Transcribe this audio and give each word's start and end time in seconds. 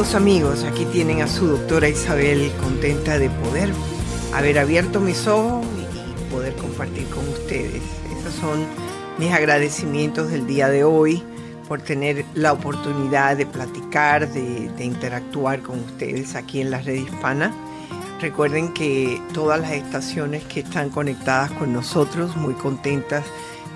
Queridos 0.00 0.14
amigos, 0.14 0.64
aquí 0.64 0.86
tienen 0.86 1.20
a 1.20 1.28
su 1.28 1.46
doctora 1.46 1.86
Isabel 1.86 2.50
contenta 2.62 3.18
de 3.18 3.28
poder 3.28 3.68
haber 4.32 4.58
abierto 4.58 4.98
mis 4.98 5.26
ojos 5.26 5.66
y 5.76 6.32
poder 6.32 6.56
compartir 6.56 7.06
con 7.10 7.28
ustedes. 7.28 7.82
Esos 8.18 8.32
son 8.40 8.64
mis 9.18 9.30
agradecimientos 9.30 10.30
del 10.30 10.46
día 10.46 10.70
de 10.70 10.84
hoy 10.84 11.22
por 11.68 11.82
tener 11.82 12.24
la 12.32 12.54
oportunidad 12.54 13.36
de 13.36 13.44
platicar, 13.44 14.26
de, 14.32 14.70
de 14.70 14.84
interactuar 14.86 15.60
con 15.60 15.80
ustedes 15.80 16.34
aquí 16.34 16.62
en 16.62 16.70
la 16.70 16.78
red 16.78 16.94
hispana. 16.94 17.52
Recuerden 18.22 18.72
que 18.72 19.20
todas 19.34 19.60
las 19.60 19.72
estaciones 19.72 20.44
que 20.44 20.60
están 20.60 20.88
conectadas 20.88 21.50
con 21.52 21.74
nosotros, 21.74 22.36
muy 22.36 22.54
contentas 22.54 23.26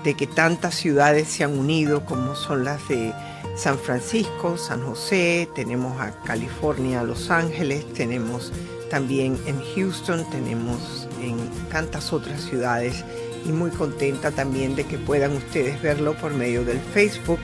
de 0.03 0.15
que 0.15 0.25
tantas 0.25 0.73
ciudades 0.73 1.27
se 1.27 1.43
han 1.43 1.55
unido 1.55 2.03
como 2.03 2.33
son 2.33 2.63
las 2.63 2.87
de 2.87 3.13
San 3.55 3.79
Francisco, 3.79 4.57
San 4.57 4.85
José, 4.85 5.47
tenemos 5.55 5.99
a 5.99 6.11
California, 6.23 7.03
Los 7.03 7.31
Ángeles, 7.31 7.85
tenemos 7.93 8.51
también 8.89 9.37
en 9.45 9.61
Houston, 9.73 10.29
tenemos 10.29 11.07
en 11.21 11.37
tantas 11.69 12.11
otras 12.11 12.41
ciudades 12.41 13.03
y 13.45 13.49
muy 13.49 13.71
contenta 13.71 14.31
también 14.31 14.75
de 14.75 14.83
que 14.83 14.97
puedan 14.97 15.35
ustedes 15.35 15.81
verlo 15.81 16.15
por 16.15 16.33
medio 16.33 16.65
del 16.65 16.79
Facebook 16.79 17.39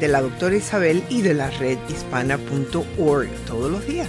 de 0.00 0.08
la 0.08 0.20
doctora 0.20 0.56
Isabel 0.56 1.02
y 1.08 1.22
de 1.22 1.34
la 1.34 1.50
red 1.50 1.78
hispana.org 1.88 3.28
todos 3.46 3.70
los 3.70 3.86
días. 3.86 4.08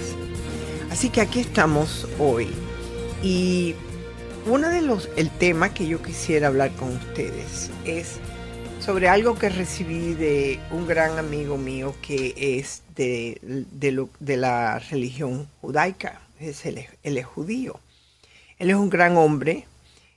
Así 0.91 1.09
que 1.09 1.21
aquí 1.21 1.39
estamos 1.39 2.07
hoy 2.19 2.49
y 3.23 3.75
uno 4.45 4.69
de 4.69 4.81
los 4.81 5.09
el 5.15 5.29
tema 5.29 5.73
que 5.73 5.87
yo 5.87 6.01
quisiera 6.01 6.47
hablar 6.47 6.71
con 6.75 6.95
ustedes 6.95 7.69
es 7.85 8.19
sobre 8.87 9.09
algo 9.09 9.37
que 9.37 9.49
recibí 9.49 10.13
de 10.13 10.61
un 10.71 10.87
gran 10.87 11.19
amigo 11.19 11.57
mío 11.57 11.93
que 12.01 12.33
es 12.57 12.83
de, 12.95 13.37
de, 13.41 14.37
la 14.37 14.79
religión 14.79 15.49
judaica, 15.59 16.21
es 16.39 16.65
él, 16.65 16.87
es 17.03 17.25
judío. 17.25 17.81
Él 18.57 18.69
es 18.69 18.77
un 18.77 18.89
gran 18.89 19.17
hombre 19.17 19.65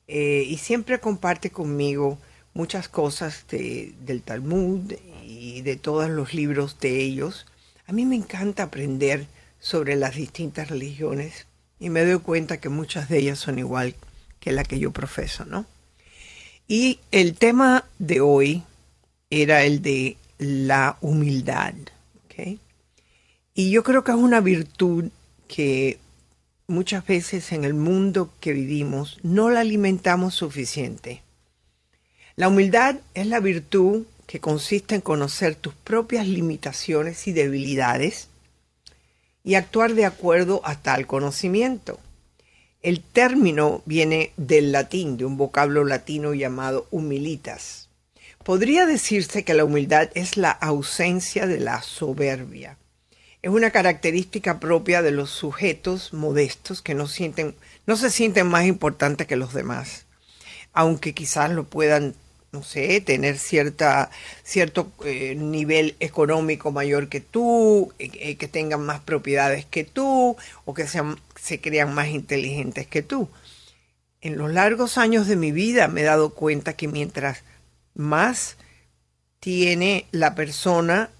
eh, 0.06 0.44
y 0.46 0.58
siempre 0.58 1.00
comparte 1.00 1.50
conmigo 1.50 2.16
muchas 2.54 2.88
cosas 2.88 3.44
del 3.48 4.22
Talmud 4.24 4.92
y 5.26 5.62
de 5.62 5.74
todos 5.74 6.08
los 6.08 6.32
libros 6.32 6.78
de 6.78 7.00
ellos. 7.00 7.46
A 7.88 7.92
mí 7.92 8.06
me 8.06 8.14
encanta 8.14 8.62
aprender 8.62 9.26
sobre 9.58 9.96
las 9.96 10.14
distintas 10.14 10.68
religiones 10.68 11.48
y 11.80 11.90
me 11.90 12.04
doy 12.04 12.20
cuenta 12.20 12.60
que 12.60 12.68
muchas 12.68 13.08
de 13.08 13.18
ellas 13.18 13.40
son 13.40 13.58
igual 13.58 13.96
que 14.38 14.52
la 14.52 14.62
que 14.62 14.78
yo 14.78 14.92
profeso, 14.92 15.44
¿no? 15.44 15.66
Y 16.72 17.00
el 17.10 17.34
tema 17.34 17.84
de 17.98 18.20
hoy 18.20 18.62
era 19.30 19.64
el 19.64 19.80
de 19.80 20.16
la 20.38 20.98
humildad. 21.00 21.74
Y 23.52 23.70
yo 23.70 23.82
creo 23.82 24.04
que 24.04 24.12
es 24.12 24.16
una 24.16 24.40
virtud 24.40 25.10
que 25.46 25.98
muchas 26.66 27.06
veces 27.06 27.52
en 27.52 27.64
el 27.64 27.74
mundo 27.74 28.30
que 28.40 28.52
vivimos 28.52 29.18
no 29.22 29.50
la 29.50 29.60
alimentamos 29.60 30.34
suficiente. 30.34 31.22
La 32.36 32.48
humildad 32.48 32.96
es 33.12 33.26
la 33.26 33.40
virtud 33.40 34.06
que 34.26 34.40
consiste 34.40 34.94
en 34.94 35.00
conocer 35.00 35.56
tus 35.56 35.74
propias 35.74 36.26
limitaciones 36.26 37.26
y 37.26 37.32
debilidades 37.32 38.28
y 39.42 39.56
actuar 39.56 39.94
de 39.94 40.06
acuerdo 40.06 40.62
a 40.64 40.76
tal 40.76 41.06
conocimiento. 41.06 41.98
El 42.82 43.02
término 43.02 43.82
viene 43.84 44.32
del 44.36 44.72
latín, 44.72 45.16
de 45.16 45.24
un 45.24 45.36
vocablo 45.36 45.84
latino 45.84 46.32
llamado 46.32 46.86
humilitas. 46.90 47.79
Podría 48.50 48.84
decirse 48.84 49.44
que 49.44 49.54
la 49.54 49.64
humildad 49.64 50.10
es 50.14 50.36
la 50.36 50.50
ausencia 50.50 51.46
de 51.46 51.60
la 51.60 51.82
soberbia. 51.82 52.78
Es 53.42 53.50
una 53.52 53.70
característica 53.70 54.58
propia 54.58 55.02
de 55.02 55.12
los 55.12 55.30
sujetos 55.30 56.12
modestos 56.12 56.82
que 56.82 56.96
no, 56.96 57.06
sienten, 57.06 57.54
no 57.86 57.94
se 57.94 58.10
sienten 58.10 58.48
más 58.48 58.64
importantes 58.66 59.28
que 59.28 59.36
los 59.36 59.54
demás, 59.54 60.04
aunque 60.72 61.14
quizás 61.14 61.52
lo 61.52 61.62
puedan 61.62 62.16
no 62.50 62.64
sé, 62.64 63.00
tener 63.00 63.38
cierta, 63.38 64.10
cierto 64.42 64.90
eh, 65.04 65.36
nivel 65.36 65.94
económico 66.00 66.72
mayor 66.72 67.08
que 67.08 67.20
tú, 67.20 67.92
eh, 68.00 68.10
eh, 68.14 68.34
que 68.34 68.48
tengan 68.48 68.84
más 68.84 68.98
propiedades 68.98 69.64
que 69.64 69.84
tú, 69.84 70.36
o 70.64 70.74
que 70.74 70.88
sean, 70.88 71.20
se 71.40 71.60
crean 71.60 71.94
más 71.94 72.08
inteligentes 72.08 72.88
que 72.88 73.02
tú. 73.02 73.28
En 74.20 74.36
los 74.36 74.52
largos 74.52 74.98
años 74.98 75.28
de 75.28 75.36
mi 75.36 75.52
vida 75.52 75.86
me 75.86 76.00
he 76.00 76.04
dado 76.04 76.34
cuenta 76.34 76.72
que 76.72 76.88
mientras 76.88 77.44
más 77.94 78.56
tiene 79.40 80.06
la 80.12 80.34
persona, 80.34 81.10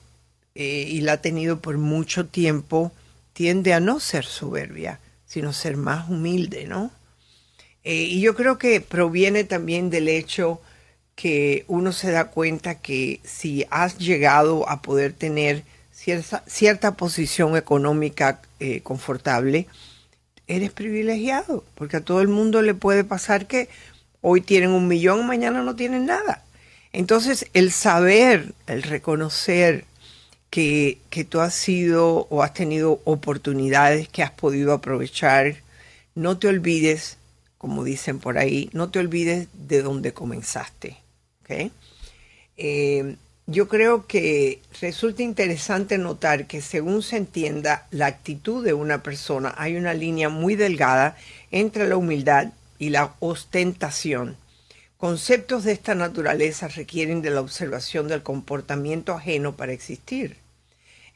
y 0.52 1.00
la 1.00 1.12
ha 1.12 1.22
tenido 1.22 1.60
por 1.60 1.78
mucho 1.78 2.26
tiempo, 2.26 2.92
tiende 3.32 3.72
a 3.72 3.80
no 3.80 3.98
ser 3.98 4.26
soberbia, 4.26 4.98
sino 5.24 5.54
ser 5.54 5.76
más 5.76 6.10
humilde, 6.10 6.66
¿no? 6.66 6.90
y 7.82 8.20
yo 8.20 8.34
creo 8.34 8.58
que 8.58 8.82
proviene 8.82 9.44
también 9.44 9.88
del 9.88 10.08
hecho 10.08 10.60
que 11.20 11.64
uno 11.68 11.92
se 11.92 12.10
da 12.10 12.30
cuenta 12.30 12.76
que 12.76 13.20
si 13.24 13.66
has 13.70 13.98
llegado 13.98 14.66
a 14.70 14.80
poder 14.80 15.12
tener 15.12 15.64
cierta, 15.92 16.42
cierta 16.46 16.96
posición 16.96 17.58
económica 17.58 18.40
eh, 18.58 18.80
confortable, 18.80 19.66
eres 20.46 20.72
privilegiado, 20.72 21.62
porque 21.74 21.98
a 21.98 22.00
todo 22.00 22.22
el 22.22 22.28
mundo 22.28 22.62
le 22.62 22.72
puede 22.72 23.04
pasar 23.04 23.46
que 23.46 23.68
hoy 24.22 24.40
tienen 24.40 24.70
un 24.70 24.88
millón, 24.88 25.26
mañana 25.26 25.62
no 25.62 25.76
tienen 25.76 26.06
nada. 26.06 26.42
Entonces, 26.92 27.46
el 27.54 27.70
saber, 27.72 28.52
el 28.66 28.82
reconocer 28.82 29.84
que, 30.50 30.98
que 31.10 31.24
tú 31.24 31.40
has 31.40 31.54
sido 31.54 32.26
o 32.30 32.42
has 32.42 32.54
tenido 32.54 33.00
oportunidades 33.04 34.08
que 34.08 34.22
has 34.22 34.32
podido 34.32 34.72
aprovechar, 34.72 35.56
no 36.14 36.38
te 36.38 36.48
olvides, 36.48 37.16
como 37.58 37.84
dicen 37.84 38.18
por 38.18 38.38
ahí, 38.38 38.70
no 38.72 38.90
te 38.90 38.98
olvides 38.98 39.48
de 39.54 39.82
dónde 39.82 40.12
comenzaste. 40.12 40.96
Eh, 42.56 43.16
yo 43.46 43.68
creo 43.68 44.06
que 44.06 44.60
resulta 44.80 45.22
interesante 45.22 45.98
notar 45.98 46.46
que 46.46 46.60
según 46.60 47.02
se 47.02 47.16
entienda 47.16 47.86
la 47.90 48.06
actitud 48.06 48.64
de 48.64 48.74
una 48.74 49.02
persona, 49.02 49.54
hay 49.56 49.76
una 49.76 49.92
línea 49.92 50.28
muy 50.28 50.54
delgada 50.54 51.16
entre 51.50 51.88
la 51.88 51.96
humildad 51.96 52.52
y 52.78 52.90
la 52.90 53.14
ostentación. 53.18 54.36
Conceptos 55.00 55.64
de 55.64 55.72
esta 55.72 55.94
naturaleza 55.94 56.68
requieren 56.68 57.22
de 57.22 57.30
la 57.30 57.40
observación 57.40 58.06
del 58.06 58.22
comportamiento 58.22 59.14
ajeno 59.14 59.56
para 59.56 59.72
existir. 59.72 60.36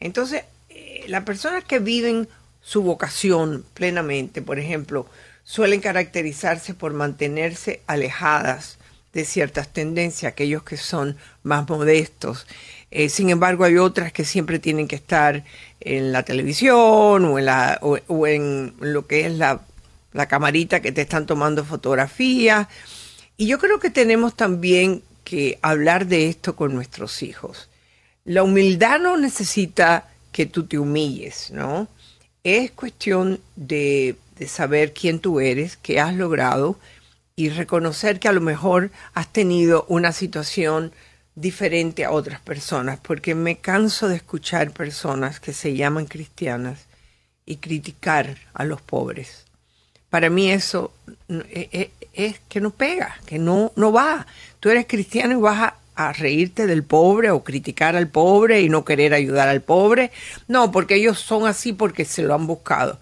Entonces, 0.00 0.44
eh, 0.70 1.04
las 1.08 1.25
personas 1.25 1.64
que 1.64 1.81
viven 1.81 2.26
su 2.62 2.82
vocación 2.82 3.62
plenamente, 3.75 4.40
por 4.40 4.58
ejemplo, 4.58 5.06
suelen 5.42 5.82
caracterizarse 5.82 6.72
por 6.72 6.94
mantenerse 6.94 7.82
alejadas 7.86 8.78
de 9.12 9.26
ciertas 9.26 9.69
tendencias, 9.69 10.32
aquellos 10.32 10.62
que 10.62 10.78
son 10.78 11.19
más 11.42 11.69
modestos. 11.69 12.46
Eh, 12.90 13.10
sin 13.10 13.28
embargo, 13.28 13.64
hay 13.64 13.76
otras 13.76 14.14
que 14.14 14.25
siempre 14.25 14.58
tienen 14.58 14.88
que 14.88 14.96
estar 14.96 15.44
en 15.80 16.10
la 16.10 16.22
televisión 16.22 17.26
o 17.26 17.38
en, 17.38 17.44
la, 17.44 17.78
o, 17.82 18.26
en 18.26 18.72
lo 18.80 19.06
que 19.06 19.26
es 19.26 19.32
la, 19.32 19.60
la 20.14 20.26
camarita 20.26 20.80
que 20.80 20.90
te 20.90 21.02
están 21.02 21.26
tomando 21.26 21.66
fotografías. 21.66 22.66
Y 23.36 23.46
yo 23.46 23.58
creo 23.58 23.81
que 23.81 23.90
tenemos 23.90 24.34
también 24.34 25.02
que 25.25 25.58
hablar 25.62 26.06
de 26.06 26.28
esto 26.28 26.54
con 26.54 26.75
nuestros 26.75 27.22
hijos. 27.22 27.69
La 28.25 28.42
humildad 28.42 29.00
no 29.00 29.16
necesita 29.16 30.08
que 30.32 30.46
tú 30.46 30.66
te 30.66 30.78
humilles, 30.78 31.50
¿no? 31.50 31.88
es 32.44 32.70
cuestión 32.72 33.40
de, 33.56 34.16
saber 34.46 34.92
quién 34.92 35.19
tú 35.19 35.40
eres, 35.40 35.78
qué 35.78 35.98
has 35.98 36.14
logrado 36.14 36.78
y 37.34 37.48
reconocer 37.48 38.20
que 38.20 38.28
a 38.28 38.32
lo 38.32 38.42
mejor 38.42 38.90
has 39.14 39.32
tenido 39.32 39.87
una 39.88 40.12
situación 40.12 40.92
diferente 41.34 42.04
a 42.04 42.12
otras 42.12 42.40
personas, 42.40 43.00
porque 43.00 43.34
me 43.34 43.56
canso 43.56 44.08
de 44.08 44.16
escuchar 44.16 44.72
personas 44.72 45.40
que 45.40 45.52
se 45.52 45.75
llaman 45.75 46.06
cristianas 46.06 46.84
y 47.46 47.56
criticar 47.56 48.37
a 48.52 48.64
los 48.64 48.82
pobres. 48.82 49.46
Para 50.10 50.30
mí 50.30 50.50
eso 50.50 50.92
e, 51.28 51.69
e, 51.72 51.90
es, 52.14 52.40
que 52.49 52.61
no 52.61 52.70
pega, 52.70 53.16
que 53.26 53.38
no, 53.38 53.72
no 53.76 53.93
va. 53.93 54.26
Tú 54.61 54.70
eres 54.70 54.87
cristiano 54.87 55.38
y 55.38 55.40
vas 55.40 55.61
a, 55.61 55.76
a 56.08 56.12
reírte 56.12 56.66
del 56.66 56.84
pobre 56.84 57.31
o 57.31 57.44
criticar 57.44 57.96
al 57.96 58.08
pobre 58.08 58.61
y 58.61 58.69
no 58.69 58.84
querer 58.84 59.14
ayudar 59.14 59.49
al 59.49 59.61
pobre. 59.61 60.11
No, 60.49 60.72
porque 60.72 60.96
ellos 60.96 61.19
son 61.19 61.46
así 61.46 61.72
porque 61.72 62.05
se 62.05 62.22
lo 62.22 62.34
han 62.34 62.46
buscado. 62.46 62.99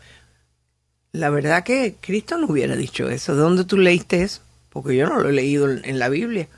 La 1.13 1.31
verdad 1.31 1.63
que 1.63 1.97
Cristo 2.01 2.39
no 2.39 2.47
hubiera 2.49 2.75
dicho 2.77 3.09
eso. 3.09 3.35
¿De 3.35 3.43
dónde 3.43 3.65
tú 3.65 3.77
leíste 3.77 4.23
eso? 4.23 4.41
Porque 4.71 4.97
yo 4.97 5.07
no 5.07 5.21
lo 5.21 5.29
he 5.29 5.33
leído 5.33 5.71
en 5.71 5.99
la 5.99 6.09
Biblia. 6.09 6.49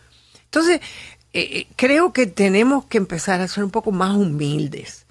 Entonces, 0.45 0.81
eh, 1.35 1.49
eh, 1.51 1.67
creo 1.75 2.13
que 2.13 2.29
tenemos 2.29 2.87
que 2.87 2.97
empezar 2.97 3.41
a 3.41 3.49
ser 3.49 3.65
un 3.65 3.73
poco 3.73 3.91
más 3.91 4.15
humildes. 4.15 5.04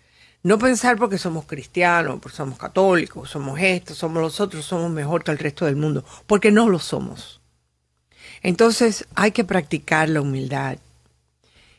No 0.44 0.60
pensar 0.60 0.98
porque 0.98 1.18
somos 1.18 1.45
cristianos, 1.45 2.19
porque 2.22 2.36
somos 2.36 2.57
católicos, 2.57 3.30
somos 3.30 3.57
estos, 3.62 3.98
somos 3.98 4.22
los 4.22 4.42
otros, 4.42 4.66
somos 4.66 4.92
mejor 4.92 5.24
que 5.24 5.31
el 5.31 5.40
resto 5.40 5.66
del 5.66 5.78
mundo, 5.78 6.04
porque 6.28 6.51
no 6.51 6.68
lo 6.68 6.80
somos. 6.80 7.40
Entonces 8.42 9.07
hay 9.16 9.31
que 9.31 9.45
practicar 9.45 10.10
la 10.10 10.19
humildad. 10.19 10.78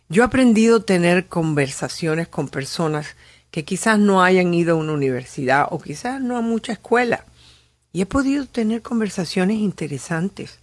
Yo 0.08 0.22
he 0.22 0.26
aprendido 0.26 0.78
a 0.78 0.84
tener 0.84 1.26
conversaciones 1.26 2.26
con 2.26 2.49
personas 2.49 3.16
que 3.50 3.66
quizás 3.66 3.99
no 3.99 4.22
hayan 4.22 4.55
ido 4.55 4.75
a 4.75 4.78
una 4.78 4.94
universidad 4.94 5.66
o 5.70 5.78
quizás 5.78 6.22
no 6.22 6.38
a 6.38 6.40
mucha 6.40 6.72
escuela. 6.72 7.26
Y 7.93 8.00
he 8.00 8.06
podido 8.06 8.46
tener 8.46 8.81
conversaciones 8.81 9.58
interesantes. 9.58 10.58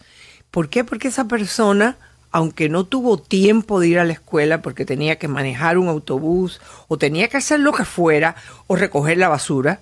¿Por 0.49 0.69
qué? 0.69 0.83
Porque 0.83 1.07
esa 1.07 1.25
persona 1.25 1.97
aunque 2.31 2.69
no 2.69 2.85
tuvo 2.85 3.17
tiempo 3.17 3.79
de 3.79 3.89
ir 3.89 3.99
a 3.99 4.05
la 4.05 4.13
escuela 4.13 4.61
porque 4.61 4.85
tenía 4.85 5.17
que 5.17 5.27
manejar 5.27 5.77
un 5.77 5.89
autobús 5.89 6.61
o 6.87 6.97
tenía 6.97 7.27
que 7.27 7.37
hacer 7.37 7.59
lo 7.59 7.73
que 7.73 7.85
fuera 7.85 8.35
o 8.67 8.75
recoger 8.75 9.17
la 9.17 9.27
basura, 9.27 9.81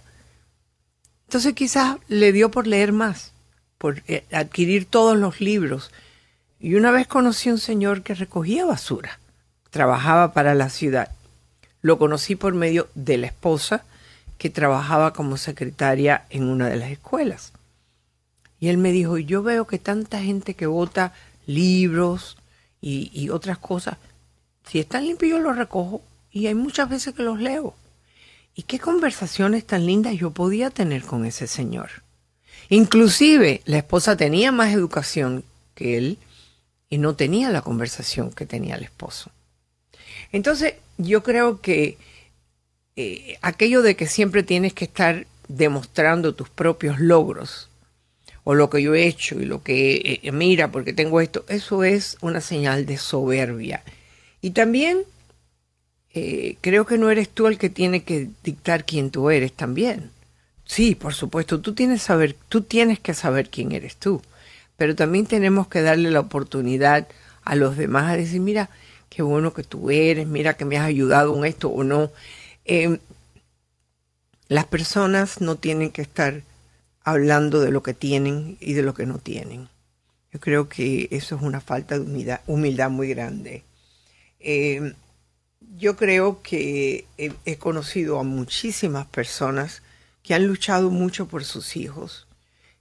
entonces 1.27 1.53
quizás 1.53 1.97
le 2.07 2.31
dio 2.31 2.49
por 2.49 2.65
leer 2.65 2.91
más, 2.91 3.33
por 3.77 4.01
eh, 4.07 4.25
adquirir 4.31 4.85
todos 4.85 5.15
los 5.15 5.41
libros. 5.41 5.91
Y 6.59 6.73
una 6.73 6.89
vez 6.89 7.05
conocí 7.05 7.49
a 7.49 7.53
un 7.53 7.59
señor 7.59 8.01
que 8.01 8.15
recogía 8.15 8.65
basura, 8.65 9.19
trabajaba 9.69 10.33
para 10.33 10.55
la 10.55 10.69
ciudad. 10.69 11.11
Lo 11.81 11.99
conocí 11.99 12.35
por 12.35 12.55
medio 12.55 12.89
de 12.95 13.19
la 13.19 13.27
esposa 13.27 13.83
que 14.39 14.49
trabajaba 14.49 15.13
como 15.13 15.37
secretaria 15.37 16.25
en 16.31 16.49
una 16.49 16.67
de 16.67 16.77
las 16.77 16.89
escuelas. 16.89 17.53
Y 18.59 18.69
él 18.69 18.79
me 18.79 18.91
dijo, 18.91 19.19
yo 19.19 19.43
veo 19.43 19.67
que 19.67 19.77
tanta 19.77 20.19
gente 20.19 20.55
que 20.55 20.65
vota 20.65 21.13
libros, 21.45 22.38
y, 22.81 23.29
otras 23.29 23.57
cosas. 23.57 23.97
Si 24.65 24.79
están 24.79 25.05
limpios 25.05 25.31
yo 25.31 25.39
los 25.39 25.57
recojo 25.57 26.01
y 26.31 26.47
hay 26.47 26.55
muchas 26.55 26.89
veces 26.89 27.13
que 27.13 27.23
los 27.23 27.39
leo. 27.39 27.75
¿Y 28.55 28.63
qué 28.63 28.79
conversaciones 28.79 29.65
tan 29.65 29.85
lindas 29.85 30.15
yo 30.15 30.31
podía 30.31 30.69
tener 30.69 31.03
con 31.03 31.25
ese 31.25 31.47
señor? 31.47 31.89
Inclusive 32.69 33.61
la 33.65 33.77
esposa 33.77 34.17
tenía 34.17 34.51
más 34.51 34.73
educación 34.73 35.43
que 35.75 35.97
él 35.97 36.17
y 36.89 36.97
no 36.97 37.15
tenía 37.15 37.49
la 37.49 37.61
conversación 37.61 38.31
que 38.31 38.45
tenía 38.45 38.75
el 38.75 38.83
esposo. 38.83 39.31
Entonces 40.31 40.75
yo 40.97 41.23
creo 41.23 41.61
que 41.61 41.97
eh, 42.95 43.37
aquello 43.41 43.81
de 43.81 43.95
que 43.95 44.07
siempre 44.07 44.43
tienes 44.43 44.73
que 44.73 44.85
estar 44.85 45.25
demostrando 45.47 46.35
tus 46.35 46.49
propios 46.49 46.99
logros 46.99 47.68
o 48.49 48.55
lo 48.55 48.71
que 48.71 48.81
yo 48.81 48.95
he 48.95 49.05
hecho 49.05 49.39
y 49.39 49.45
lo 49.45 49.61
que 49.61 49.97
eh, 49.97 50.19
eh, 50.23 50.31
mira 50.31 50.71
porque 50.71 50.91
tengo 50.91 51.21
esto, 51.21 51.45
eso 51.49 51.83
es 51.83 52.17
una 52.19 52.41
señal 52.41 52.87
de 52.87 52.97
soberbia. 52.97 53.83
Y 54.41 54.51
también 54.51 55.03
eh, 56.15 56.57
creo 56.59 56.87
que 56.87 56.97
no 56.97 57.11
eres 57.11 57.29
tú 57.29 57.45
el 57.45 57.59
que 57.59 57.69
tiene 57.69 58.01
que 58.01 58.29
dictar 58.43 58.85
quién 58.85 59.11
tú 59.11 59.29
eres 59.29 59.53
también. 59.53 60.09
Sí, 60.65 60.95
por 60.95 61.13
supuesto, 61.13 61.61
tú 61.61 61.75
tienes, 61.75 62.01
saber, 62.01 62.35
tú 62.49 62.61
tienes 62.63 62.99
que 62.99 63.13
saber 63.13 63.51
quién 63.51 63.71
eres 63.71 63.97
tú, 63.97 64.19
pero 64.77 64.95
también 64.95 65.27
tenemos 65.27 65.67
que 65.67 65.83
darle 65.83 66.09
la 66.09 66.21
oportunidad 66.21 67.07
a 67.43 67.53
los 67.55 67.77
demás 67.77 68.11
a 68.11 68.17
decir, 68.17 68.41
mira, 68.41 68.71
qué 69.11 69.21
bueno 69.21 69.53
que 69.53 69.61
tú 69.61 69.91
eres, 69.91 70.25
mira 70.25 70.55
que 70.55 70.65
me 70.65 70.77
has 70.77 70.85
ayudado 70.85 71.37
en 71.37 71.45
esto 71.45 71.69
o 71.69 71.83
no. 71.83 72.09
Em, 72.65 72.97
las 74.47 74.65
personas 74.65 75.39
no 75.39 75.55
tienen 75.55 75.91
que 75.91 76.01
estar 76.01 76.41
hablando 77.03 77.61
de 77.61 77.71
lo 77.71 77.83
que 77.83 77.93
tienen 77.93 78.57
y 78.59 78.73
de 78.73 78.83
lo 78.83 78.93
que 78.93 79.05
no 79.05 79.17
tienen. 79.17 79.69
Yo 80.31 80.39
creo 80.39 80.69
que 80.69 81.07
eso 81.11 81.35
es 81.35 81.41
una 81.41 81.61
falta 81.61 81.97
de 81.97 82.39
humildad, 82.45 82.89
muy 82.89 83.09
grande. 83.09 83.63
Eh, 84.39 84.93
yo 85.75 85.95
creo 85.95 86.41
que 86.41 87.05
he, 87.17 87.57
conocido 87.57 88.19
a 88.19 88.23
muchísimas 88.23 89.07
personas 89.07 89.81
que 90.23 90.33
han 90.33 90.45
luchado 90.45 90.91
mucho 90.91 91.27
por 91.27 91.43
sus 91.43 91.75
hijos, 91.75 92.27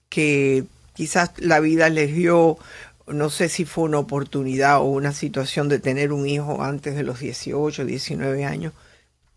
que 0.08 0.64
quizás 0.94 1.32
la 1.38 1.60
vida 1.60 1.88
les 1.88 2.14
dio, 2.14 2.58
no 3.06 3.30
sé 3.30 3.48
si 3.48 3.64
fue 3.64 3.84
una 3.84 3.98
oportunidad 3.98 4.80
o 4.80 4.84
una 4.84 5.12
situación 5.12 5.68
de 5.68 5.78
tener 5.78 6.12
un 6.12 6.26
hijo 6.26 6.62
antes 6.62 6.94
de 6.96 7.02
los 7.02 7.20
18, 7.20 7.84
19 7.84 8.44
años, 8.44 8.72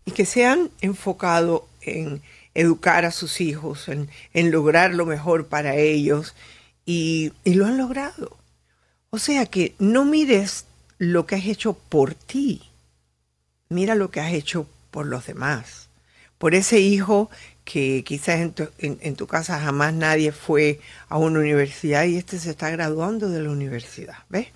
y 0.04 0.10
que 0.10 0.26
se 0.26 0.44
han 0.44 0.70
enfocado 0.80 1.66
en 1.80 2.22
educar 2.54 3.04
a 3.04 3.10
sus 3.10 3.40
hijos, 3.40 3.88
en, 3.88 4.08
lograr 4.50 4.94
lo 4.94 5.06
mejor 5.06 5.46
para 5.46 5.76
ellos 5.76 6.34
y, 6.84 7.32
lo 7.44 7.66
han 7.66 7.78
logrado. 7.78 8.36
O 9.10 9.18
sea 9.18 9.46
que 9.46 9.74
no 9.78 10.04
mires 10.04 10.64
lo 10.98 11.26
que 11.26 11.36
has 11.36 11.46
hecho 11.46 11.74
por 11.74 12.14
ti, 12.14 12.62
mira 13.68 13.94
lo 13.94 14.10
que 14.10 14.20
has 14.20 14.32
hecho 14.32 14.66
por 14.90 15.06
los 15.06 15.26
demás, 15.26 15.88
por 16.38 16.54
ese 16.54 16.80
hijo 16.80 17.30
que 17.64 18.02
quizás 18.04 18.40
en 18.40 18.52
tu, 18.52 18.68
en 18.78 19.16
tu, 19.16 19.26
casa 19.26 19.60
jamás 19.60 19.94
nadie 19.94 20.32
fue 20.32 20.80
a 21.08 21.18
una 21.18 21.40
universidad 21.40 22.04
y 22.04 22.16
este 22.16 22.38
se 22.38 22.50
está 22.50 22.70
graduando 22.70 23.28
de 23.28 23.40
la 23.42 23.50
universidad, 23.50 24.18
¿ves? 24.28 24.48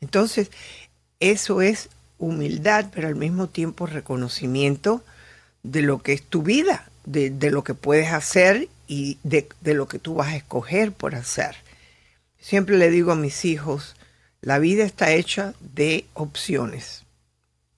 Entonces, 0.00 0.50
eso 1.20 1.60
es 1.60 1.90
humildad, 2.18 2.86
pero 2.94 3.08
al 3.08 3.16
mismo 3.16 3.48
tiempo 3.48 3.86
reconocimiento 3.86 5.02
de 5.62 5.82
lo 5.82 6.02
que 6.02 6.12
es 6.12 6.22
tu 6.22 6.42
vida, 6.42 6.88
de, 7.08 7.50
lo 7.50 7.64
que 7.64 7.74
puedes 7.74 8.12
hacer 8.12 8.68
y 8.86 9.18
de, 9.22 9.48
de 9.60 9.74
lo 9.74 9.88
que 9.88 9.98
tú 9.98 10.14
vas 10.14 10.28
a 10.28 10.36
escoger 10.36 10.92
por 10.92 11.14
hacer. 11.14 11.56
Siempre 12.38 12.78
le 12.78 12.90
digo 12.90 13.12
a 13.12 13.16
mis 13.16 13.44
hijos, 13.44 13.96
la 14.40 14.58
vida 14.58 14.84
está 14.84 15.12
hecha 15.12 15.54
de 15.60 16.06
opciones 16.14 17.04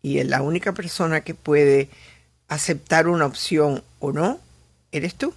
y 0.02 0.22
la 0.24 0.42
única 0.42 0.72
persona 0.72 1.22
que 1.22 1.34
puede 1.34 1.88
aceptar 2.48 3.08
una 3.08 3.26
opción 3.26 3.82
o 3.98 4.12
no, 4.12 4.40
eres 4.92 5.14
tú. 5.14 5.34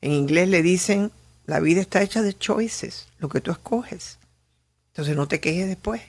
En 0.00 0.12
inglés 0.12 0.48
le 0.48 0.62
dicen, 0.62 1.10
la 1.46 1.60
vida 1.60 1.80
está 1.80 2.02
hecha 2.02 2.22
de 2.22 2.34
choices, 2.34 3.08
lo 3.18 3.28
que 3.28 3.40
tú 3.40 3.50
escoges. 3.50 4.18
Entonces 4.88 5.16
no 5.16 5.26
te 5.28 5.40
quejes 5.40 5.66
después. 5.68 6.02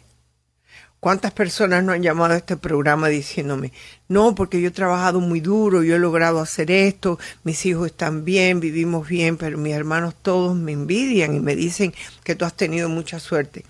¿Cuántas 1.00 1.34
personas 1.34 1.84
no 1.84 1.92
han 1.92 2.02
llamado 2.02 2.34
a 2.34 2.38
este 2.38 2.58
programa 2.58 3.10
diciéndome, 3.10 3.72
no, 4.08 4.34
porque 4.34 4.60
yo 4.60 4.70
he 4.70 4.72
trabajado 4.72 5.20
muy 5.20 5.40
duro, 5.40 5.84
yo 5.84 5.96
he 5.96 6.00
logrado 6.00 6.40
hacer 6.40 6.72
esto, 6.72 7.20
mis 7.44 7.64
hijos 7.66 7.88
están 7.88 8.26
bien, 8.26 8.60
vivimos 8.60 9.08
bien, 9.08 9.38
pero 9.38 9.58
mis 9.58 9.74
hermanos 9.74 10.16
todos 10.22 10.56
me 10.56 10.72
envidian 10.72 11.36
y 11.36 11.40
me 11.40 11.56
dicen 11.56 11.94
que 12.24 12.36
tú 12.36 12.46
has 12.46 12.56
tenido 12.56 12.90
mucha 12.90 13.20
suerte? 13.20 13.66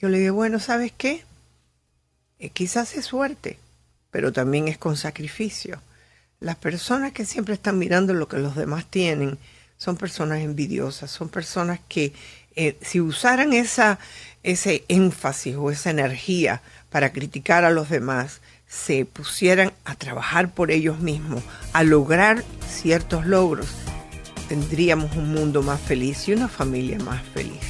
Yo 0.00 0.08
le 0.08 0.18
digo, 0.18 0.34
bueno, 0.34 0.58
¿sabes 0.58 0.92
qué? 0.96 1.24
Eh, 2.38 2.50
quizás 2.50 2.96
es 2.96 3.04
suerte, 3.04 3.58
pero 4.10 4.32
también 4.32 4.68
es 4.68 4.78
con 4.78 4.96
sacrificio. 4.96 5.80
Las 6.40 6.56
personas 6.56 7.12
que 7.12 7.24
siempre 7.24 7.54
están 7.54 7.78
mirando 7.78 8.14
lo 8.14 8.28
que 8.28 8.38
los 8.38 8.54
demás 8.54 8.86
tienen 8.86 9.38
son 9.76 9.96
personas 9.96 10.40
envidiosas, 10.40 11.10
son 11.10 11.28
personas 11.28 11.80
que 11.88 12.12
eh, 12.54 12.76
si 12.80 13.00
usaran 13.00 13.52
esa, 13.52 13.98
ese 14.48 14.84
énfasis 14.88 15.54
o 15.56 15.70
esa 15.70 15.90
energía 15.90 16.62
para 16.90 17.12
criticar 17.12 17.66
a 17.66 17.70
los 17.70 17.90
demás, 17.90 18.40
se 18.66 19.04
pusieran 19.04 19.74
a 19.84 19.94
trabajar 19.94 20.50
por 20.50 20.70
ellos 20.70 21.00
mismos, 21.00 21.42
a 21.74 21.82
lograr 21.82 22.42
ciertos 22.66 23.26
logros, 23.26 23.66
tendríamos 24.48 25.14
un 25.16 25.34
mundo 25.34 25.60
más 25.62 25.78
feliz 25.80 26.26
y 26.28 26.32
una 26.32 26.48
familia 26.48 26.98
más 26.98 27.20
feliz. 27.34 27.60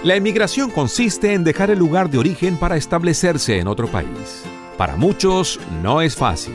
La 0.04 0.14
emigración 0.14 0.70
consiste 0.70 1.34
en 1.34 1.42
dejar 1.42 1.68
el 1.68 1.80
lugar 1.80 2.08
de 2.08 2.18
origen 2.18 2.56
para 2.56 2.76
establecerse 2.76 3.58
en 3.58 3.66
otro 3.66 3.88
país. 3.88 4.44
Para 4.78 4.94
muchos 4.94 5.58
no 5.82 6.00
es 6.00 6.14
fácil. 6.14 6.54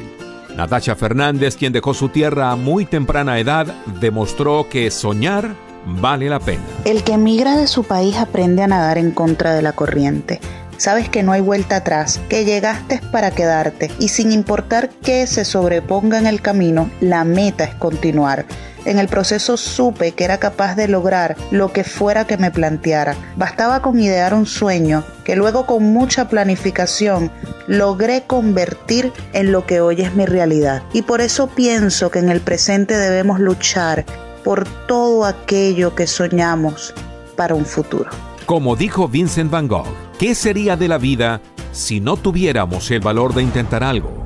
Natasha 0.56 0.96
Fernández, 0.96 1.58
quien 1.58 1.74
dejó 1.74 1.94
su 1.94 2.08
tierra 2.08 2.52
a 2.52 2.56
muy 2.56 2.86
temprana 2.86 3.40
edad, 3.40 3.66
demostró 4.00 4.70
que 4.70 4.90
soñar 4.90 5.54
vale 5.86 6.30
la 6.30 6.40
pena. 6.40 6.64
El 6.86 7.04
que 7.04 7.16
emigra 7.16 7.58
de 7.58 7.68
su 7.68 7.84
país 7.84 8.16
aprende 8.16 8.64
a 8.64 8.68
nadar 8.68 8.98
en 8.98 9.12
contra 9.12 9.54
de 9.54 9.62
la 9.62 9.74
corriente. 9.74 10.40
Sabes 10.78 11.10
que 11.10 11.24
no 11.24 11.32
hay 11.32 11.42
vuelta 11.42 11.78
atrás, 11.78 12.22
que 12.30 12.46
llegaste 12.46 13.02
para 13.12 13.32
quedarte 13.32 13.90
y 14.00 14.10
sin 14.10 14.32
importar 14.32 14.90
qué 14.90 15.26
se 15.26 15.44
sobreponga 15.44 16.20
en 16.20 16.28
el 16.28 16.42
camino, 16.42 16.90
la 17.02 17.24
meta 17.24 17.64
es 17.64 17.76
continuar. 17.76 18.46
En 18.86 19.00
el 19.00 19.10
proceso 19.10 19.58
supe 19.58 20.14
que 20.14 20.24
era 20.24 20.38
capaz 20.38 20.76
de 20.76 20.88
lograr 20.88 21.36
lo 21.52 21.74
que 21.74 21.84
fuera 21.84 22.26
que 22.26 22.38
me 22.38 22.52
planteara. 22.52 23.16
Bastaba 23.36 23.82
con 23.82 24.00
idear 24.00 24.34
un 24.34 24.46
sueño 24.46 25.04
que 25.26 25.36
luego 25.36 25.66
con 25.66 25.84
mucha 25.84 26.30
planificación 26.30 27.30
logré 27.68 28.24
convertir 28.24 29.12
en 29.34 29.52
lo 29.52 29.66
que 29.66 29.82
hoy 29.82 30.04
es 30.04 30.16
mi 30.16 30.26
realidad. 30.26 30.84
Y 30.94 31.02
por 31.02 31.20
eso 31.20 31.48
pienso 31.48 32.12
que 32.12 32.20
en 32.20 32.30
el 32.30 32.40
presente 32.40 32.96
debemos 32.98 33.42
luchar 33.42 34.06
por 34.46 34.66
todo 34.88 35.26
aquello 35.26 35.94
que 35.94 36.08
soñamos 36.08 36.94
para 37.36 37.56
un 37.56 37.66
futuro. 37.66 38.10
Como 38.46 38.78
dijo 38.78 39.10
Vincent 39.10 39.52
Van 39.52 39.68
Gogh, 39.68 40.07
¿qué 40.20 40.36
sería 40.36 40.76
de 40.76 40.88
la 40.88 40.98
vida 40.98 41.42
si 41.72 42.00
no 42.00 42.18
tuviéramos 42.18 42.90
el 42.92 43.02
valor 43.02 43.34
de 43.34 43.44
intentar 43.44 43.84
algo? 43.84 44.26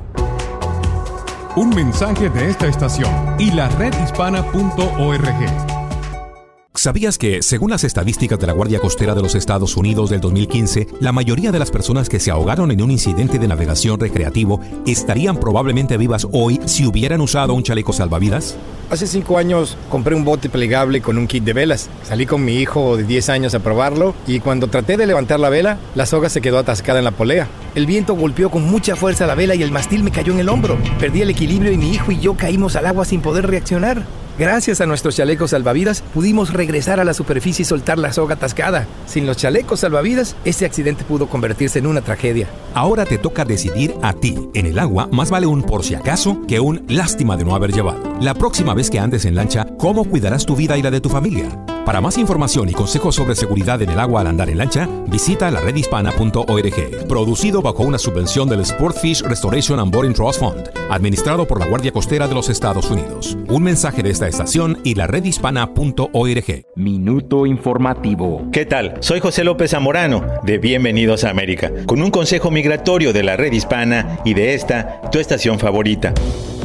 Un 1.54 1.70
mensaje 1.70 2.30
de 2.30 2.50
esta 2.50 2.66
estación 2.66 3.12
y 3.38 3.50
la 3.50 3.68
redhispana.org. 3.68 5.71
¿Sabías 6.82 7.16
que, 7.16 7.42
según 7.42 7.70
las 7.70 7.84
estadísticas 7.84 8.40
de 8.40 8.48
la 8.48 8.54
Guardia 8.54 8.80
Costera 8.80 9.14
de 9.14 9.22
los 9.22 9.36
Estados 9.36 9.76
Unidos 9.76 10.10
del 10.10 10.20
2015, 10.20 10.88
la 10.98 11.12
mayoría 11.12 11.52
de 11.52 11.60
las 11.60 11.70
personas 11.70 12.08
que 12.08 12.18
se 12.18 12.32
ahogaron 12.32 12.72
en 12.72 12.82
un 12.82 12.90
incidente 12.90 13.38
de 13.38 13.46
navegación 13.46 14.00
recreativo 14.00 14.60
estarían 14.84 15.38
probablemente 15.38 15.96
vivas 15.96 16.26
hoy 16.32 16.58
si 16.66 16.84
hubieran 16.84 17.20
usado 17.20 17.54
un 17.54 17.62
chaleco 17.62 17.92
salvavidas? 17.92 18.56
Hace 18.90 19.06
cinco 19.06 19.38
años 19.38 19.78
compré 19.88 20.16
un 20.16 20.24
bote 20.24 20.48
plegable 20.48 21.00
con 21.00 21.18
un 21.18 21.28
kit 21.28 21.44
de 21.44 21.52
velas. 21.52 21.88
Salí 22.02 22.26
con 22.26 22.44
mi 22.44 22.54
hijo 22.56 22.96
de 22.96 23.04
10 23.04 23.28
años 23.28 23.54
a 23.54 23.60
probarlo 23.60 24.16
y 24.26 24.40
cuando 24.40 24.66
traté 24.66 24.96
de 24.96 25.06
levantar 25.06 25.38
la 25.38 25.50
vela, 25.50 25.78
la 25.94 26.04
soga 26.04 26.30
se 26.30 26.40
quedó 26.40 26.58
atascada 26.58 26.98
en 26.98 27.04
la 27.04 27.12
polea. 27.12 27.46
El 27.76 27.86
viento 27.86 28.16
golpeó 28.16 28.50
con 28.50 28.68
mucha 28.68 28.96
fuerza 28.96 29.28
la 29.28 29.36
vela 29.36 29.54
y 29.54 29.62
el 29.62 29.70
mastil 29.70 30.02
me 30.02 30.10
cayó 30.10 30.32
en 30.32 30.40
el 30.40 30.48
hombro. 30.48 30.76
Perdí 30.98 31.22
el 31.22 31.30
equilibrio 31.30 31.70
y 31.70 31.78
mi 31.78 31.92
hijo 31.92 32.10
y 32.10 32.18
yo 32.18 32.34
caímos 32.34 32.74
al 32.74 32.86
agua 32.86 33.04
sin 33.04 33.20
poder 33.20 33.46
reaccionar. 33.46 34.04
Gracias 34.38 34.80
a 34.80 34.86
nuestros 34.86 35.16
chalecos 35.16 35.50
salvavidas 35.50 36.02
pudimos 36.14 36.52
regresar 36.52 37.00
a 37.00 37.04
la 37.04 37.12
superficie 37.12 37.62
y 37.62 37.66
soltar 37.66 37.98
la 37.98 38.12
soga 38.12 38.34
atascada. 38.34 38.86
Sin 39.06 39.26
los 39.26 39.36
chalecos 39.36 39.80
salvavidas, 39.80 40.36
ese 40.44 40.64
accidente 40.64 41.04
pudo 41.04 41.28
convertirse 41.28 41.78
en 41.78 41.86
una 41.86 42.00
tragedia. 42.00 42.48
Ahora 42.74 43.04
te 43.04 43.18
toca 43.18 43.44
decidir 43.44 43.94
a 44.02 44.14
ti. 44.14 44.48
En 44.54 44.66
el 44.66 44.78
agua 44.78 45.08
más 45.12 45.30
vale 45.30 45.46
un 45.46 45.62
por 45.62 45.84
si 45.84 45.94
acaso 45.94 46.40
que 46.48 46.60
un 46.60 46.84
lástima 46.88 47.36
de 47.36 47.44
no 47.44 47.54
haber 47.54 47.72
llevado. 47.72 48.00
La 48.20 48.34
próxima 48.34 48.72
vez 48.72 48.88
que 48.88 48.98
andes 48.98 49.26
en 49.26 49.34
lancha, 49.34 49.66
¿cómo 49.78 50.04
cuidarás 50.04 50.46
tu 50.46 50.56
vida 50.56 50.78
y 50.78 50.82
la 50.82 50.90
de 50.90 51.00
tu 51.00 51.10
familia? 51.10 51.50
Para 51.84 52.00
más 52.00 52.16
información 52.16 52.68
y 52.68 52.72
consejos 52.72 53.16
sobre 53.16 53.34
seguridad 53.34 53.82
en 53.82 53.90
el 53.90 53.98
agua 53.98 54.20
al 54.20 54.28
andar 54.28 54.48
en 54.48 54.58
lancha, 54.58 54.88
visita 55.08 55.50
la 55.50 55.60
redhispana.org. 55.60 57.08
Producido 57.08 57.60
bajo 57.60 57.82
una 57.82 57.98
subvención 57.98 58.48
del 58.48 58.64
Sportfish 58.64 59.22
Restoration 59.22 59.80
and 59.80 59.92
Boarding 59.92 60.14
Trust 60.14 60.38
Fund, 60.38 60.70
administrado 60.90 61.44
por 61.46 61.58
la 61.58 61.66
Guardia 61.66 61.92
Costera 61.92 62.28
de 62.28 62.34
los 62.34 62.48
Estados 62.48 62.88
Unidos. 62.88 63.36
Un 63.48 63.64
mensaje 63.64 64.02
de 64.02 64.10
esta 64.26 64.44
estación 64.44 64.78
y 64.84 64.94
la 64.94 65.06
redhispana.org. 65.06 66.66
Minuto 66.76 67.46
informativo. 67.46 68.48
¿Qué 68.52 68.66
tal? 68.66 68.94
Soy 69.00 69.20
José 69.20 69.42
López 69.44 69.72
Zamorano 69.72 70.24
de 70.44 70.58
Bienvenidos 70.58 71.24
a 71.24 71.30
América, 71.30 71.72
con 71.86 72.02
un 72.02 72.10
consejo 72.10 72.50
migratorio 72.50 73.12
de 73.12 73.22
la 73.22 73.36
red 73.36 73.52
hispana 73.52 74.20
y 74.24 74.34
de 74.34 74.54
esta, 74.54 75.00
tu 75.10 75.18
estación 75.18 75.58
favorita. 75.58 76.14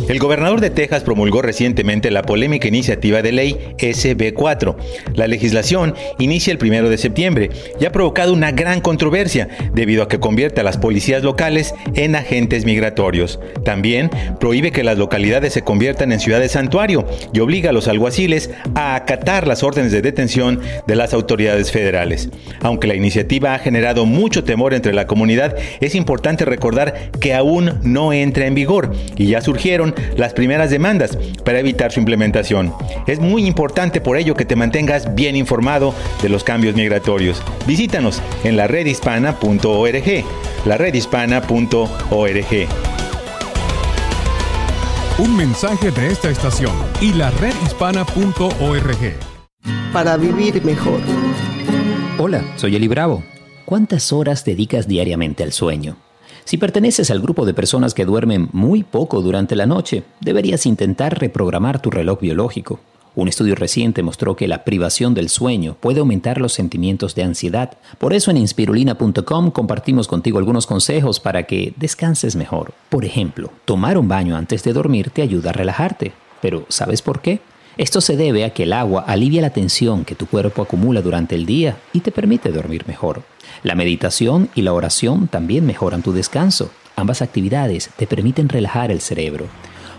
El 0.07 0.19
gobernador 0.19 0.61
de 0.61 0.69
Texas 0.69 1.03
promulgó 1.03 1.41
recientemente 1.41 2.11
la 2.11 2.21
polémica 2.21 2.69
iniciativa 2.69 3.21
de 3.21 3.33
ley 3.33 3.57
SB4. 3.77 4.77
La 5.15 5.27
legislación 5.27 5.95
inicia 6.17 6.51
el 6.53 6.57
primero 6.57 6.89
de 6.89 6.97
septiembre 6.97 7.49
y 7.77 7.83
ha 7.83 7.91
provocado 7.91 8.31
una 8.31 8.53
gran 8.53 8.79
controversia 8.79 9.49
debido 9.73 10.03
a 10.03 10.07
que 10.07 10.21
convierte 10.21 10.61
a 10.61 10.63
las 10.63 10.77
policías 10.77 11.23
locales 11.23 11.75
en 11.95 12.15
agentes 12.15 12.63
migratorios. 12.63 13.41
También 13.65 14.09
prohíbe 14.39 14.71
que 14.71 14.85
las 14.85 14.97
localidades 14.97 15.51
se 15.51 15.63
conviertan 15.63 16.13
en 16.13 16.21
ciudades 16.21 16.53
santuario 16.53 17.05
y 17.33 17.41
obliga 17.41 17.71
a 17.71 17.73
los 17.73 17.89
alguaciles 17.89 18.49
a 18.75 18.95
acatar 18.95 19.45
las 19.45 19.61
órdenes 19.61 19.91
de 19.91 20.01
detención 20.01 20.61
de 20.87 20.95
las 20.95 21.13
autoridades 21.13 21.73
federales. 21.73 22.29
Aunque 22.61 22.87
la 22.87 22.95
iniciativa 22.95 23.55
ha 23.55 23.59
generado 23.59 24.05
mucho 24.05 24.45
temor 24.45 24.73
entre 24.73 24.93
la 24.93 25.05
comunidad, 25.05 25.57
es 25.81 25.95
importante 25.95 26.45
recordar 26.45 27.11
que 27.19 27.33
aún 27.33 27.73
no 27.83 28.13
entra 28.13 28.45
en 28.45 28.55
vigor 28.55 28.95
y 29.17 29.27
ya 29.27 29.41
surgieron 29.41 29.96
las 30.15 30.33
primeras 30.33 30.69
demandas 30.69 31.17
para 31.43 31.59
evitar 31.59 31.91
su 31.91 31.99
implementación. 31.99 32.73
Es 33.07 33.19
muy 33.19 33.45
importante 33.45 34.01
por 34.01 34.17
ello 34.17 34.35
que 34.35 34.45
te 34.45 34.55
mantengas 34.55 35.15
bien 35.15 35.35
informado 35.35 35.93
de 36.21 36.29
los 36.29 36.43
cambios 36.43 36.75
migratorios. 36.75 37.41
Visítanos 37.65 38.21
en 38.43 38.57
la 38.57 38.67
redhispana.org, 38.67 40.25
la 40.65 40.77
redhispana.org. 40.77 42.67
Un 45.19 45.35
mensaje 45.35 45.89
de 45.91 46.07
esta 46.07 46.29
estación 46.29 46.73
y 47.01 47.13
la 47.13 47.31
redhispana.org. 47.31 49.15
Para 49.91 50.15
vivir 50.17 50.63
mejor. 50.63 50.99
Hola, 52.19 52.43
soy 52.55 52.75
Eli 52.75 52.87
Bravo. 52.87 53.23
¿Cuántas 53.65 54.13
horas 54.13 54.45
dedicas 54.45 54.87
diariamente 54.87 55.43
al 55.43 55.53
sueño? 55.53 55.97
Si 56.47 56.55
perteneces 56.55 57.11
al 57.11 57.19
grupo 57.19 57.45
de 57.45 57.53
personas 57.53 57.93
que 57.93 58.05
duermen 58.05 58.47
muy 58.53 58.83
poco 58.83 59.21
durante 59.21 59.53
la 59.57 59.65
noche, 59.65 60.03
deberías 60.21 60.65
intentar 60.65 61.19
reprogramar 61.19 61.81
tu 61.81 61.89
reloj 61.89 62.21
biológico. 62.21 62.79
Un 63.15 63.27
estudio 63.27 63.53
reciente 63.53 64.01
mostró 64.01 64.37
que 64.37 64.47
la 64.47 64.63
privación 64.63 65.13
del 65.13 65.27
sueño 65.27 65.75
puede 65.77 65.99
aumentar 65.99 66.39
los 66.39 66.53
sentimientos 66.53 67.15
de 67.15 67.23
ansiedad. 67.23 67.73
Por 67.97 68.13
eso 68.13 68.31
en 68.31 68.37
inspirulina.com 68.37 69.51
compartimos 69.51 70.07
contigo 70.07 70.39
algunos 70.39 70.67
consejos 70.67 71.19
para 71.19 71.43
que 71.43 71.73
descanses 71.75 72.37
mejor. 72.37 72.71
Por 72.87 73.03
ejemplo, 73.03 73.51
tomar 73.65 73.97
un 73.97 74.07
baño 74.07 74.37
antes 74.37 74.63
de 74.63 74.71
dormir 74.71 75.09
te 75.09 75.23
ayuda 75.23 75.49
a 75.49 75.53
relajarte. 75.53 76.13
Pero 76.41 76.65
¿sabes 76.69 77.01
por 77.01 77.19
qué? 77.19 77.41
Esto 77.77 77.99
se 77.99 78.15
debe 78.15 78.45
a 78.45 78.51
que 78.51 78.63
el 78.63 78.71
agua 78.71 79.03
alivia 79.05 79.41
la 79.41 79.49
tensión 79.49 80.05
que 80.05 80.15
tu 80.15 80.27
cuerpo 80.27 80.61
acumula 80.61 81.01
durante 81.01 81.35
el 81.35 81.45
día 81.45 81.75
y 81.91 81.99
te 81.99 82.13
permite 82.13 82.53
dormir 82.53 82.87
mejor. 82.87 83.21
La 83.63 83.75
meditación 83.75 84.49
y 84.55 84.61
la 84.61 84.73
oración 84.73 85.27
también 85.27 85.65
mejoran 85.65 86.03
tu 86.03 86.13
descanso. 86.13 86.69
Ambas 86.95 87.21
actividades 87.21 87.89
te 87.95 88.07
permiten 88.07 88.49
relajar 88.49 88.91
el 88.91 89.01
cerebro. 89.01 89.45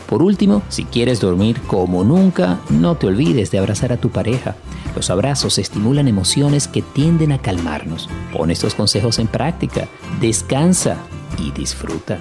Por 0.09 0.23
último, 0.23 0.63
si 0.69 0.85
quieres 0.85 1.21
dormir 1.21 1.61
como 1.67 2.03
nunca, 2.03 2.61
no 2.71 2.97
te 2.97 3.07
olvides 3.07 3.51
de 3.51 3.59
abrazar 3.59 3.93
a 3.93 3.99
tu 3.99 4.09
pareja. 4.09 4.57
Los 4.97 5.11
abrazos 5.11 5.59
estimulan 5.59 6.09
emociones 6.09 6.67
que 6.67 6.81
tienden 6.81 7.31
a 7.31 7.39
calmarnos. 7.39 8.09
Pon 8.33 8.51
estos 8.51 8.75
consejos 8.75 9.19
en 9.19 9.27
práctica, 9.27 9.87
descansa 10.19 10.97
y 11.37 11.53
disfruta. 11.53 12.19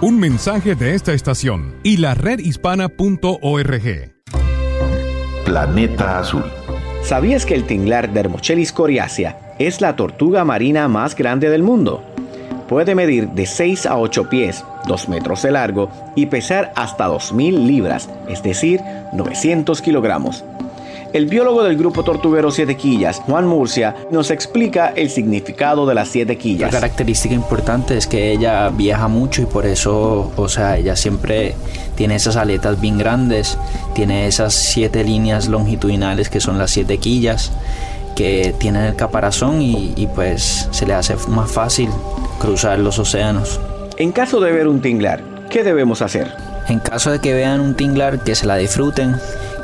Un 0.00 0.18
mensaje 0.18 0.74
de 0.74 0.94
esta 0.94 1.12
estación 1.12 1.76
y 1.84 1.98
la 1.98 2.14
redhispana.org. 2.14 4.12
Planeta 5.44 6.18
Azul. 6.18 6.61
¿Sabías 7.02 7.44
que 7.44 7.54
el 7.54 7.64
tinglar 7.64 8.12
Dermochelis 8.12 8.72
coriacea 8.72 9.36
es 9.58 9.80
la 9.80 9.96
tortuga 9.96 10.44
marina 10.44 10.86
más 10.86 11.16
grande 11.16 11.50
del 11.50 11.64
mundo? 11.64 12.00
Puede 12.68 12.94
medir 12.94 13.28
de 13.30 13.44
6 13.44 13.86
a 13.86 13.98
8 13.98 14.28
pies, 14.30 14.64
2 14.86 15.08
metros 15.08 15.42
de 15.42 15.50
largo 15.50 15.90
y 16.14 16.26
pesar 16.26 16.72
hasta 16.76 17.08
2.000 17.08 17.66
libras, 17.66 18.08
es 18.28 18.42
decir, 18.44 18.80
900 19.12 19.82
kilogramos. 19.82 20.44
El 21.12 21.26
biólogo 21.26 21.62
del 21.62 21.76
grupo 21.76 22.04
tortuguero 22.04 22.50
Siete 22.50 22.74
Quillas, 22.74 23.20
Juan 23.26 23.46
Murcia, 23.46 23.94
nos 24.10 24.30
explica 24.30 24.94
el 24.96 25.10
significado 25.10 25.84
de 25.84 25.94
las 25.94 26.08
siete 26.08 26.38
quillas. 26.38 26.72
La 26.72 26.80
característica 26.80 27.34
importante 27.34 27.98
es 27.98 28.06
que 28.06 28.32
ella 28.32 28.70
viaja 28.70 29.08
mucho 29.08 29.42
y 29.42 29.44
por 29.44 29.66
eso, 29.66 30.32
o 30.34 30.48
sea, 30.48 30.78
ella 30.78 30.96
siempre 30.96 31.54
tiene 31.96 32.14
esas 32.14 32.36
aletas 32.36 32.80
bien 32.80 32.96
grandes, 32.96 33.58
tiene 33.94 34.26
esas 34.26 34.54
siete 34.54 35.04
líneas 35.04 35.48
longitudinales 35.48 36.30
que 36.30 36.40
son 36.40 36.56
las 36.56 36.70
siete 36.70 36.96
quillas 36.96 37.52
que 38.16 38.54
tienen 38.58 38.84
el 38.84 38.96
caparazón 38.96 39.60
y, 39.60 39.92
y 39.94 40.06
pues 40.06 40.66
se 40.70 40.86
le 40.86 40.94
hace 40.94 41.16
más 41.28 41.52
fácil 41.52 41.90
cruzar 42.38 42.78
los 42.78 42.98
océanos. 42.98 43.60
En 43.98 44.12
caso 44.12 44.40
de 44.40 44.50
ver 44.50 44.66
un 44.66 44.80
tinglar, 44.80 45.22
¿qué 45.50 45.62
debemos 45.62 46.00
hacer? 46.00 46.32
En 46.68 46.78
caso 46.78 47.10
de 47.10 47.18
que 47.18 47.34
vean 47.34 47.60
un 47.60 47.74
tinglar, 47.74 48.24
que 48.24 48.34
se 48.34 48.46
la 48.46 48.56
disfruten, 48.56 49.16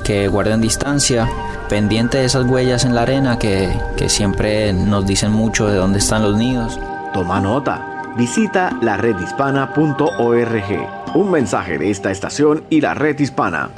que 0.09 0.27
guarden 0.27 0.63
distancia, 0.63 1.29
pendiente 1.69 2.17
de 2.17 2.25
esas 2.25 2.47
huellas 2.47 2.87
en 2.87 2.95
la 2.95 3.03
arena 3.03 3.39
que, 3.39 3.71
que 3.95 4.09
siempre 4.09 4.73
nos 4.73 5.07
dicen 5.07 5.33
mucho 5.33 5.67
de 5.67 5.77
dónde 5.77 5.99
están 5.99 6.23
los 6.23 6.35
nidos. 6.35 6.81
Toma 7.13 7.43
nota. 7.43 8.05
Visita 8.17 8.75
la 8.81 8.97
redhispana.org. 8.97 11.15
Un 11.15 11.31
mensaje 11.31 11.77
de 11.77 11.91
esta 11.91 12.11
estación 12.11 12.65
y 12.71 12.81
la 12.81 12.95
red 12.95 13.19
hispana. 13.19 13.69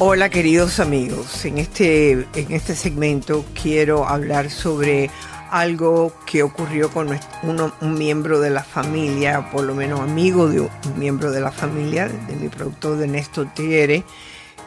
Hola 0.00 0.28
queridos 0.28 0.80
amigos, 0.80 1.44
en 1.44 1.58
este, 1.58 2.26
en 2.34 2.50
este 2.50 2.74
segmento 2.74 3.44
quiero 3.62 4.08
hablar 4.08 4.50
sobre 4.50 5.08
algo 5.52 6.12
que 6.26 6.42
ocurrió 6.42 6.90
con 6.90 7.16
un 7.80 7.94
miembro 7.94 8.40
de 8.40 8.50
la 8.50 8.64
familia, 8.64 9.52
por 9.52 9.62
lo 9.62 9.72
menos 9.76 10.00
amigo 10.00 10.48
de 10.48 10.62
un 10.62 10.70
miembro 10.96 11.30
de 11.30 11.40
la 11.40 11.52
familia, 11.52 12.08
de 12.08 12.34
mi 12.34 12.48
productor 12.48 12.96
de 12.96 13.06
Néstor 13.06 13.54
Tiere, 13.54 14.02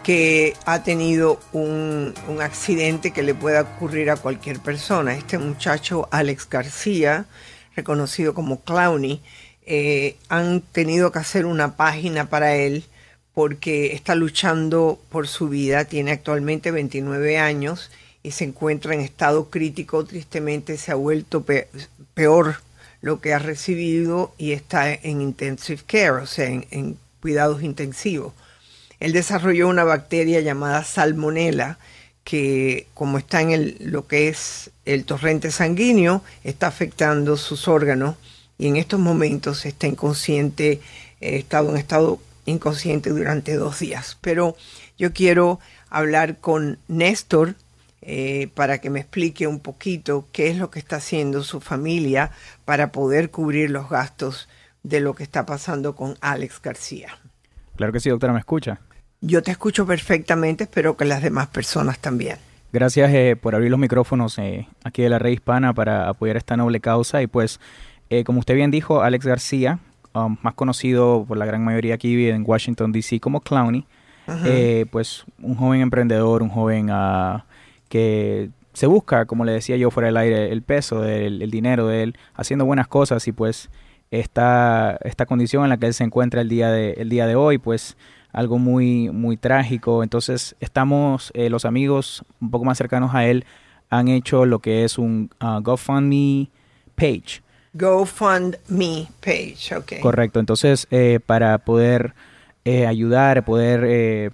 que 0.01 0.55
ha 0.65 0.81
tenido 0.83 1.41
un, 1.51 2.13
accidente 2.41 3.11
que 3.11 3.21
le 3.21 3.35
pueda 3.35 3.63
ocurrir 3.63 4.09
a 4.09 4.15
cualquier 4.15 4.61
persona. 4.61 5.13
Este 5.13 5.37
muchacho, 5.37 6.07
Alex 6.09 6.47
García, 6.49 7.25
reconocido 7.75 8.33
como 8.33 8.61
Clowny, 8.61 9.21
eh, 9.65 10.15
han 10.29 10.61
tenido 10.61 11.11
que 11.11 11.19
hacer 11.19 11.45
una 11.45 11.75
página 11.75 12.29
para 12.29 12.55
él 12.55 12.85
porque 13.37 13.93
está 13.93 14.15
luchando 14.15 14.99
por 15.11 15.27
su 15.27 15.47
vida, 15.47 15.85
tiene 15.85 16.09
actualmente 16.09 16.71
29 16.71 17.37
años 17.37 17.91
y 18.23 18.31
se 18.31 18.45
encuentra 18.45 18.95
en 18.95 19.01
estado 19.01 19.51
crítico, 19.51 20.03
tristemente 20.05 20.75
se 20.75 20.91
ha 20.91 20.95
vuelto 20.95 21.45
peor 22.15 22.55
lo 22.99 23.21
que 23.21 23.35
ha 23.35 23.37
recibido 23.37 24.33
y 24.39 24.53
está 24.53 24.91
en 24.91 25.21
intensive 25.21 25.83
care, 25.85 26.23
o 26.23 26.25
sea, 26.25 26.47
en, 26.47 26.97
cuidados 27.21 27.61
intensivos. 27.61 28.33
Él 28.99 29.13
desarrolló 29.13 29.67
una 29.67 29.83
bacteria 29.83 30.41
llamada 30.41 30.83
salmonella 30.83 31.77
que 32.23 32.87
como 32.95 33.19
está 33.19 33.43
en 33.43 33.51
el, 33.51 33.77
lo 33.81 34.07
que 34.07 34.29
es 34.29 34.71
el 34.83 35.05
torrente 35.05 35.51
sanguíneo, 35.51 36.23
está 36.43 36.65
afectando 36.65 37.37
sus 37.37 37.67
órganos 37.67 38.15
y 38.57 38.65
en 38.65 38.77
estos 38.77 38.99
momentos 38.99 39.63
está 39.67 39.85
inconsciente, 39.85 40.81
eh, 41.21 41.37
estado 41.37 41.69
en 41.69 41.77
estado 41.77 42.19
inconsciente 42.47 43.11
durante 43.11 43.55
dos 43.55 43.79
días. 43.79 44.17
Pero 44.21 44.55
yo 44.97 45.13
quiero 45.13 45.59
hablar 45.89 46.39
con 46.39 46.79
Néstor 46.87 47.55
eh, 48.01 48.49
para 48.55 48.79
que 48.79 48.89
me 48.89 48.99
explique 48.99 49.47
un 49.47 49.59
poquito 49.59 50.27
qué 50.31 50.49
es 50.49 50.57
lo 50.57 50.71
que 50.71 50.79
está 50.79 50.95
haciendo 50.95 51.43
su 51.43 51.59
familia 51.59 52.31
para 52.65 52.91
poder 52.91 53.29
cubrir 53.31 53.69
los 53.69 53.89
gastos 53.89 54.47
de 54.83 55.01
lo 55.01 55.13
que 55.13 55.23
está 55.23 55.45
pasando 55.45 55.95
con 55.95 56.15
Alex 56.21 56.61
García. 56.61 57.09
Claro 57.75 57.93
que 57.93 57.99
sí, 57.99 58.09
doctora, 58.09 58.33
¿me 58.33 58.39
escucha? 58.39 58.79
Yo 59.19 59.43
te 59.43 59.51
escucho 59.51 59.85
perfectamente, 59.85 60.65
espero 60.65 60.95
que 60.95 61.05
las 61.05 61.21
demás 61.21 61.47
personas 61.47 61.99
también. 61.99 62.37
Gracias 62.71 63.11
eh, 63.13 63.35
por 63.35 63.55
abrir 63.55 63.71
los 63.71 63.79
micrófonos 63.79 64.37
eh, 64.37 64.67
aquí 64.83 65.01
de 65.01 65.09
la 65.09 65.19
red 65.19 65.31
hispana 65.31 65.73
para 65.73 66.07
apoyar 66.07 66.37
esta 66.37 66.55
noble 66.55 66.79
causa. 66.79 67.21
Y 67.21 67.27
pues, 67.27 67.59
como 68.25 68.39
usted 68.39 68.55
bien 68.55 68.71
dijo, 68.71 69.01
Alex 69.01 69.25
García 69.25 69.79
Um, 70.17 70.37
más 70.41 70.55
conocido 70.55 71.25
por 71.27 71.37
la 71.37 71.45
gran 71.45 71.63
mayoría 71.63 71.93
aquí 71.93 72.29
en 72.29 72.43
Washington, 72.45 72.91
D.C. 72.91 73.19
como 73.19 73.41
Clowney, 73.41 73.85
eh, 74.45 74.85
pues 74.89 75.25
un 75.41 75.55
joven 75.55 75.81
emprendedor, 75.81 76.41
un 76.41 76.49
joven 76.49 76.89
uh, 76.89 77.41
que 77.87 78.49
se 78.73 78.87
busca, 78.87 79.25
como 79.25 79.45
le 79.45 79.51
decía 79.51 79.77
yo 79.77 79.91
fuera 79.91 80.07
del 80.07 80.17
aire, 80.17 80.51
el 80.51 80.63
peso, 80.63 81.01
del, 81.01 81.41
el 81.41 81.51
dinero 81.51 81.87
de 81.87 82.03
él, 82.03 82.17
haciendo 82.33 82.65
buenas 82.65 82.87
cosas 82.87 83.27
y 83.27 83.31
pues 83.31 83.69
esta, 84.09 84.97
esta 85.03 85.27
condición 85.27 85.63
en 85.63 85.69
la 85.69 85.77
que 85.77 85.85
él 85.85 85.93
se 85.93 86.03
encuentra 86.03 86.41
el 86.41 86.49
día 86.49 86.71
de, 86.71 86.93
el 86.93 87.09
día 87.09 87.27
de 87.27 87.35
hoy, 87.35 87.59
pues 87.59 87.95
algo 88.31 88.57
muy, 88.57 89.11
muy 89.11 89.37
trágico. 89.37 90.01
Entonces 90.01 90.55
estamos, 90.59 91.31
eh, 91.35 91.51
los 91.51 91.65
amigos 91.65 92.23
un 92.41 92.49
poco 92.49 92.65
más 92.65 92.77
cercanos 92.79 93.13
a 93.13 93.25
él 93.25 93.45
han 93.89 94.07
hecho 94.07 94.45
lo 94.45 94.59
que 94.59 94.83
es 94.83 94.97
un 94.97 95.29
uh, 95.41 95.61
GoFundMe 95.61 96.49
page 96.95 97.41
GoFundMe 97.77 99.07
page, 99.19 99.75
ok. 99.75 99.99
Correcto, 100.01 100.39
entonces 100.39 100.87
eh, 100.91 101.19
para 101.25 101.57
poder 101.59 102.13
eh, 102.65 102.87
ayudar, 102.87 103.45
poder 103.45 103.83
eh, 103.85 104.31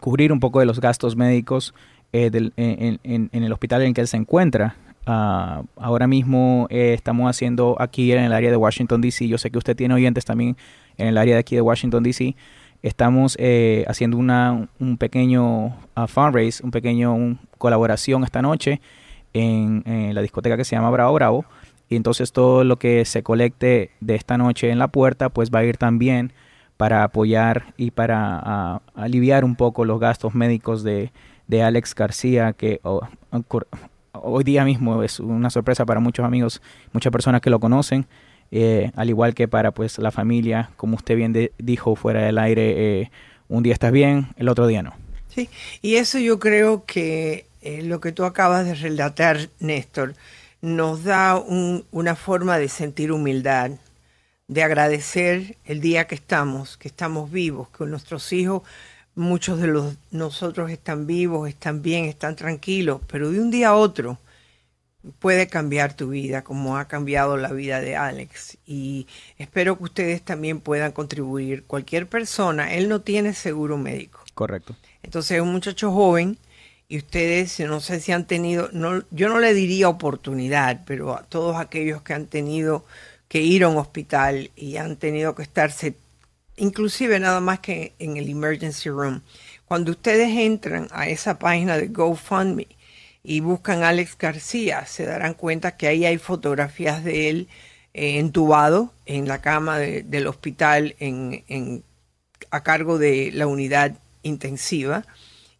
cubrir 0.00 0.32
un 0.32 0.40
poco 0.40 0.60
de 0.60 0.66
los 0.66 0.80
gastos 0.80 1.16
médicos 1.16 1.74
en, 2.12 2.98
el 3.32 3.52
hospital 3.52 3.82
en 3.82 3.94
que 3.94 4.00
él 4.00 4.08
se 4.08 4.16
encuentra. 4.16 4.76
Ah, 5.06 5.62
ahora 5.76 6.06
mismo 6.06 6.66
estamos 6.70 7.30
haciendo 7.30 7.76
aquí 7.78 8.12
en 8.12 8.24
el 8.24 8.32
área 8.32 8.50
de 8.50 8.56
Washington, 8.56 9.00
D.C., 9.00 9.28
yo 9.28 9.38
sé 9.38 9.50
que 9.50 9.58
usted 9.58 9.76
tiene 9.76 9.94
oyentes 9.94 10.24
también 10.24 10.56
en 10.98 11.06
el 11.06 11.18
área 11.18 11.34
de 11.34 11.40
aquí 11.40 11.54
de 11.54 11.62
Washington, 11.62 12.02
D.C., 12.02 12.34
estamos 12.82 13.36
haciendo 13.86 14.16
una, 14.16 14.68
un 14.78 14.96
pequeño 14.96 15.66
uh, 15.66 16.06
fundraise, 16.08 16.62
un 16.64 16.70
pequeño 16.70 17.38
colaboración 17.58 18.24
esta 18.24 18.42
noche 18.42 18.80
en, 19.32 19.82
en, 19.86 20.14
la 20.14 20.22
discoteca 20.22 20.56
que 20.56 20.64
se 20.64 20.74
llama 20.74 20.90
Bravo 20.90 21.14
Bravo 21.14 21.44
y 21.90 21.96
entonces 21.96 22.32
todo 22.32 22.64
lo 22.64 22.78
que 22.78 23.04
se 23.04 23.22
colecte 23.22 23.90
de 24.00 24.14
esta 24.14 24.38
noche 24.38 24.70
en 24.70 24.78
la 24.78 24.88
puerta 24.88 25.28
pues 25.28 25.50
va 25.50 25.58
a 25.58 25.64
ir 25.64 25.76
también 25.76 26.32
para 26.76 27.02
apoyar 27.02 27.74
y 27.76 27.90
para 27.90 28.80
aliviar 28.94 29.44
un 29.44 29.56
poco 29.56 29.84
los 29.84 30.00
gastos 30.00 30.34
médicos 30.34 30.82
de, 30.82 31.10
Alex 31.62 31.94
García 31.96 32.52
que 32.52 32.80
hoy 34.12 34.44
día 34.44 34.64
mismo 34.64 35.02
es 35.02 35.18
una 35.18 35.50
sorpresa 35.50 35.84
para 35.84 36.00
muchos 36.00 36.24
amigos, 36.24 36.62
muchas 36.92 37.12
personas 37.12 37.40
que 37.40 37.50
lo 37.50 37.60
conocen. 37.60 38.06
Eh, 38.52 38.90
al 38.96 39.08
igual 39.08 39.34
que 39.34 39.46
para 39.46 39.72
pues 39.72 39.98
la 39.98 40.10
familia, 40.10 40.70
como 40.76 40.96
usted 40.96 41.16
bien 41.16 41.50
dijo 41.58 41.96
fuera 41.96 42.22
del 42.22 42.38
aire, 42.38 43.02
eh, 43.02 43.10
un 43.48 43.62
día 43.62 43.72
estás 43.72 43.92
bien, 43.92 44.28
el 44.36 44.48
otro 44.48 44.66
día 44.66 44.82
no. 44.82 44.94
Sí, 45.28 45.48
y 45.82 45.96
eso 45.96 46.18
yo 46.18 46.38
creo 46.38 46.84
que 46.84 47.46
eh, 47.62 47.82
lo 47.82 48.00
que 48.00 48.12
tú 48.12 48.24
acabas 48.24 48.64
de 48.64 48.74
relatar, 48.74 49.50
Néstor, 49.60 50.14
nos 50.60 51.04
da 51.04 51.36
una 51.38 52.16
forma 52.16 52.58
de 52.58 52.68
sentir 52.68 53.12
humildad, 53.12 53.72
de 54.48 54.62
agradecer 54.62 55.56
el 55.64 55.80
día 55.80 56.06
que 56.06 56.14
estamos, 56.14 56.76
que 56.76 56.88
estamos 56.88 57.30
vivos, 57.30 57.68
que 57.70 57.84
nuestros 57.84 58.32
hijos, 58.32 58.62
muchos 59.14 59.60
de 59.60 59.68
los 59.68 59.96
nosotros 60.10 60.70
están 60.70 61.06
vivos, 61.06 61.48
están 61.48 61.82
bien, 61.82 62.04
están 62.04 62.36
tranquilos, 62.36 63.00
pero 63.06 63.30
de 63.30 63.40
un 63.40 63.50
día 63.50 63.68
a 63.68 63.74
otro 63.74 64.18
puede 65.18 65.46
cambiar 65.46 65.94
tu 65.94 66.10
vida 66.10 66.42
como 66.44 66.76
ha 66.76 66.86
cambiado 66.86 67.36
la 67.36 67.52
vida 67.52 67.80
de 67.80 67.96
Alex. 67.96 68.58
Y 68.66 69.06
espero 69.38 69.78
que 69.78 69.84
ustedes 69.84 70.22
también 70.22 70.60
puedan 70.60 70.92
contribuir. 70.92 71.64
Cualquier 71.64 72.06
persona, 72.06 72.74
él 72.74 72.88
no 72.88 73.00
tiene 73.00 73.32
seguro 73.32 73.78
médico. 73.78 74.20
Correcto. 74.34 74.76
Entonces 75.02 75.38
es 75.38 75.42
un 75.42 75.52
muchacho 75.52 75.90
joven 75.92 76.36
y 76.90 76.98
ustedes 76.98 77.60
no 77.60 77.78
sé 77.78 78.00
si 78.00 78.10
han 78.10 78.26
tenido, 78.26 78.68
no, 78.72 79.04
yo 79.12 79.28
no 79.28 79.38
le 79.38 79.54
diría 79.54 79.88
oportunidad, 79.88 80.82
pero 80.84 81.16
a 81.16 81.22
todos 81.22 81.56
aquellos 81.56 82.02
que 82.02 82.14
han 82.14 82.26
tenido 82.26 82.84
que 83.28 83.40
ir 83.42 83.62
a 83.62 83.68
un 83.68 83.76
hospital 83.76 84.50
y 84.56 84.76
han 84.76 84.96
tenido 84.96 85.36
que 85.36 85.44
estarse, 85.44 85.94
inclusive 86.56 87.20
nada 87.20 87.38
más 87.38 87.60
que 87.60 87.92
en 88.00 88.16
el 88.16 88.28
emergency 88.28 88.90
room, 88.90 89.22
cuando 89.66 89.92
ustedes 89.92 90.36
entran 90.36 90.88
a 90.90 91.08
esa 91.08 91.38
página 91.38 91.76
de 91.76 91.86
GoFundMe 91.86 92.66
y 93.22 93.38
buscan 93.38 93.84
a 93.84 93.90
Alex 93.90 94.18
García, 94.18 94.84
se 94.84 95.06
darán 95.06 95.34
cuenta 95.34 95.76
que 95.76 95.86
ahí 95.86 96.04
hay 96.04 96.18
fotografías 96.18 97.04
de 97.04 97.30
él 97.30 97.48
eh, 97.94 98.18
entubado 98.18 98.92
en 99.06 99.28
la 99.28 99.40
cama 99.40 99.78
del 99.78 100.26
hospital 100.26 100.96
en, 100.98 101.44
en, 101.46 101.84
a 102.50 102.64
cargo 102.64 102.98
de 102.98 103.30
la 103.32 103.46
unidad 103.46 103.96
intensiva 104.24 105.04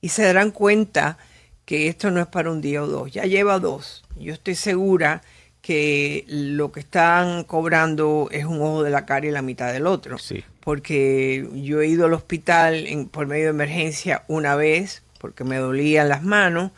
y 0.01 0.09
se 0.09 0.23
darán 0.25 0.51
cuenta 0.51 1.19
que 1.65 1.89
esto 1.89 2.11
no 2.11 2.21
es 2.21 2.27
para 2.27 2.51
un 2.51 2.61
día 2.61 2.83
o 2.83 2.87
dos, 2.87 3.13
ya 3.13 3.25
lleva 3.25 3.59
dos. 3.59 4.03
Yo 4.17 4.33
estoy 4.33 4.55
segura 4.55 5.23
que 5.63 6.25
lo 6.27 6.73
que 6.73 6.81
están 6.81 7.45
cobrando 7.45 8.29
es 8.31 8.45
un 8.45 8.61
ojo 8.61 8.83
de 8.83 8.91
la 8.91 9.07
cara 9.07 9.27
y 9.27 9.31
la 9.31 9.43
mitad 9.43 9.73
del 9.73 9.87
otro. 9.87 10.19
Sí. 10.19 10.43
Porque 10.61 11.49
yo 11.55 11.81
he 11.81 11.87
ido 11.87 12.07
al 12.07 12.15
hospital 12.15 12.87
en, 12.87 13.07
por 13.07 13.27
medio 13.27 13.45
de 13.45 13.51
emergencia 13.51 14.25
una 14.29 14.57
vez 14.57 15.03
porque 15.19 15.45
me 15.45 15.59
dolían 15.59 16.09
las 16.09 16.23
manos 16.23 16.73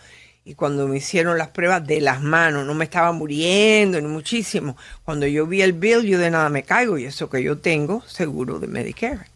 y 0.45 0.55
cuando 0.55 0.89
me 0.89 0.97
hicieron 0.97 1.39
las 1.39 1.49
pruebas 1.49 1.87
de 1.87 2.01
las 2.01 2.21
manos, 2.21 2.67
no 2.67 2.75
me 2.75 2.85
estaba 2.85 3.13
muriendo 3.13 4.01
ni 4.01 4.09
muchísimo. 4.09 4.77
Cuando 5.05 5.27
yo 5.27 5.47
vi 5.47 5.63
el 5.63 5.73
bill, 5.73 6.03
yo 6.03 6.19
de 6.19 6.31
nada 6.31 6.49
me 6.49 6.65
caigo 6.65 6.99
y 6.99 7.05
eso 7.05 7.31
que 7.31 7.43
yo 7.43 7.59
tengo 7.59 8.03
seguro 8.09 8.59
de 8.59 8.67
Medicare. 8.67 9.27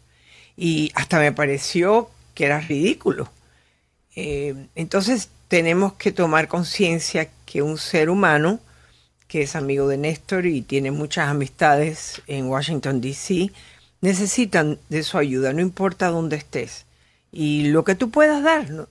Y 0.57 0.91
hasta 0.95 1.19
me 1.19 1.31
pareció 1.31 2.09
que 2.33 2.45
era 2.45 2.59
ridículo. 2.59 3.29
Eh, 4.19 4.55
entonces 4.73 5.29
tenemos 5.47 5.93
que 5.93 6.11
tomar 6.11 6.47
conciencia 6.47 7.29
que 7.45 7.61
un 7.61 7.77
ser 7.77 8.09
humano 8.09 8.59
que 9.27 9.43
es 9.43 9.55
amigo 9.55 9.87
de 9.87 9.97
Néstor 9.97 10.47
y 10.47 10.63
tiene 10.63 10.89
muchas 10.89 11.29
amistades 11.29 12.23
en 12.25 12.47
Washington, 12.47 12.99
D.C., 12.99 13.51
necesitan 14.01 14.79
de 14.89 15.03
su 15.03 15.19
ayuda, 15.19 15.53
no 15.53 15.61
importa 15.61 16.07
dónde 16.07 16.37
estés. 16.37 16.87
Y 17.31 17.67
lo 17.67 17.83
que 17.83 17.93
tú 17.93 18.09
puedas 18.09 18.41
dar, 18.41 18.87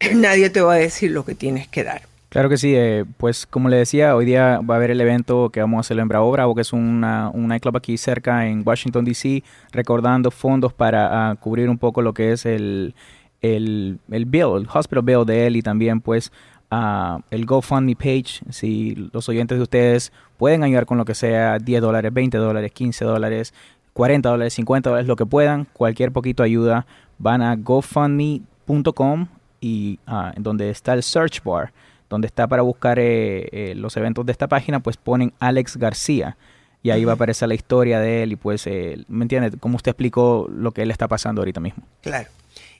nadie 0.14 0.50
te 0.50 0.62
va 0.62 0.74
a 0.74 0.78
decir 0.78 1.12
lo 1.12 1.24
que 1.24 1.36
tienes 1.36 1.68
que 1.68 1.84
dar. 1.84 2.02
Claro 2.30 2.48
que 2.48 2.56
sí, 2.56 2.74
eh, 2.74 3.04
pues 3.18 3.46
como 3.46 3.68
le 3.68 3.76
decía, 3.76 4.16
hoy 4.16 4.24
día 4.24 4.60
va 4.68 4.74
a 4.74 4.78
haber 4.78 4.90
el 4.90 5.00
evento 5.00 5.50
que 5.50 5.60
vamos 5.60 5.78
a 5.78 5.80
hacer 5.80 5.98
en 5.98 6.08
Bravo 6.08 6.32
Bravo, 6.32 6.56
que 6.56 6.62
es 6.62 6.72
una, 6.72 7.30
un 7.30 7.46
nightclub 7.46 7.76
aquí 7.76 7.96
cerca 7.98 8.48
en 8.48 8.62
Washington, 8.66 9.04
D.C., 9.04 9.44
recordando 9.70 10.32
fondos 10.32 10.72
para 10.72 11.30
ah, 11.30 11.34
cubrir 11.36 11.70
un 11.70 11.78
poco 11.78 12.02
lo 12.02 12.14
que 12.14 12.32
es 12.32 12.44
el, 12.44 12.94
el, 13.42 13.98
el 14.10 14.24
bill, 14.24 14.56
el 14.56 14.68
hospital 14.72 15.02
bill 15.02 15.24
de 15.24 15.46
él 15.46 15.56
y 15.56 15.62
también 15.62 16.00
pues 16.00 16.32
uh, 16.70 17.20
el 17.30 17.46
GoFundMe 17.46 17.96
page, 17.96 18.40
si 18.50 18.94
los 19.12 19.28
oyentes 19.28 19.58
de 19.58 19.62
ustedes 19.62 20.12
pueden 20.36 20.62
ayudar 20.62 20.86
con 20.86 20.98
lo 20.98 21.04
que 21.04 21.14
sea, 21.14 21.58
10 21.58 21.80
dólares, 21.80 22.12
20 22.12 22.36
dólares, 22.38 22.72
15 22.72 23.04
dólares, 23.04 23.54
40 23.92 24.28
dólares, 24.28 24.54
50 24.54 24.90
dólares, 24.90 25.08
lo 25.08 25.16
que 25.16 25.26
puedan, 25.26 25.66
cualquier 25.72 26.12
poquito 26.12 26.42
ayuda, 26.42 26.86
van 27.18 27.42
a 27.42 27.56
gofundme.com 27.56 29.26
y 29.60 29.98
ah, 30.06 30.32
donde 30.36 30.70
está 30.70 30.92
el 30.92 31.02
search 31.02 31.42
bar, 31.42 31.72
donde 32.08 32.26
está 32.26 32.46
para 32.46 32.62
buscar 32.62 32.98
eh, 32.98 33.48
eh, 33.52 33.74
los 33.74 33.96
eventos 33.96 34.26
de 34.26 34.32
esta 34.32 34.48
página, 34.48 34.80
pues 34.80 34.96
ponen 34.96 35.32
Alex 35.38 35.76
García 35.76 36.36
y 36.82 36.90
ahí 36.90 37.04
va 37.04 37.12
a 37.12 37.14
aparecer 37.16 37.48
la 37.48 37.54
historia 37.54 37.98
de 37.98 38.22
él 38.22 38.32
y 38.32 38.36
pues, 38.36 38.66
eh, 38.66 39.04
¿me 39.08 39.24
entiende? 39.24 39.58
Como 39.58 39.76
usted 39.76 39.90
explicó 39.90 40.46
lo 40.48 40.72
que 40.72 40.82
él 40.82 40.90
está 40.90 41.08
pasando 41.08 41.40
ahorita 41.40 41.60
mismo. 41.60 41.82
Claro. 42.02 42.28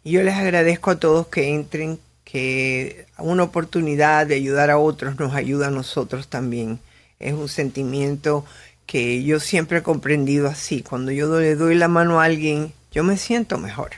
Y 0.07 0.13
yo 0.13 0.23
les 0.23 0.37
agradezco 0.37 0.93
a 0.93 1.01
todos 1.01 1.27
que 1.27 1.53
entren, 1.53 1.99
que 2.23 3.07
una 3.19 3.43
oportunidad 3.43 4.29
de 4.29 4.37
ayudar 4.37 4.71
a 4.71 4.79
otros 4.79 5.19
nos 5.19 5.35
ayuda 5.35 5.67
a 5.67 5.73
nosotros 5.73 6.29
también. 6.29 6.79
Es 7.19 7.33
un 7.33 7.49
sentimiento 7.49 8.45
que 8.87 9.25
yo 9.25 9.41
siempre 9.41 9.79
he 9.79 9.83
comprendido 9.83 10.47
así. 10.47 10.83
Cuando 10.83 11.11
yo 11.11 11.41
le 11.41 11.57
doy 11.57 11.75
la 11.75 11.89
mano 11.89 12.21
a 12.21 12.25
alguien, 12.27 12.73
yo 12.93 13.03
me 13.03 13.17
siento 13.17 13.59
mejor. 13.59 13.95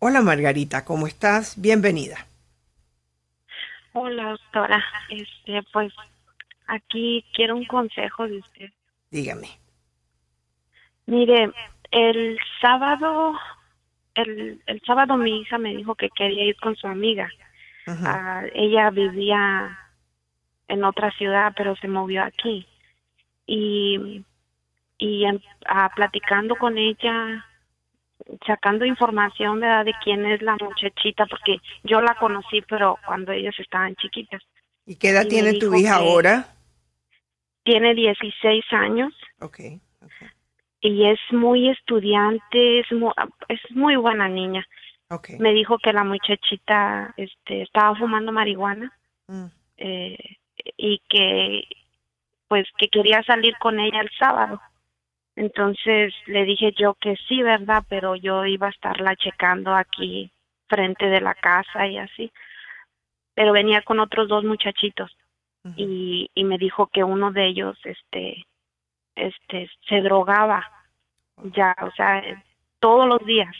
Hola 0.00 0.20
Margarita, 0.20 0.84
¿cómo 0.84 1.06
estás? 1.06 1.54
Bienvenida. 1.62 2.26
Hola 3.92 4.30
doctora, 4.30 4.84
este, 5.10 5.62
pues 5.72 5.92
aquí 6.66 7.24
quiero 7.32 7.54
un 7.54 7.66
consejo 7.66 8.26
de 8.26 8.38
usted. 8.38 8.70
Dígame. 9.12 9.46
Mire, 11.06 11.52
el 11.92 12.36
sábado, 12.60 13.38
el, 14.16 14.60
el 14.66 14.82
sábado 14.84 15.16
mi 15.16 15.42
hija 15.42 15.56
me 15.56 15.76
dijo 15.76 15.94
que 15.94 16.10
quería 16.10 16.46
ir 16.46 16.56
con 16.56 16.74
su 16.74 16.88
amiga. 16.88 17.30
Ah, 17.86 18.42
ella 18.54 18.90
vivía 18.90 19.78
en 20.66 20.82
otra 20.82 21.12
ciudad, 21.12 21.52
pero 21.56 21.76
se 21.76 21.86
movió 21.86 22.24
aquí. 22.24 22.66
Y, 23.46 24.24
y 24.98 25.24
ah, 25.66 25.90
platicando 25.94 26.56
con 26.56 26.76
ella, 26.76 27.46
sacando 28.46 28.84
información 28.84 29.60
¿verdad? 29.60 29.84
de 29.84 29.94
quién 30.02 30.26
es 30.26 30.42
la 30.42 30.56
muchachita, 30.56 31.26
porque 31.26 31.58
yo 31.84 32.00
la 32.00 32.14
conocí, 32.16 32.62
pero 32.68 32.98
cuando 33.06 33.32
ellas 33.32 33.54
estaban 33.58 33.94
chiquitas. 33.96 34.42
¿Y 34.86 34.96
qué 34.96 35.10
edad 35.10 35.26
tiene 35.26 35.54
tu 35.54 35.74
hija 35.74 35.96
ahora? 35.96 36.48
Tiene 37.62 37.94
16 37.94 38.64
años. 38.72 39.14
Okay 39.40 39.80
y 40.80 41.06
es 41.06 41.18
muy 41.30 41.68
estudiante, 41.70 42.80
es 42.80 42.92
muy, 42.92 43.12
es 43.48 43.60
muy 43.70 43.96
buena 43.96 44.28
niña. 44.28 44.66
Me 45.38 45.52
dijo 45.52 45.78
que 45.78 45.92
la 45.92 46.04
muchachita 46.04 47.14
este, 47.16 47.62
estaba 47.62 47.96
fumando 47.96 48.30
marihuana 48.30 48.92
mm. 49.26 49.46
eh, 49.78 50.36
y 50.76 51.00
que 51.08 51.64
pues 52.46 52.66
que 52.78 52.88
quería 52.88 53.22
salir 53.24 53.54
con 53.58 53.80
ella 53.80 54.00
el 54.00 54.10
sábado. 54.18 54.60
Entonces 55.38 56.12
le 56.26 56.44
dije 56.44 56.72
yo 56.72 56.94
que 56.94 57.14
sí, 57.28 57.42
¿verdad? 57.42 57.84
Pero 57.88 58.16
yo 58.16 58.44
iba 58.44 58.66
a 58.66 58.70
estarla 58.70 59.14
checando 59.14 59.72
aquí 59.72 60.32
frente 60.66 61.06
de 61.06 61.20
la 61.20 61.32
casa 61.34 61.86
y 61.86 61.96
así. 61.96 62.32
Pero 63.34 63.52
venía 63.52 63.82
con 63.82 64.00
otros 64.00 64.28
dos 64.28 64.42
muchachitos 64.42 65.16
y, 65.76 66.28
y 66.34 66.42
me 66.42 66.58
dijo 66.58 66.88
que 66.88 67.04
uno 67.04 67.30
de 67.30 67.46
ellos 67.46 67.78
este 67.84 68.46
este 69.14 69.70
se 69.88 70.00
drogaba 70.00 70.68
ya, 71.54 71.76
o 71.82 71.92
sea, 71.92 72.20
todos 72.80 73.06
los 73.06 73.24
días. 73.24 73.54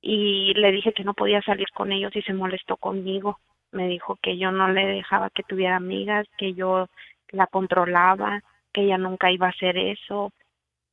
Y 0.00 0.54
le 0.54 0.72
dije 0.72 0.94
que 0.94 1.04
no 1.04 1.12
podía 1.12 1.42
salir 1.42 1.68
con 1.74 1.92
ellos 1.92 2.16
y 2.16 2.22
se 2.22 2.32
molestó 2.32 2.78
conmigo. 2.78 3.40
Me 3.72 3.88
dijo 3.88 4.16
que 4.22 4.38
yo 4.38 4.50
no 4.52 4.68
le 4.68 4.86
dejaba 4.86 5.28
que 5.28 5.42
tuviera 5.42 5.76
amigas, 5.76 6.26
que 6.38 6.54
yo 6.54 6.88
la 7.28 7.46
controlaba, 7.46 8.42
que 8.74 8.82
ella 8.82 8.98
nunca 8.98 9.32
iba 9.32 9.46
a 9.46 9.50
hacer 9.50 9.78
eso. 9.78 10.32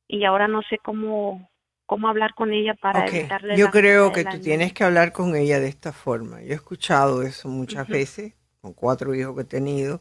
Y 0.08 0.24
ahora 0.24 0.48
no 0.48 0.62
sé 0.62 0.78
cómo 0.78 1.50
cómo 1.84 2.08
hablar 2.08 2.34
con 2.34 2.54
ella 2.54 2.72
para 2.80 3.06
evitarle 3.06 3.54
Yo 3.58 3.70
creo 3.70 4.12
que 4.12 4.24
tú 4.24 4.40
tienes 4.40 4.72
que 4.72 4.84
hablar 4.84 5.12
con 5.12 5.36
ella 5.36 5.60
de 5.60 5.68
esta 5.68 5.92
forma. 5.92 6.40
Yo 6.40 6.52
he 6.52 6.54
escuchado 6.54 7.22
eso 7.22 7.48
muchas 7.48 7.86
veces 7.86 8.32
con 8.62 8.72
cuatro 8.72 9.14
hijos 9.14 9.34
que 9.34 9.42
he 9.42 9.44
tenido 9.44 10.00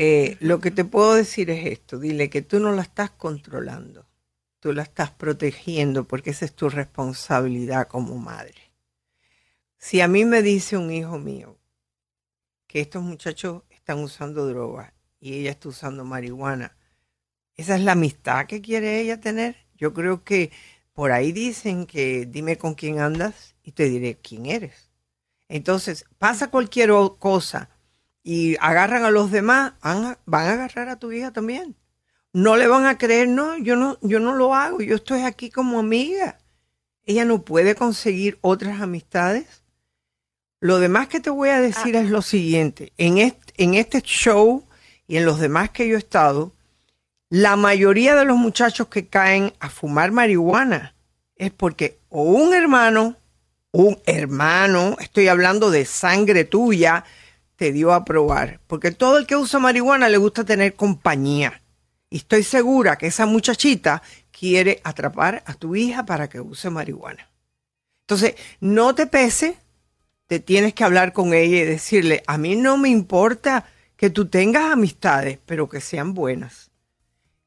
eh, 0.00 0.36
lo 0.38 0.60
que 0.60 0.70
te 0.70 0.84
puedo 0.84 1.14
decir 1.14 1.50
es 1.50 1.66
esto, 1.66 1.98
dile 1.98 2.30
que 2.30 2.40
tú 2.40 2.60
no 2.60 2.70
la 2.70 2.82
estás 2.82 3.10
controlando, 3.10 4.06
tú 4.60 4.72
la 4.72 4.84
estás 4.84 5.10
protegiendo 5.10 6.04
porque 6.04 6.30
esa 6.30 6.44
es 6.44 6.54
tu 6.54 6.68
responsabilidad 6.68 7.88
como 7.88 8.16
madre. 8.16 8.72
Si 9.76 10.00
a 10.00 10.06
mí 10.06 10.24
me 10.24 10.40
dice 10.40 10.76
un 10.76 10.92
hijo 10.92 11.18
mío 11.18 11.58
que 12.68 12.80
estos 12.80 13.02
muchachos 13.02 13.64
están 13.70 13.98
usando 13.98 14.46
drogas 14.46 14.92
y 15.20 15.34
ella 15.34 15.50
está 15.50 15.68
usando 15.68 16.04
marihuana, 16.04 16.76
¿esa 17.56 17.74
es 17.76 17.82
la 17.82 17.92
amistad 17.92 18.46
que 18.46 18.60
quiere 18.60 19.00
ella 19.00 19.20
tener? 19.20 19.56
Yo 19.76 19.94
creo 19.94 20.24
que 20.24 20.50
por 20.92 21.12
ahí 21.12 21.32
dicen 21.32 21.86
que 21.86 22.26
dime 22.26 22.58
con 22.58 22.74
quién 22.74 23.00
andas 23.00 23.54
y 23.62 23.72
te 23.72 23.88
diré 23.88 24.18
quién 24.20 24.46
eres. 24.46 24.90
Entonces, 25.48 26.04
pasa 26.18 26.50
cualquier 26.50 26.90
cosa 27.18 27.70
y 28.22 28.56
agarran 28.60 29.04
a 29.04 29.10
los 29.10 29.30
demás, 29.30 29.72
van 29.80 30.04
a, 30.04 30.18
agarrar 30.26 30.88
a 30.88 30.98
tu 30.98 31.10
hija 31.12 31.32
también. 31.32 31.76
No 32.32 32.56
le 32.56 32.66
van 32.66 32.84
a 32.84 32.98
creer, 32.98 33.28
no, 33.28 33.56
yo 33.56 33.74
no, 33.76 33.98
yo 34.02 34.20
no 34.20 34.34
lo 34.34 34.54
hago, 34.54 34.80
yo 34.82 34.96
estoy 34.96 35.22
aquí 35.22 35.50
como 35.50 35.78
amiga. 35.78 36.38
Ella 37.04 37.24
no 37.24 37.42
puede 37.42 37.74
conseguir 37.74 38.38
otras 38.42 38.82
amistades. 38.82 39.62
Lo 40.60 40.78
demás 40.78 41.08
que 41.08 41.20
te 41.20 41.30
voy 41.30 41.48
a 41.48 41.60
decir 41.60 41.96
ah. 41.96 42.00
es 42.00 42.10
lo 42.10 42.20
siguiente, 42.20 42.92
en 42.98 43.18
este, 43.18 43.54
en 43.56 43.74
este 43.74 44.02
show 44.02 44.67
y 45.08 45.16
en 45.16 45.24
los 45.24 45.40
demás 45.40 45.70
que 45.70 45.88
yo 45.88 45.96
he 45.96 45.98
estado, 45.98 46.52
la 47.30 47.56
mayoría 47.56 48.14
de 48.14 48.24
los 48.24 48.36
muchachos 48.36 48.88
que 48.88 49.08
caen 49.08 49.52
a 49.58 49.70
fumar 49.70 50.12
marihuana 50.12 50.94
es 51.34 51.50
porque 51.50 51.98
o 52.10 52.22
un 52.22 52.54
hermano, 52.54 53.16
un 53.72 53.98
hermano, 54.06 54.96
estoy 55.00 55.28
hablando 55.28 55.70
de 55.70 55.84
sangre 55.86 56.44
tuya, 56.44 57.04
te 57.56 57.72
dio 57.72 57.92
a 57.92 58.04
probar. 58.04 58.60
Porque 58.66 58.90
todo 58.90 59.18
el 59.18 59.26
que 59.26 59.36
usa 59.36 59.58
marihuana 59.58 60.08
le 60.08 60.18
gusta 60.18 60.44
tener 60.44 60.74
compañía. 60.74 61.62
Y 62.10 62.18
estoy 62.18 62.42
segura 62.42 62.96
que 62.96 63.06
esa 63.06 63.26
muchachita 63.26 64.02
quiere 64.30 64.80
atrapar 64.84 65.42
a 65.46 65.54
tu 65.54 65.74
hija 65.74 66.04
para 66.06 66.28
que 66.28 66.40
use 66.40 66.70
marihuana. 66.70 67.28
Entonces, 68.02 68.34
no 68.60 68.94
te 68.94 69.06
pese, 69.06 69.58
te 70.26 70.40
tienes 70.40 70.74
que 70.74 70.84
hablar 70.84 71.12
con 71.12 71.34
ella 71.34 71.58
y 71.58 71.64
decirle, 71.64 72.22
a 72.26 72.38
mí 72.38 72.56
no 72.56 72.78
me 72.78 72.88
importa 72.88 73.66
que 73.98 74.10
tú 74.10 74.26
tengas 74.28 74.72
amistades, 74.72 75.40
pero 75.44 75.68
que 75.68 75.80
sean 75.80 76.14
buenas. 76.14 76.70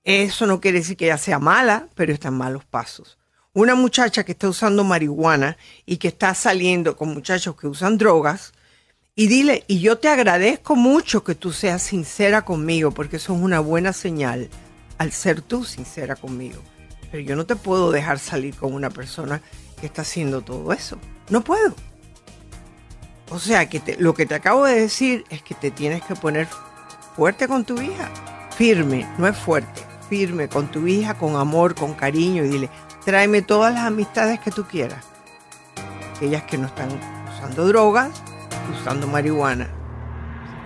Eso 0.04 0.46
no 0.46 0.60
quiere 0.60 0.80
decir 0.80 0.98
que 0.98 1.06
ella 1.06 1.18
sea 1.18 1.40
mala, 1.40 1.88
pero 1.96 2.12
está 2.12 2.28
en 2.28 2.34
malos 2.34 2.66
pasos. 2.66 3.18
Una 3.54 3.74
muchacha 3.74 4.26
que 4.26 4.34
está 4.34 4.50
usando 4.50 4.84
marihuana 4.84 5.58
y 5.86 5.96
que 5.96 6.10
está 6.10 6.36
saliendo 6.36 6.98
con 6.98 7.14
muchachos 7.14 7.56
que 7.56 7.68
usan 7.68 7.98
drogas, 7.98 8.52
y 9.16 9.28
dile, 9.28 9.64
y 9.68 9.80
yo 9.80 9.98
te 9.98 10.10
agradezco 10.10 10.76
mucho 10.76 11.24
que 11.24 11.36
tú 11.36 11.54
seas 11.54 11.84
sincera 11.84 12.44
conmigo, 12.44 12.92
porque 12.92 13.16
eso 13.16 13.34
es 13.34 13.42
una 13.42 13.62
buena 13.62 13.94
señal 13.94 14.50
al 14.98 15.14
ser 15.14 15.42
tú 15.42 15.64
sincera 15.64 16.18
conmigo. 16.18 16.62
Pero 17.12 17.24
yo 17.24 17.36
no 17.38 17.46
te 17.46 17.56
puedo 17.56 17.92
dejar 17.92 18.20
salir 18.20 18.56
con 18.56 18.74
una 18.74 18.90
persona 18.90 19.42
que 19.80 19.86
está 19.86 20.02
haciendo 20.02 20.42
todo 20.42 20.74
eso. 20.74 20.98
No 21.30 21.44
puedo. 21.44 21.76
O 23.32 23.40
sea, 23.40 23.70
que 23.70 23.82
lo 23.98 24.14
que 24.14 24.26
te 24.26 24.36
acabo 24.36 24.66
de 24.66 24.82
decir 24.82 25.24
es 25.30 25.42
que 25.42 25.56
te 25.56 25.72
tienes 25.72 26.04
que 26.04 26.16
poner 26.16 26.48
fuerte 27.16 27.48
con 27.48 27.64
tu 27.64 27.82
hija. 27.82 28.10
Firme, 28.58 29.08
no 29.18 29.26
es 29.26 29.38
fuerte. 29.38 29.82
Firme 30.10 30.50
con 30.50 30.70
tu 30.70 30.86
hija, 30.86 31.14
con 31.14 31.38
amor, 31.38 31.74
con 31.74 31.94
cariño 31.94 32.44
y 32.44 32.50
dile, 32.50 32.70
tráeme 33.06 33.42
todas 33.42 33.74
las 33.74 33.86
amistades 33.86 34.40
que 34.42 34.52
tú 34.52 34.66
quieras. 34.66 35.06
Aquellas 36.16 36.44
que 36.44 36.58
no 36.58 36.68
están 36.68 36.90
usando 37.34 37.66
drogas, 37.68 38.10
usando 38.78 39.08
marihuana. 39.08 39.70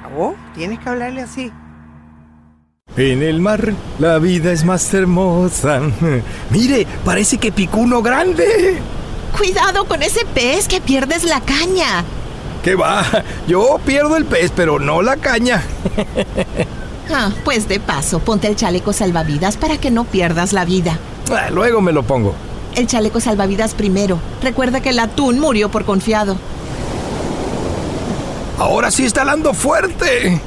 ¿Se 0.02 0.60
Tienes 0.60 0.80
que 0.80 0.90
hablarle 0.90 1.22
así. 1.22 1.52
En 2.98 3.22
el 3.22 3.42
mar 3.42 3.74
la 4.00 4.18
vida 4.18 4.52
es 4.52 4.64
más 4.64 4.92
hermosa. 4.94 5.82
Mire, 6.50 6.88
parece 7.04 7.38
que 7.38 7.52
picó 7.52 7.78
uno 7.78 8.02
grande. 8.02 8.80
Cuidado 9.38 9.86
con 9.86 10.02
ese 10.02 10.26
pez 10.26 10.68
que 10.68 10.82
pierdes 10.82 11.26
la 11.26 11.42
caña. 11.42 12.04
¿Qué 12.66 12.74
va? 12.74 13.06
Yo 13.48 13.80
pierdo 13.86 14.18
el 14.18 14.26
pez, 14.26 14.52
pero 14.56 14.80
no 14.80 15.04
la 15.04 15.18
caña. 15.18 15.64
Ah, 17.08 17.30
pues 17.44 17.68
de 17.68 17.80
paso, 17.80 18.18
ponte 18.18 18.48
el 18.48 18.56
chaleco 18.56 18.92
salvavidas 18.92 19.58
para 19.58 19.78
que 19.78 19.92
no 19.92 20.06
pierdas 20.06 20.54
la 20.54 20.66
vida. 20.66 20.98
Ah, 21.32 21.52
luego 21.52 21.80
me 21.80 21.92
lo 21.92 22.02
pongo. 22.02 22.34
El 22.74 22.88
chaleco 22.88 23.20
salvavidas 23.20 23.76
primero. 23.76 24.20
Recuerda 24.42 24.82
que 24.82 24.90
el 24.90 24.98
atún 24.98 25.40
murió 25.40 25.70
por 25.70 25.86
confiado. 25.86 26.36
Ahora 28.58 28.90
sí 28.90 29.06
está 29.06 29.24
dando 29.24 29.54
fuerte. 29.54 30.42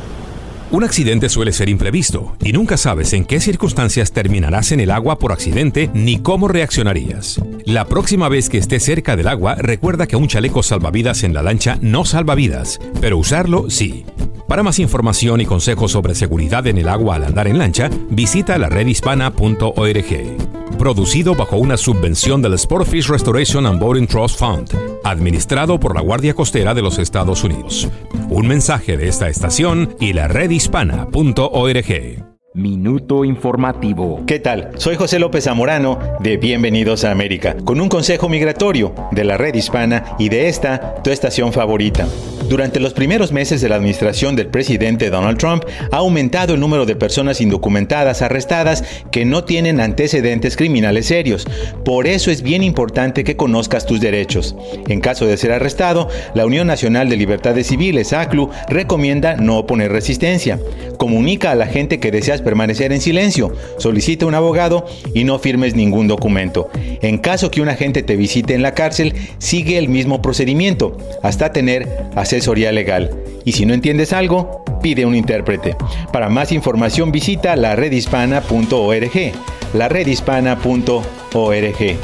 Un 0.71 0.85
accidente 0.85 1.31
suele 1.31 1.55
ser 1.55 1.71
imprevisto 1.71 2.37
y 2.45 2.53
nunca 2.53 2.77
sabes 2.77 3.15
en 3.15 3.25
qué 3.25 3.41
circunstancias 3.41 4.13
terminarás 4.13 4.71
en 4.71 4.81
el 4.81 4.91
agua 4.91 5.19
por 5.19 5.33
accidente 5.33 5.89
ni 5.95 6.19
cómo 6.19 6.47
reaccionarías. 6.47 7.41
La 7.65 7.87
próxima 7.87 8.29
vez 8.29 8.51
que 8.51 8.59
estés 8.59 8.83
cerca 8.83 9.17
del 9.17 9.29
agua, 9.29 9.55
recuerda 9.55 10.07
que 10.07 10.17
un 10.17 10.29
chaleco 10.29 10.63
salvavidas 10.63 11.23
en 11.23 11.33
la 11.33 11.43
lancha 11.43 11.79
no 11.81 12.05
salva 12.05 12.35
vidas, 12.35 12.81
pero 13.01 13.17
usarlo 13.17 13.71
sí. 13.71 14.05
Para 14.47 14.63
más 14.63 14.79
información 14.79 15.41
y 15.41 15.47
consejos 15.47 15.93
sobre 15.93 16.15
seguridad 16.15 16.67
en 16.67 16.77
el 16.77 16.91
agua 16.91 17.17
al 17.17 17.25
andar 17.25 17.49
en 17.49 17.59
lancha, 17.59 17.89
visita 18.11 18.59
la 18.59 18.69
redhispana.org. 18.69 20.59
Producido 20.79 21.35
bajo 21.35 21.57
una 21.57 21.77
subvención 21.77 22.41
del 22.43 22.59
Sportfish 22.59 23.09
Restoration 23.09 23.67
and 23.67 23.81
Boating 23.81 24.07
Trust 24.07 24.39
Fund, 24.39 24.71
administrado 25.03 25.81
por 25.81 25.95
la 25.95 26.03
Guardia 26.03 26.35
Costera 26.35 26.75
de 26.75 26.83
los 26.83 26.99
Estados 26.99 27.43
Unidos. 27.43 27.89
Un 28.31 28.47
mensaje 28.47 28.97
de 28.97 29.09
esta 29.09 29.29
estación 29.29 29.97
y 30.01 30.13
la 30.13 30.29
redhispana.org. 30.29 32.38
Minuto 32.59 33.25
informativo. 33.25 34.25
¿Qué 34.27 34.41
tal? 34.41 34.73
Soy 34.79 34.97
José 34.97 35.21
López 35.21 35.45
Zamorano 35.45 36.01
de 36.19 36.39
Bienvenidos 36.39 37.05
a 37.05 37.13
América, 37.13 37.55
con 37.65 37.81
un 37.81 37.89
consejo 37.89 38.29
migratorio 38.29 38.93
de 39.13 39.23
la 39.23 39.37
red 39.37 39.55
hispana 39.55 40.17
y 40.19 40.29
de 40.29 40.49
esta, 40.49 40.97
tu 41.05 41.11
estación 41.11 41.53
favorita. 41.53 42.09
Durante 42.49 42.81
los 42.81 42.95
primeros 42.95 43.31
meses 43.31 43.61
de 43.61 43.69
la 43.69 43.77
administración 43.77 44.35
del 44.35 44.49
presidente 44.49 45.11
Donald 45.11 45.39
Trump, 45.39 45.65
ha 45.93 45.99
aumentado 45.99 46.55
el 46.55 46.61
número 46.61 46.87
de 46.87 46.97
personas 46.97 47.43
indocumentadas 47.43 48.23
arrestadas 48.23 48.83
que 49.13 49.27
no 49.27 49.45
tienen 49.45 49.81
antecedentes 49.81 50.57
criminales 50.57 51.07
serios. 51.07 51.47
Por 51.85 52.07
eso 52.07 52.31
es 52.31 52.43
bien 52.43 52.63
importante 52.63 53.23
que 53.23 53.37
conozcas 53.37 53.85
tus 53.85 54.01
derechos. 54.01 54.57
En 54.89 55.01
caso 55.01 55.27
de 55.27 55.37
ser 55.37 55.53
arrestado, 55.53 56.09
la 56.35 56.47
Unión 56.47 56.67
Nacional 56.67 57.11
de 57.11 57.19
Libertades 57.19 57.67
Civiles, 57.67 58.15
ACLU, 58.15 58.49
recomienda 58.69 59.37
no 59.37 59.59
oponer 59.59 59.93
resistencia. 59.93 60.59
Comunica 60.97 61.51
a 61.51 61.55
la 61.55 61.67
gente 61.67 62.01
que 62.01 62.11
deseas 62.11 62.41
permanecer 62.49 62.95
en 62.95 63.03
silencio, 63.03 63.53
solicita 63.77 64.25
un 64.25 64.35
abogado 64.35 64.87
y 65.13 65.25
no 65.25 65.39
firmes 65.39 65.75
ningún 65.75 66.09
documento. 66.09 66.71
En 67.03 67.19
caso 67.19 67.51
que 67.51 67.61
un 67.61 67.69
agente 67.69 68.03
te 68.03 68.17
visite 68.17 68.55
en 68.55 68.63
la 68.63 68.73
cárcel, 68.73 69.13
sigue 69.37 69.77
el 69.77 69.91
mismo 69.91 70.23
procedimiento 70.23 70.97
hasta 71.23 71.53
tener 71.53 71.87
asesoría 72.17 72.73
legal. 72.73 73.11
Y 73.45 73.53
si 73.53 73.67
no 73.67 73.75
entiendes 73.75 74.15
algo, 74.15 74.65
pide 74.83 75.05
un 75.05 75.15
intérprete. 75.15 75.77
Para 76.11 76.31
más 76.31 76.51
información 76.51 77.13
visita 77.13 77.55
la 77.55 77.77
redhispana.org. 77.77 79.33
La 79.75 79.91
redhispana.org. 79.91 81.97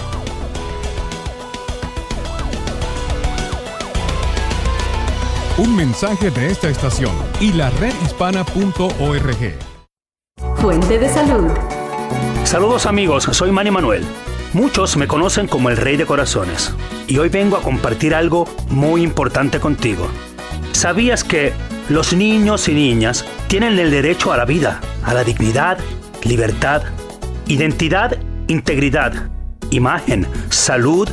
Un 5.57 5.75
mensaje 5.75 6.31
de 6.31 6.49
esta 6.49 6.69
estación 6.69 7.15
y 7.41 7.55
la 7.55 7.71
redhispana.org. 7.71 9.74
Fuente 10.65 10.99
de 10.99 11.11
salud. 11.11 11.51
Saludos 12.45 12.87
amigos, 12.87 13.29
soy 13.33 13.53
Manny 13.53 13.71
Manuel. 13.71 14.03
Muchos 14.55 14.97
me 14.97 15.07
conocen 15.07 15.47
como 15.47 15.69
el 15.69 15.77
Rey 15.77 15.99
de 15.99 16.07
Corazones 16.07 16.73
y 17.07 17.19
hoy 17.19 17.29
vengo 17.29 17.59
a 17.59 17.61
compartir 17.61 18.15
algo 18.15 18.49
muy 18.71 19.03
importante 19.03 19.61
contigo. 19.61 20.09
¿Sabías 20.73 21.23
que 21.23 21.53
los 21.91 22.15
niños 22.15 22.67
y 22.69 22.73
niñas 22.73 23.27
tienen 23.47 23.79
el 23.79 23.91
derecho 23.91 24.33
a 24.33 24.39
la 24.39 24.47
vida, 24.47 24.81
a 25.03 25.13
la 25.13 25.23
dignidad, 25.23 25.77
libertad, 26.23 26.85
identidad, 27.47 28.17
integridad, 28.49 29.29
imagen, 29.69 30.27
salud, 30.49 31.11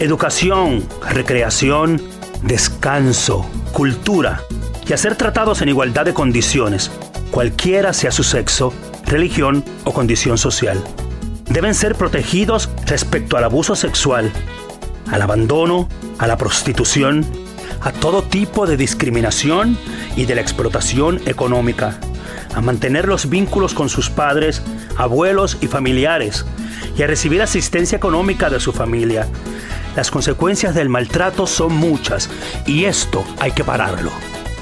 educación, 0.00 0.82
recreación, 1.10 2.00
descanso, 2.42 3.44
cultura 3.74 4.40
y 4.88 4.94
a 4.94 4.96
ser 4.96 5.14
tratados 5.14 5.60
en 5.60 5.68
igualdad 5.68 6.06
de 6.06 6.14
condiciones, 6.14 6.90
cualquiera 7.30 7.92
sea 7.92 8.10
su 8.10 8.22
sexo, 8.22 8.72
religión 9.06 9.64
o 9.84 9.92
condición 9.92 10.38
social. 10.38 10.82
Deben 11.48 11.74
ser 11.74 11.94
protegidos 11.94 12.70
respecto 12.86 13.36
al 13.36 13.44
abuso 13.44 13.76
sexual, 13.76 14.30
al 15.10 15.22
abandono, 15.22 15.88
a 16.18 16.26
la 16.26 16.36
prostitución, 16.36 17.26
a 17.80 17.92
todo 17.92 18.22
tipo 18.22 18.66
de 18.66 18.76
discriminación 18.76 19.78
y 20.16 20.24
de 20.24 20.34
la 20.34 20.40
explotación 20.40 21.20
económica, 21.26 21.98
a 22.54 22.60
mantener 22.60 23.06
los 23.06 23.28
vínculos 23.28 23.74
con 23.74 23.88
sus 23.88 24.10
padres, 24.10 24.62
abuelos 24.96 25.58
y 25.60 25.66
familiares, 25.66 26.44
y 26.96 27.02
a 27.02 27.06
recibir 27.06 27.42
asistencia 27.42 27.96
económica 27.96 28.48
de 28.48 28.60
su 28.60 28.72
familia. 28.72 29.26
Las 29.96 30.10
consecuencias 30.10 30.74
del 30.74 30.88
maltrato 30.88 31.46
son 31.46 31.74
muchas 31.74 32.30
y 32.66 32.84
esto 32.84 33.24
hay 33.38 33.52
que 33.52 33.64
pararlo. 33.64 34.10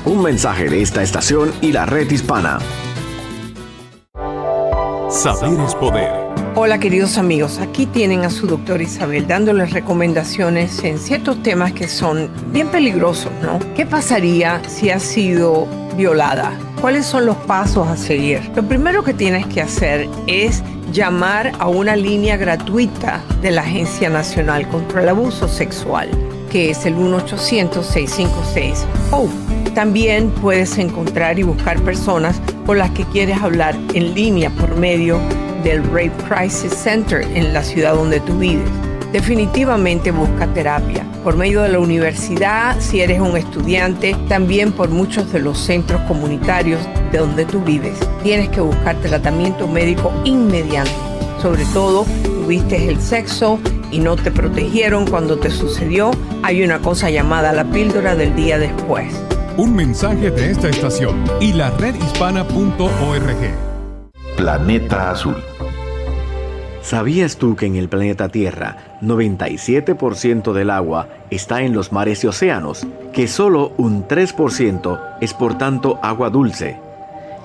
Un 0.04 0.22
mensaje 0.22 0.68
de 0.68 0.82
esta 0.82 1.02
estación 1.02 1.52
y 1.60 1.72
la 1.72 1.86
red 1.86 2.10
hispana. 2.10 2.58
Saber 5.12 5.60
es 5.60 5.74
poder. 5.74 6.10
Hola 6.54 6.78
queridos 6.80 7.18
amigos, 7.18 7.58
aquí 7.58 7.84
tienen 7.84 8.24
a 8.24 8.30
su 8.30 8.46
doctora 8.46 8.82
Isabel 8.82 9.26
dándoles 9.26 9.70
recomendaciones 9.70 10.82
en 10.84 10.98
ciertos 10.98 11.42
temas 11.42 11.74
que 11.74 11.86
son 11.86 12.30
bien 12.50 12.68
peligrosos, 12.68 13.30
¿no? 13.42 13.58
¿Qué 13.76 13.84
pasaría 13.84 14.62
si 14.66 14.88
ha 14.88 14.98
sido 14.98 15.66
violada? 15.98 16.58
¿Cuáles 16.80 17.04
son 17.04 17.26
los 17.26 17.36
pasos 17.36 17.88
a 17.88 17.98
seguir? 17.98 18.40
Lo 18.56 18.62
primero 18.62 19.04
que 19.04 19.12
tienes 19.12 19.44
que 19.48 19.60
hacer 19.60 20.08
es 20.26 20.62
llamar 20.92 21.52
a 21.58 21.68
una 21.68 21.94
línea 21.94 22.38
gratuita 22.38 23.22
de 23.42 23.50
la 23.50 23.60
Agencia 23.60 24.08
Nacional 24.08 24.66
contra 24.68 25.02
el 25.02 25.10
Abuso 25.10 25.46
Sexual, 25.46 26.08
que 26.50 26.70
es 26.70 26.86
el 26.86 26.96
1-800-656-HOPE. 26.96 29.74
También 29.74 30.30
puedes 30.30 30.78
encontrar 30.78 31.38
y 31.38 31.42
buscar 31.42 31.78
personas 31.82 32.40
con 32.66 32.78
las 32.78 32.90
que 32.90 33.04
quieres 33.04 33.40
hablar 33.42 33.76
en 33.94 34.14
línea 34.14 34.50
por 34.50 34.76
medio 34.76 35.18
del 35.62 35.82
Rape 35.84 36.12
Crisis 36.28 36.72
Center 36.74 37.22
en 37.34 37.52
la 37.52 37.62
ciudad 37.62 37.94
donde 37.94 38.20
tú 38.20 38.38
vives. 38.38 38.68
Definitivamente 39.12 40.10
busca 40.10 40.46
terapia 40.54 41.04
por 41.22 41.36
medio 41.36 41.62
de 41.62 41.68
la 41.68 41.78
universidad, 41.78 42.80
si 42.80 43.00
eres 43.00 43.20
un 43.20 43.36
estudiante, 43.36 44.16
también 44.28 44.72
por 44.72 44.88
muchos 44.88 45.32
de 45.32 45.40
los 45.40 45.58
centros 45.58 46.00
comunitarios 46.02 46.80
de 47.12 47.18
donde 47.18 47.44
tú 47.44 47.60
vives. 47.60 47.98
Tienes 48.22 48.48
que 48.48 48.60
buscar 48.60 48.96
tratamiento 48.96 49.68
médico 49.68 50.12
inmediato. 50.24 50.90
Sobre 51.40 51.64
todo, 51.66 52.06
tuviste 52.24 52.88
el 52.88 53.00
sexo 53.00 53.60
y 53.90 54.00
no 54.00 54.16
te 54.16 54.30
protegieron 54.30 55.06
cuando 55.06 55.38
te 55.38 55.50
sucedió, 55.50 56.10
hay 56.42 56.64
una 56.64 56.80
cosa 56.80 57.10
llamada 57.10 57.52
la 57.52 57.64
píldora 57.64 58.16
del 58.16 58.34
día 58.34 58.58
después. 58.58 59.14
Un 59.58 59.76
mensaje 59.76 60.30
de 60.30 60.50
esta 60.50 60.70
estación 60.70 61.24
y 61.38 61.52
la 61.52 61.70
redhispana.org. 61.72 63.36
Planeta 64.34 65.10
Azul. 65.10 65.36
¿Sabías 66.80 67.36
tú 67.36 67.54
que 67.54 67.66
en 67.66 67.76
el 67.76 67.90
planeta 67.90 68.30
Tierra 68.30 68.98
97% 69.02 70.54
del 70.54 70.70
agua 70.70 71.08
está 71.30 71.62
en 71.62 71.74
los 71.74 71.92
mares 71.92 72.24
y 72.24 72.28
océanos? 72.28 72.86
Que 73.12 73.28
solo 73.28 73.74
un 73.76 74.08
3% 74.08 75.18
es 75.20 75.34
por 75.34 75.58
tanto 75.58 76.00
agua 76.02 76.30
dulce. 76.30 76.80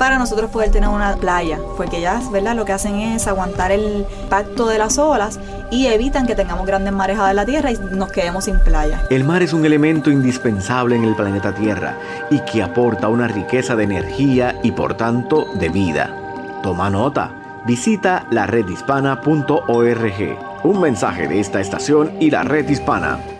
para 0.00 0.18
nosotros 0.18 0.50
poder 0.50 0.70
tener 0.70 0.88
una 0.88 1.14
playa, 1.16 1.58
porque 1.76 1.98
ellas, 1.98 2.32
¿verdad? 2.32 2.56
Lo 2.56 2.64
que 2.64 2.72
hacen 2.72 2.94
es 3.00 3.26
aguantar 3.26 3.70
el 3.70 4.06
impacto 4.22 4.66
de 4.66 4.78
las 4.78 4.96
olas 4.96 5.38
y 5.70 5.88
evitan 5.88 6.26
que 6.26 6.34
tengamos 6.34 6.66
grandes 6.66 6.94
marejadas 6.94 7.32
en 7.32 7.36
la 7.36 7.44
tierra 7.44 7.70
y 7.70 7.76
nos 7.76 8.10
quedemos 8.10 8.46
sin 8.46 8.58
playa. 8.60 9.02
El 9.10 9.24
mar 9.24 9.42
es 9.42 9.52
un 9.52 9.66
elemento 9.66 10.10
indispensable 10.10 10.96
en 10.96 11.04
el 11.04 11.14
planeta 11.14 11.54
Tierra 11.54 11.98
y 12.30 12.40
que 12.40 12.62
aporta 12.62 13.08
una 13.08 13.28
riqueza 13.28 13.76
de 13.76 13.84
energía 13.84 14.58
y 14.62 14.72
por 14.72 14.94
tanto 14.94 15.44
de 15.56 15.68
vida. 15.68 16.16
Toma 16.62 16.88
nota. 16.88 17.62
Visita 17.66 18.24
la 18.30 18.46
redhispana.org. 18.46 20.38
Un 20.64 20.80
mensaje 20.80 21.28
de 21.28 21.40
esta 21.40 21.60
estación 21.60 22.12
y 22.20 22.30
la 22.30 22.42
red 22.42 22.66
hispana. 22.66 23.39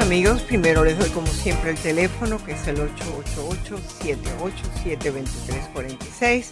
Amigos, 0.00 0.42
primero 0.42 0.84
les 0.84 0.98
doy 0.98 1.10
como 1.10 1.26
siempre 1.26 1.70
el 1.70 1.76
teléfono 1.76 2.42
que 2.44 2.52
es 2.52 2.66
el 2.66 2.78
888-787-2346. 4.00 6.46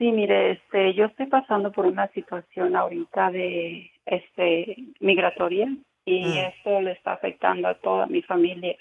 Sí, 0.02 0.12
mire, 0.12 0.54
este, 0.54 0.96
yo 0.96 1.06
estoy 1.06 1.28
pasando 1.28 1.72
por 1.72 1.86
una 1.86 2.08
situación 2.08 2.76
ahorita 2.76 3.30
de, 3.30 3.92
este, 4.08 4.76
migratoria 5.00 5.68
y 6.06 6.26
mm. 6.26 6.38
esto 6.38 6.82
le 6.82 6.94
está 6.94 7.14
afectando 7.14 7.68
a 7.68 7.76
toda 7.76 8.08
mi 8.08 8.24
familia. 8.24 8.76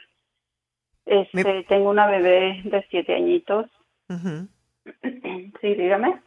Este, 1.05 1.65
tengo 1.65 1.91
una 1.91 2.07
bebé 2.07 2.63
de 2.65 2.87
siete 2.89 3.15
añitos. 3.15 3.67
Sí, 5.61 5.75
dígame. 5.75 6.23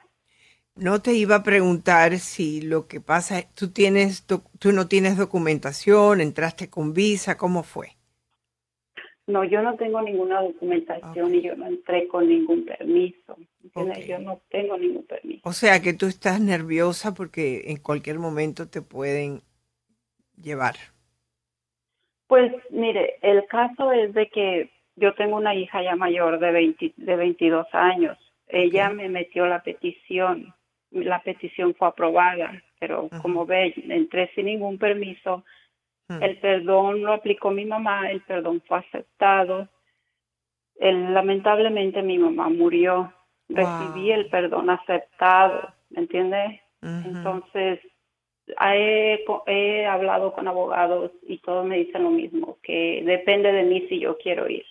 No 0.75 1.01
te 1.01 1.13
iba 1.13 1.37
a 1.37 1.43
preguntar 1.43 2.19
si 2.19 2.61
lo 2.61 2.87
que 2.87 3.01
pasa, 3.01 3.41
tú 3.55 3.71
tienes, 3.71 4.27
tú 4.27 4.71
no 4.71 4.87
tienes 4.87 5.17
documentación, 5.17 6.21
entraste 6.21 6.69
con 6.69 6.93
visa, 6.93 7.35
¿cómo 7.35 7.63
fue? 7.63 7.97
No, 9.25 9.45
yo 9.45 9.61
no 9.61 9.75
tengo 9.75 10.01
ninguna 10.01 10.41
documentación 10.41 11.33
y 11.35 11.41
yo 11.41 11.55
no 11.55 11.67
entré 11.67 12.07
con 12.07 12.27
ningún 12.27 12.65
permiso. 12.65 13.37
Yo 14.05 14.19
no 14.19 14.41
tengo 14.49 14.77
ningún 14.77 15.03
permiso. 15.03 15.41
O 15.47 15.53
sea 15.53 15.81
que 15.81 15.93
tú 15.93 16.07
estás 16.07 16.41
nerviosa 16.41 17.13
porque 17.13 17.63
en 17.67 17.77
cualquier 17.77 18.19
momento 18.19 18.69
te 18.69 18.81
pueden 18.81 19.41
llevar. 20.41 20.75
Pues 22.27 22.51
mire, 22.69 23.15
el 23.21 23.45
caso 23.47 23.93
es 23.93 24.13
de 24.13 24.27
que 24.27 24.69
yo 24.95 25.13
tengo 25.13 25.37
una 25.37 25.55
hija 25.55 25.81
ya 25.81 25.95
mayor 25.95 26.39
de, 26.39 26.51
20, 26.51 26.93
de 26.97 27.15
22 27.15 27.67
años. 27.71 28.17
Ella 28.47 28.89
me 28.89 29.07
metió 29.07 29.45
la 29.45 29.63
petición. 29.63 30.53
La 30.91 31.21
petición 31.23 31.73
fue 31.75 31.87
aprobada, 31.87 32.61
pero 32.79 33.09
como 33.21 33.45
ve, 33.45 33.73
entré 33.89 34.29
sin 34.35 34.45
ningún 34.45 34.77
permiso 34.77 35.43
Hmm. 36.19 36.23
El 36.23 36.37
perdón 36.39 37.01
lo 37.03 37.13
aplicó 37.13 37.51
mi 37.51 37.65
mamá, 37.65 38.09
el 38.09 38.21
perdón 38.21 38.61
fue 38.67 38.79
aceptado. 38.79 39.69
El, 40.75 41.13
lamentablemente 41.13 42.01
mi 42.01 42.17
mamá 42.17 42.49
murió. 42.49 43.13
Recibí 43.49 44.11
el 44.11 44.29
perdón 44.29 44.69
aceptado, 44.69 45.73
¿me 45.89 46.01
entiendes? 46.01 46.61
Entonces, 46.81 47.79
he, 48.61 49.23
he 49.47 49.85
hablado 49.85 50.33
con 50.33 50.47
abogados 50.47 51.11
y 51.21 51.37
todos 51.39 51.65
me 51.65 51.77
dicen 51.77 52.03
lo 52.03 52.09
mismo, 52.09 52.57
que 52.63 53.03
depende 53.05 53.51
de 53.51 53.63
mí 53.63 53.85
si 53.87 53.99
yo 53.99 54.17
quiero 54.17 54.49
ir. 54.49 54.65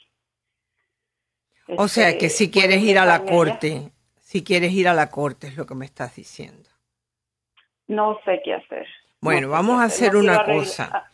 O 1.77 1.89
sea 1.89 2.19
que 2.19 2.29
si 2.29 2.51
quieres 2.51 2.83
ir 2.83 2.99
a 2.99 3.07
la 3.07 3.25
corte, 3.25 3.93
si 4.21 4.43
quieres 4.43 4.73
ir 4.73 4.89
a 4.89 4.95
la 4.95 5.11
corte 5.11 5.47
es 5.47 5.57
lo 5.57 5.65
que 5.65 5.75
me 5.75 5.85
estás 5.85 6.17
diciendo. 6.17 6.69
No 7.87 8.19
sé 8.25 8.41
qué 8.45 8.55
hacer. 8.55 8.87
Bueno, 9.21 9.51
vamos 9.51 9.81
a 9.81 9.85
hacer 9.85 10.17
una 10.17 10.45
cosa. 10.45 11.11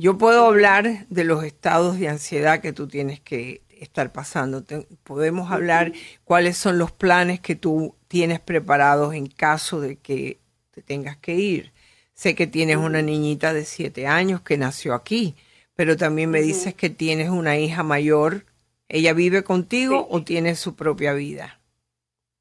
Yo 0.00 0.16
puedo 0.16 0.46
hablar 0.46 1.08
de 1.08 1.24
los 1.24 1.42
estados 1.42 1.98
de 1.98 2.08
ansiedad 2.08 2.60
que 2.60 2.72
tú 2.72 2.86
tienes 2.86 3.18
que 3.18 3.62
estar 3.80 4.12
pasando. 4.12 4.62
podemos 5.02 5.50
hablar 5.50 5.92
cuáles 6.22 6.56
son 6.56 6.78
los 6.78 6.92
planes 6.92 7.40
que 7.40 7.56
tú 7.56 7.96
tienes 8.06 8.38
preparados 8.38 9.14
en 9.14 9.26
caso 9.26 9.80
de 9.80 9.96
que 9.96 10.38
te 10.70 10.82
tengas 10.82 11.16
que 11.16 11.34
ir. 11.34 11.72
Sé 12.14 12.36
que 12.36 12.46
tienes 12.46 12.76
una 12.76 13.02
niñita 13.02 13.52
de 13.52 13.64
siete 13.64 14.06
años 14.06 14.40
que 14.42 14.56
nació 14.56 14.94
aquí, 14.94 15.34
pero 15.74 15.96
también 15.96 16.30
me 16.30 16.42
dices 16.42 16.74
que 16.74 16.90
tienes 16.90 17.30
una 17.30 17.58
hija 17.58 17.82
mayor. 17.82 18.44
¿Ella 18.88 19.14
vive 19.14 19.42
contigo 19.42 20.06
o 20.10 20.22
tiene 20.22 20.54
su 20.54 20.76
propia 20.76 21.12
vida? 21.12 21.58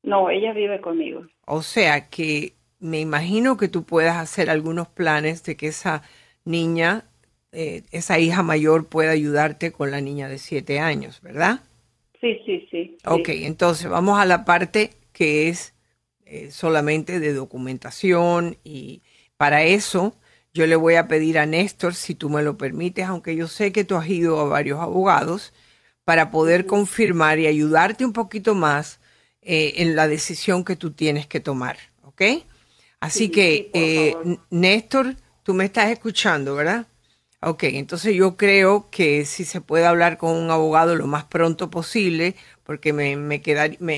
No, 0.04 0.30
ella 0.30 0.54
vive 0.54 0.80
conmigo. 0.80 1.26
O 1.48 1.63
sea 1.63 2.08
que 2.08 2.54
me 2.80 3.00
imagino 3.00 3.58
que 3.58 3.67
tú 3.67 3.84
puedas 3.84 4.17
hacer 4.17 4.52
algunos 4.52 4.88
planes 4.88 5.43
de 5.43 5.58
que 5.58 5.67
esa 5.67 6.04
niña 6.46 7.06
eh, 7.60 7.82
esa 7.89 8.20
hija 8.20 8.43
mayor 8.43 8.86
pueda 8.86 9.10
ayudarte 9.10 9.72
con 9.72 9.89
la 9.89 10.00
niña 10.00 10.30
de 10.30 10.38
siete 10.38 10.80
años, 10.80 11.22
¿verdad? 11.24 11.62
Sí, 12.22 12.39
sí, 12.46 12.67
sí. 12.70 12.98
Ok, 13.04 13.30
entonces 13.30 13.89
vamos 13.89 14.20
a 14.20 14.26
la 14.26 14.46
parte 14.46 14.91
que 15.12 15.50
es 15.50 15.74
eh, 16.28 16.52
solamente 16.52 17.20
de 17.20 17.34
documentación 17.34 18.58
y 18.63 19.02
para 19.38 19.63
eso 19.63 20.15
yo 20.54 20.67
le 20.67 20.76
voy 20.76 20.98
a 20.98 21.08
pedir 21.08 21.39
a 21.39 21.48
Néstor, 21.48 21.96
si 21.96 22.13
tú 22.13 22.30
me 22.30 22.43
lo 22.43 22.60
permites, 22.60 23.08
aunque 23.08 23.36
yo 23.36 23.48
sé 23.48 23.72
que 23.72 23.84
tú 23.84 23.96
has 23.96 24.08
ido 24.08 24.39
a 24.39 24.43
varios 24.43 24.80
abogados, 24.80 25.52
para 26.04 26.30
poder 26.30 26.67
confirmar 26.67 27.39
y 27.39 27.48
ayudarte 27.48 28.06
un 28.06 28.13
poquito 28.13 28.54
más 28.54 29.00
eh, 29.41 29.74
en 29.78 29.96
la 29.96 30.08
decisión 30.08 30.63
que 30.63 30.76
tú 30.76 30.91
tienes 30.91 31.26
que 31.26 31.39
tomar, 31.39 31.78
¿ok? 32.04 32.22
Así 33.00 33.30
que, 33.30 33.72
Néstor, 34.52 35.15
tú 35.41 35.56
me 35.56 35.65
estás 35.65 35.90
escuchando, 35.90 36.54
¿verdad? 36.54 36.86
Ok, 37.42 37.63
entonces 37.63 38.15
yo 38.15 38.35
creo 38.35 38.90
que 38.90 39.23
si 39.25 39.46
se 39.46 39.62
puede 39.62 39.85
hablar 39.85 40.17
con 40.17 40.35
un 40.35 40.50
abogado 40.50 40.96
lo 40.96 41.06
más 41.06 41.25
pronto 41.25 41.69
posible, 41.69 42.35
porque 42.63 42.94
me, 42.94 43.15
me, 43.15 43.40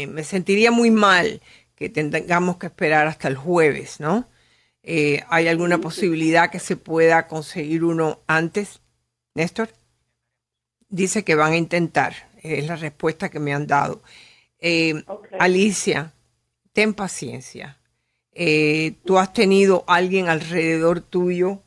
me, 0.08 0.24
sentiría 0.26 0.72
muy 0.72 0.92
mal 0.92 1.42
que 1.76 1.90
tengamos 1.90 2.58
que 2.58 2.68
esperar 2.68 3.08
hasta 3.08 3.30
el 3.30 3.38
jueves, 3.38 4.02
¿no? 4.02 4.28
Eh, 4.84 5.24
¿Hay 5.30 5.48
alguna 5.48 5.78
posibilidad 5.80 6.52
que 6.52 6.60
se 6.60 6.76
pueda 6.76 7.28
conseguir 7.28 7.86
uno 7.86 8.20
antes, 8.28 8.82
Néstor? 9.36 9.70
Dice 10.90 11.24
que 11.24 11.36
van 11.36 11.54
a 11.54 11.58
intentar, 11.58 12.30
es 12.44 12.68
la 12.68 12.76
respuesta 12.76 13.30
que 13.30 13.40
me 13.40 13.54
han 13.54 13.68
dado. 13.68 14.02
Eh, 14.60 15.04
Alicia, 15.40 16.14
ten 16.74 16.94
paciencia. 16.94 17.78
Eh, 18.34 18.96
¿Tú 19.06 19.18
has 19.18 19.32
tenido 19.34 19.86
alguien 19.88 20.28
alrededor 20.28 21.02
tuyo 21.02 21.64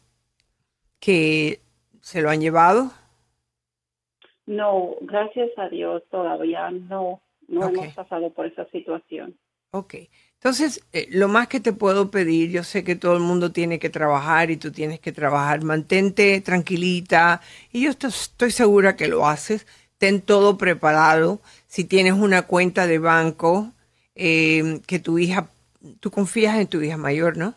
que 1.02 1.60
se 2.00 2.22
lo 2.22 2.30
han 2.30 2.40
llevado? 2.40 2.92
No, 4.46 4.94
gracias 5.00 5.50
a 5.56 5.68
Dios 5.68 6.02
todavía 6.10 6.70
no, 6.70 7.20
no 7.48 7.68
hemos 7.68 7.92
pasado 7.94 8.30
por 8.30 8.46
esa 8.46 8.66
situación. 8.70 9.36
Ok, 9.72 9.94
entonces 10.34 10.86
eh, 10.92 11.08
lo 11.10 11.26
más 11.28 11.48
que 11.48 11.58
te 11.58 11.72
puedo 11.72 12.10
pedir, 12.10 12.50
yo 12.50 12.62
sé 12.62 12.84
que 12.84 12.94
todo 12.94 13.16
el 13.16 13.22
mundo 13.22 13.50
tiene 13.50 13.80
que 13.80 13.90
trabajar 13.90 14.52
y 14.52 14.56
tú 14.58 14.70
tienes 14.70 15.00
que 15.00 15.10
trabajar, 15.10 15.64
mantente 15.64 16.40
tranquilita 16.40 17.40
y 17.72 17.82
yo 17.84 17.90
estoy, 17.90 18.50
segura 18.52 18.94
que 18.94 19.08
lo 19.08 19.26
haces, 19.26 19.66
ten 19.98 20.20
todo 20.20 20.56
preparado, 20.56 21.40
si 21.66 21.84
tienes 21.84 22.12
una 22.12 22.42
cuenta 22.42 22.86
de 22.86 22.98
banco, 23.00 23.72
eh, 24.14 24.80
que 24.86 25.00
tu 25.00 25.18
hija, 25.18 25.50
tú 25.98 26.12
confías 26.12 26.58
en 26.58 26.68
tu 26.68 26.80
hija 26.80 26.96
mayor, 26.96 27.36
¿no? 27.36 27.54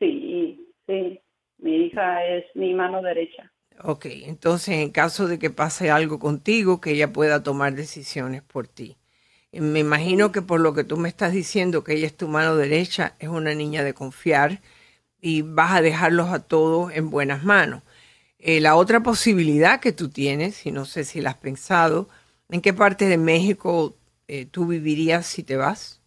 Sí, 0.00 0.58
sí. 0.88 1.21
Mi 1.62 1.86
hija 1.86 2.26
es 2.26 2.44
mi 2.56 2.74
mano 2.74 3.00
derecha. 3.00 3.52
Ok, 3.84 4.06
entonces 4.26 4.78
en 4.78 4.90
caso 4.90 5.28
de 5.28 5.38
que 5.38 5.50
pase 5.50 5.90
algo 5.90 6.18
contigo, 6.18 6.80
que 6.80 6.90
ella 6.90 7.12
pueda 7.12 7.42
tomar 7.44 7.74
decisiones 7.74 8.42
por 8.42 8.66
ti. 8.66 8.96
Me 9.52 9.78
imagino 9.80 10.32
que 10.32 10.42
por 10.42 10.60
lo 10.60 10.74
que 10.74 10.82
tú 10.82 10.96
me 10.96 11.08
estás 11.08 11.32
diciendo, 11.32 11.84
que 11.84 11.94
ella 11.94 12.06
es 12.06 12.16
tu 12.16 12.26
mano 12.26 12.56
derecha, 12.56 13.14
es 13.20 13.28
una 13.28 13.54
niña 13.54 13.84
de 13.84 13.94
confiar 13.94 14.60
y 15.20 15.42
vas 15.42 15.72
a 15.72 15.82
dejarlos 15.82 16.30
a 16.30 16.46
todos 16.46 16.92
en 16.94 17.10
buenas 17.10 17.44
manos. 17.44 17.82
Eh, 18.38 18.60
la 18.60 18.74
otra 18.74 19.00
posibilidad 19.00 19.78
que 19.78 19.92
tú 19.92 20.10
tienes, 20.10 20.66
y 20.66 20.72
no 20.72 20.84
sé 20.84 21.04
si 21.04 21.20
la 21.20 21.30
has 21.30 21.36
pensado, 21.36 22.08
¿en 22.50 22.60
qué 22.60 22.72
parte 22.72 23.06
de 23.06 23.18
México 23.18 23.94
eh, 24.26 24.46
tú 24.46 24.66
vivirías 24.66 25.26
si 25.26 25.44
te 25.44 25.56
vas? 25.56 26.02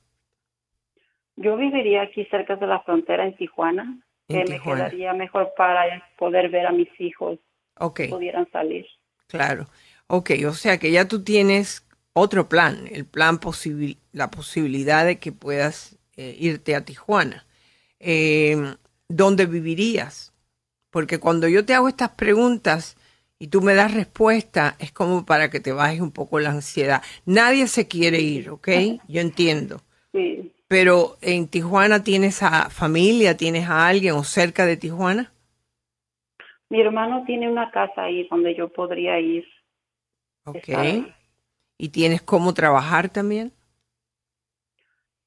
Yo 1.38 1.56
viviría 1.56 2.01
aquí 2.01 2.26
cerca 2.26 2.58
de 2.58 2.68
la 2.68 2.82
frontera 2.82 3.26
en 3.26 3.38
Tijuana, 3.38 4.05
que 4.28 4.43
me 4.45 4.59
quedaría 4.59 5.13
mejor 5.13 5.53
para 5.57 6.03
poder 6.17 6.49
ver 6.49 6.67
a 6.67 6.71
mis 6.71 6.89
hijos. 6.99 7.39
Ok. 7.78 8.01
Pudieran 8.09 8.49
salir. 8.51 8.86
Claro. 9.28 9.67
Ok, 10.07 10.32
o 10.47 10.53
sea 10.53 10.78
que 10.78 10.91
ya 10.91 11.07
tú 11.07 11.23
tienes 11.23 11.86
otro 12.13 12.47
plan, 12.47 12.88
el 12.91 13.05
plan 13.05 13.39
posible, 13.39 13.97
la 14.11 14.30
posibilidad 14.32 15.05
de 15.05 15.19
que 15.19 15.32
puedas 15.32 15.97
eh, 16.15 16.36
irte 16.39 16.76
a 16.76 16.86
Tijuana. 16.86 17.45
Eh, 17.99 18.76
¿Dónde 19.07 19.45
vivirías? 19.45 20.34
Porque 20.91 21.19
cuando 21.19 21.47
yo 21.47 21.65
te 21.65 21.73
hago 21.73 21.89
estas 21.89 22.11
preguntas 22.11 22.97
y 23.38 23.47
tú 23.47 23.61
me 23.61 23.76
das 23.76 23.93
respuesta, 23.93 24.76
es 24.80 24.91
como 24.91 25.26
para 25.26 25.49
que 25.49 25.59
te 25.59 25.73
bajes 25.73 25.99
un 25.99 26.11
poco 26.11 26.39
la 26.39 26.51
ansiedad. 26.51 27.01
Nadie 27.26 27.67
se 27.67 27.88
quiere 27.88 28.21
ir, 28.21 28.49
¿ok? 28.49 28.69
Yo 29.07 29.21
entiendo. 29.21 29.82
Sí. 30.13 30.55
Pero 30.68 31.18
en 31.22 31.47
Tijuana 31.47 32.03
tienes 32.03 32.41
a 32.41 32.70
familia, 32.70 33.38
tienes 33.38 33.70
a 33.70 33.88
alguien 33.88 34.16
o 34.16 34.24
cerca 34.24 34.66
de 34.66 34.78
Tijuana. 34.78 35.32
Mi 36.70 36.82
hermano 36.82 37.24
tiene 37.26 37.49
una 37.49 37.70
casa 37.72 38.03
ahí 38.03 38.28
donde 38.30 38.55
yo 38.55 38.70
podría 38.70 39.20
ir. 39.20 39.45
Ok. 40.45 40.70
¿Y 41.78 41.89
tienes 41.89 42.22
cómo 42.22 42.53
trabajar 42.53 43.09
también? 43.09 43.51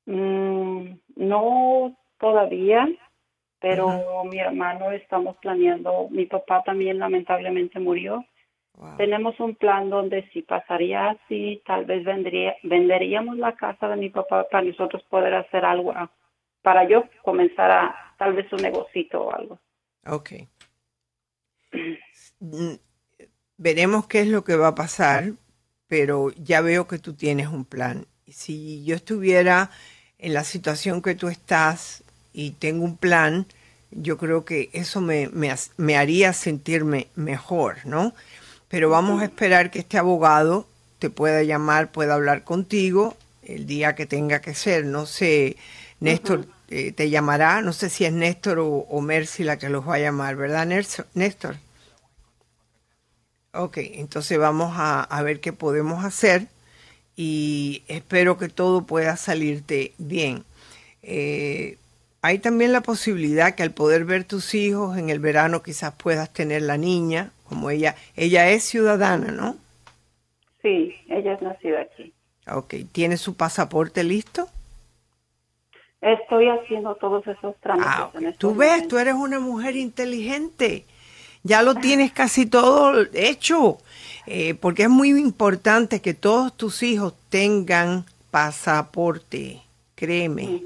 Mm, 0.06 0.94
no 1.16 1.96
todavía, 2.18 2.88
pero 3.60 4.24
mi 4.24 4.38
hermano 4.38 4.90
estamos 4.90 5.36
planeando. 5.36 6.08
Mi 6.10 6.26
papá 6.26 6.62
también 6.64 6.98
lamentablemente 6.98 7.78
murió. 7.78 8.24
Tenemos 8.96 9.38
un 9.40 9.56
plan 9.56 9.90
donde 9.90 10.28
si 10.32 10.42
pasaría 10.42 11.10
así, 11.10 11.62
tal 11.66 11.84
vez 11.84 12.04
vendría, 12.04 12.56
venderíamos 12.62 13.36
la 13.36 13.56
casa 13.56 13.88
de 13.88 13.96
mi 13.96 14.08
papá 14.08 14.46
para 14.48 14.64
nosotros 14.64 15.02
poder 15.10 15.34
hacer 15.34 15.64
algo, 15.64 15.92
para 16.62 16.88
yo 16.88 17.04
comenzar 17.22 17.70
a 17.70 18.14
tal 18.18 18.34
vez 18.34 18.52
un 18.52 18.62
negocito 18.62 19.22
o 19.22 19.32
algo. 19.32 19.58
Ok. 20.06 20.32
Mm, 22.40 22.74
veremos 23.56 24.06
qué 24.06 24.20
es 24.20 24.28
lo 24.28 24.44
que 24.44 24.56
va 24.56 24.68
a 24.68 24.74
pasar, 24.74 25.32
pero 25.88 26.30
ya 26.36 26.60
veo 26.60 26.86
que 26.86 26.98
tú 26.98 27.14
tienes 27.14 27.48
un 27.48 27.64
plan. 27.64 28.06
Si 28.26 28.84
yo 28.84 28.94
estuviera 28.94 29.70
en 30.18 30.34
la 30.34 30.44
situación 30.44 31.02
que 31.02 31.14
tú 31.14 31.28
estás 31.28 32.04
y 32.32 32.52
tengo 32.52 32.84
un 32.84 32.96
plan, 32.96 33.46
yo 33.90 34.18
creo 34.18 34.44
que 34.44 34.68
eso 34.72 35.00
me, 35.00 35.30
me, 35.32 35.96
haría 35.96 36.32
sentirme 36.32 37.08
mejor, 37.14 37.86
¿no? 37.86 38.14
Pero 38.68 38.90
vamos 38.90 39.22
a 39.22 39.24
esperar 39.24 39.70
que 39.70 39.78
este 39.80 39.98
abogado 39.98 40.66
te 40.98 41.10
pueda 41.10 41.42
llamar, 41.42 41.90
pueda 41.90 42.14
hablar 42.14 42.44
contigo 42.44 43.16
el 43.42 43.66
día 43.66 43.94
que 43.94 44.06
tenga 44.06 44.40
que 44.40 44.54
ser. 44.54 44.84
No 44.84 45.06
sé, 45.06 45.56
Néstor 46.00 46.46
eh, 46.68 46.92
te 46.92 47.08
llamará, 47.10 47.62
no 47.62 47.72
sé 47.72 47.88
si 47.88 48.04
es 48.04 48.12
Néstor 48.12 48.58
o, 48.58 48.68
o 48.68 49.00
Mercy 49.00 49.44
la 49.44 49.58
que 49.58 49.70
los 49.70 49.88
va 49.88 49.94
a 49.94 50.00
llamar, 50.00 50.36
¿verdad, 50.36 50.66
Néstor? 50.66 51.56
Ok, 53.54 53.78
entonces 53.78 54.38
vamos 54.38 54.74
a, 54.76 55.22
ver 55.22 55.40
qué 55.40 55.52
podemos 55.52 56.04
hacer 56.04 56.46
y 57.16 57.82
espero 57.88 58.38
que 58.38 58.48
todo 58.48 58.82
pueda 58.86 59.16
salirte 59.16 59.94
bien. 59.98 60.44
Eh, 61.02 61.78
hay 62.20 62.38
también 62.40 62.72
la 62.72 62.82
posibilidad 62.82 63.54
que 63.54 63.62
al 63.62 63.72
poder 63.72 64.04
ver 64.04 64.24
tus 64.24 64.54
hijos 64.54 64.98
en 64.98 65.08
el 65.10 65.18
verano 65.18 65.62
quizás 65.62 65.94
puedas 65.94 66.32
tener 66.32 66.62
la 66.62 66.76
niña, 66.76 67.32
como 67.48 67.70
ella, 67.70 67.96
ella 68.16 68.50
es 68.50 68.64
ciudadana, 68.64 69.32
¿no? 69.32 69.56
Sí, 70.62 70.94
ella 71.08 71.34
es 71.34 71.42
nacida 71.42 71.80
aquí. 71.80 72.12
Ok, 72.50 72.74
¿tiene 72.92 73.16
su 73.16 73.36
pasaporte 73.36 74.04
listo? 74.04 74.48
Estoy 76.00 76.48
haciendo 76.48 76.94
todos 76.96 77.26
esos 77.26 77.56
trámites. 77.60 77.90
Ah, 77.90 78.10
tú 78.38 78.54
ves, 78.54 78.86
tú 78.86 78.98
eres 78.98 79.14
una 79.14 79.40
mujer 79.40 79.76
inteligente 79.76 80.84
ya 81.42 81.62
lo 81.62 81.74
tienes 81.74 82.12
casi 82.12 82.46
todo 82.46 83.06
hecho, 83.14 83.78
eh, 84.26 84.54
porque 84.54 84.84
es 84.84 84.90
muy 84.90 85.10
importante 85.10 86.00
que 86.00 86.14
todos 86.14 86.56
tus 86.56 86.82
hijos 86.82 87.14
tengan 87.30 88.04
pasaporte, 88.30 89.62
créeme. 89.94 90.62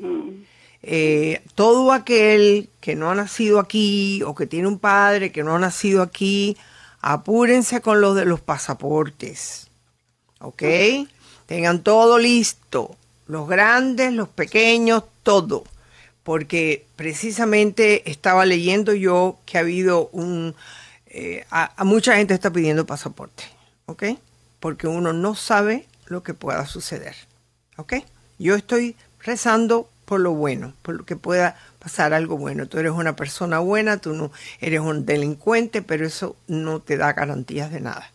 Eh, 0.82 1.42
todo 1.54 1.92
aquel 1.92 2.68
que 2.80 2.96
no 2.96 3.10
ha 3.10 3.14
nacido 3.14 3.60
aquí 3.60 4.22
o 4.24 4.34
que 4.34 4.46
tiene 4.46 4.66
un 4.66 4.80
padre 4.80 5.30
que 5.30 5.44
no 5.44 5.54
ha 5.54 5.58
nacido 5.60 6.02
aquí, 6.02 6.56
apúrense 7.02 7.82
con 7.82 8.00
los 8.00 8.16
de 8.16 8.24
los 8.24 8.40
pasaportes, 8.40 9.68
¿ok? 10.40 10.62
Tengan 11.46 11.82
todo 11.82 12.18
listo, 12.18 12.96
los 13.26 13.46
grandes, 13.48 14.12
los 14.12 14.28
pequeños, 14.28 15.04
todo 15.22 15.64
porque 16.22 16.86
precisamente 16.96 18.10
estaba 18.10 18.44
leyendo 18.46 18.94
yo 18.94 19.38
que 19.44 19.58
ha 19.58 19.62
habido 19.62 20.08
un... 20.12 20.54
Eh, 21.06 21.44
a, 21.50 21.84
mucha 21.84 22.16
gente 22.16 22.32
está 22.32 22.50
pidiendo 22.50 22.86
pasaporte, 22.86 23.44
¿ok? 23.86 24.04
Porque 24.60 24.86
uno 24.86 25.12
no 25.12 25.34
sabe 25.34 25.86
lo 26.06 26.22
que 26.22 26.32
pueda 26.32 26.66
suceder, 26.66 27.14
¿ok? 27.76 27.94
Yo 28.38 28.54
estoy 28.54 28.96
rezando 29.20 29.88
por 30.12 30.20
lo 30.20 30.34
bueno, 30.34 30.74
por 30.82 30.94
lo 30.94 31.06
que 31.06 31.16
pueda 31.16 31.56
pasar 31.78 32.12
algo 32.12 32.36
bueno. 32.36 32.68
Tú 32.68 32.78
eres 32.78 32.92
una 32.92 33.16
persona 33.16 33.60
buena, 33.60 33.96
tú 33.96 34.12
no 34.12 34.30
eres 34.60 34.80
un 34.80 35.06
delincuente, 35.06 35.80
pero 35.80 36.04
eso 36.04 36.36
no 36.46 36.80
te 36.80 36.98
da 36.98 37.14
garantías 37.14 37.72
de 37.72 37.80
nada. 37.80 38.10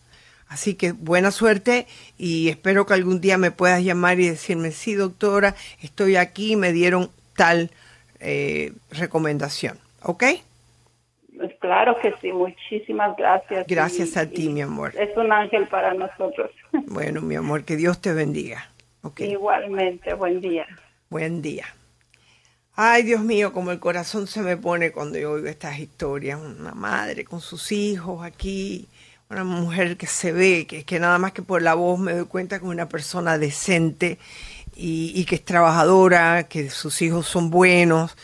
Así 0.46 0.76
que 0.76 0.92
buena 0.92 1.32
suerte 1.32 1.88
y 2.16 2.50
espero 2.50 2.86
que 2.86 2.94
algún 2.94 3.20
día 3.20 3.36
me 3.36 3.50
puedas 3.50 3.82
llamar 3.82 4.20
y 4.20 4.28
decirme, 4.28 4.70
sí, 4.70 4.94
doctora, 4.94 5.56
estoy 5.82 6.14
aquí, 6.14 6.54
me 6.54 6.70
dieron 6.70 7.10
tal 7.34 7.72
eh, 8.20 8.74
recomendación. 8.92 9.76
¿Ok? 10.04 10.22
Pues 11.36 11.52
claro 11.58 11.98
que 12.00 12.14
sí, 12.20 12.30
muchísimas 12.30 13.16
gracias. 13.16 13.66
Gracias 13.66 14.16
a 14.16 14.30
ti, 14.30 14.50
mi 14.50 14.60
amor. 14.60 14.92
Es 14.96 15.16
un 15.16 15.32
ángel 15.32 15.66
para 15.66 15.94
nosotros. 15.94 16.52
Bueno, 16.86 17.22
mi 17.22 17.34
amor, 17.34 17.64
que 17.64 17.74
Dios 17.74 18.00
te 18.00 18.12
bendiga. 18.12 18.70
Okay. 19.02 19.32
Igualmente, 19.32 20.14
buen 20.14 20.40
día. 20.40 20.64
Buen 21.10 21.42
día. 21.42 21.64
Ay, 22.80 23.02
Dios 23.02 23.22
mío, 23.22 23.52
como 23.52 23.72
el 23.72 23.80
corazón 23.80 24.28
se 24.28 24.40
me 24.40 24.56
pone 24.56 24.92
cuando 24.92 25.18
yo 25.18 25.32
oigo 25.32 25.48
estas 25.48 25.80
historias. 25.80 26.38
Una 26.40 26.74
madre 26.74 27.24
con 27.24 27.40
sus 27.40 27.72
hijos 27.72 28.24
aquí, 28.24 28.86
una 29.28 29.42
mujer 29.42 29.96
que 29.96 30.06
se 30.06 30.30
ve, 30.30 30.64
que, 30.68 30.84
que 30.84 31.00
nada 31.00 31.18
más 31.18 31.32
que 31.32 31.42
por 31.42 31.60
la 31.60 31.74
voz 31.74 31.98
me 31.98 32.12
doy 32.12 32.26
cuenta 32.26 32.60
que 32.60 32.66
es 32.66 32.70
una 32.70 32.88
persona 32.88 33.36
decente 33.36 34.20
y, 34.76 35.24
que 35.24 35.34
es 35.34 35.44
trabajadora, 35.44 36.44
que 36.44 36.70
sus 36.70 37.02
hijos 37.02 37.26
son 37.26 37.50
buenos. 37.50 38.16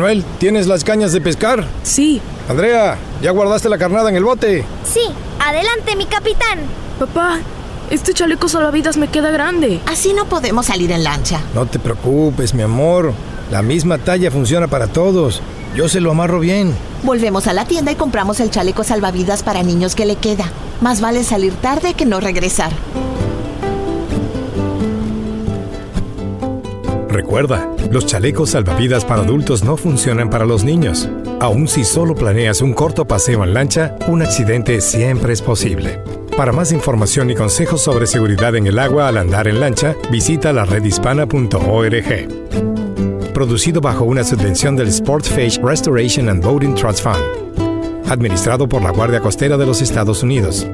Manuel, 0.02 0.26
¿tienes 0.40 0.66
las 0.66 0.84
cañas 0.84 1.14
de 1.14 1.22
pescar? 1.22 1.64
Sí. 1.84 2.20
Andrea, 2.50 2.98
¿ya 3.22 3.30
guardaste 3.30 3.70
la 3.70 3.78
carnada 3.78 4.10
en 4.10 4.16
el 4.16 4.24
bote? 4.24 4.66
Sí, 4.84 5.02
adelante, 5.40 5.96
mi 5.96 6.08
capitán. 6.08 6.58
Papá, 6.98 7.38
este 7.92 8.12
chaleco 8.12 8.50
salvavidas 8.50 8.98
me 8.98 9.10
queda 9.10 9.30
grande. 9.30 9.80
Así 9.86 10.14
no 10.14 10.26
podemos 10.26 10.66
salir 10.66 10.92
en 10.92 11.04
lancha. 11.04 11.40
No 11.54 11.68
te 11.68 11.78
preocupes, 11.78 12.56
mi 12.56 12.64
amor. 12.64 13.14
La 13.52 13.62
misma 13.62 14.00
talla 14.00 14.32
funciona 14.32 14.68
para 14.68 14.88
todos. 14.88 15.40
Yo 15.76 15.88
se 15.88 16.02
lo 16.02 16.10
amarro 16.10 16.40
bien. 16.40 16.74
Volvemos 17.04 17.46
a 17.46 17.54
la 17.54 17.66
tienda 17.66 17.92
y 17.92 17.96
compramos 17.96 18.40
el 18.40 18.50
chaleco 18.50 18.84
salvavidas 18.84 19.44
para 19.44 19.62
niños 19.62 19.94
que 19.94 20.08
le 20.08 20.16
queda. 20.16 20.46
Más 20.82 21.00
vale 21.00 21.24
salir 21.24 21.54
tarde 21.54 21.94
que 21.94 22.08
no 22.08 22.20
regresar. 22.20 22.72
Recuerda, 27.32 27.66
los 27.90 28.06
chalecos 28.06 28.50
salvavidas 28.50 29.06
para 29.06 29.22
adultos 29.22 29.64
no 29.64 29.78
funcionan 29.78 30.30
para 30.30 30.46
los 30.46 30.66
niños. 30.66 31.08
Aun 31.40 31.70
si 31.70 31.86
solo 31.86 32.14
planeas 32.14 32.60
un 32.60 32.74
corto 32.74 33.08
paseo 33.08 33.46
en 33.46 33.54
lancha, 33.54 33.96
un 34.10 34.22
accidente 34.22 34.82
siempre 34.82 35.32
es 35.32 35.42
posible. 35.42 36.04
Para 36.36 36.52
más 36.52 36.74
información 36.74 37.30
y 37.30 37.36
consejos 37.36 37.82
sobre 37.82 38.06
seguridad 38.06 38.58
en 38.58 38.68
el 38.68 38.78
agua 38.78 39.08
al 39.08 39.16
andar 39.18 39.48
en 39.48 39.62
lancha, 39.62 39.96
visita 40.12 40.52
la 40.52 40.66
redhispana.org. 40.66 42.28
Producido 43.34 43.80
bajo 43.80 44.04
una 44.04 44.26
subvención 44.26 44.76
del 44.76 44.92
Sportfish 44.92 45.62
Restoration 45.62 46.28
and 46.28 46.44
Boating 46.44 46.76
Trust 46.76 47.02
Fund. 47.02 47.24
Administrado 48.10 48.68
por 48.68 48.82
la 48.82 48.92
Guardia 48.92 49.22
Costera 49.22 49.56
de 49.56 49.66
los 49.66 49.82
Estados 49.82 50.22
Unidos. 50.22 50.68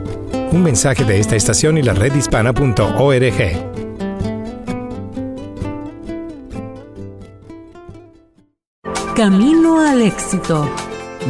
Un 0.51 0.63
mensaje 0.63 1.03
de 1.03 1.19
esta 1.19 1.35
estación 1.35 1.77
y 1.77 1.83
la 1.83 1.93
redhispana.org. 1.93 3.66
Camino 9.17 9.79
al 9.79 10.03
éxito. 10.03 10.69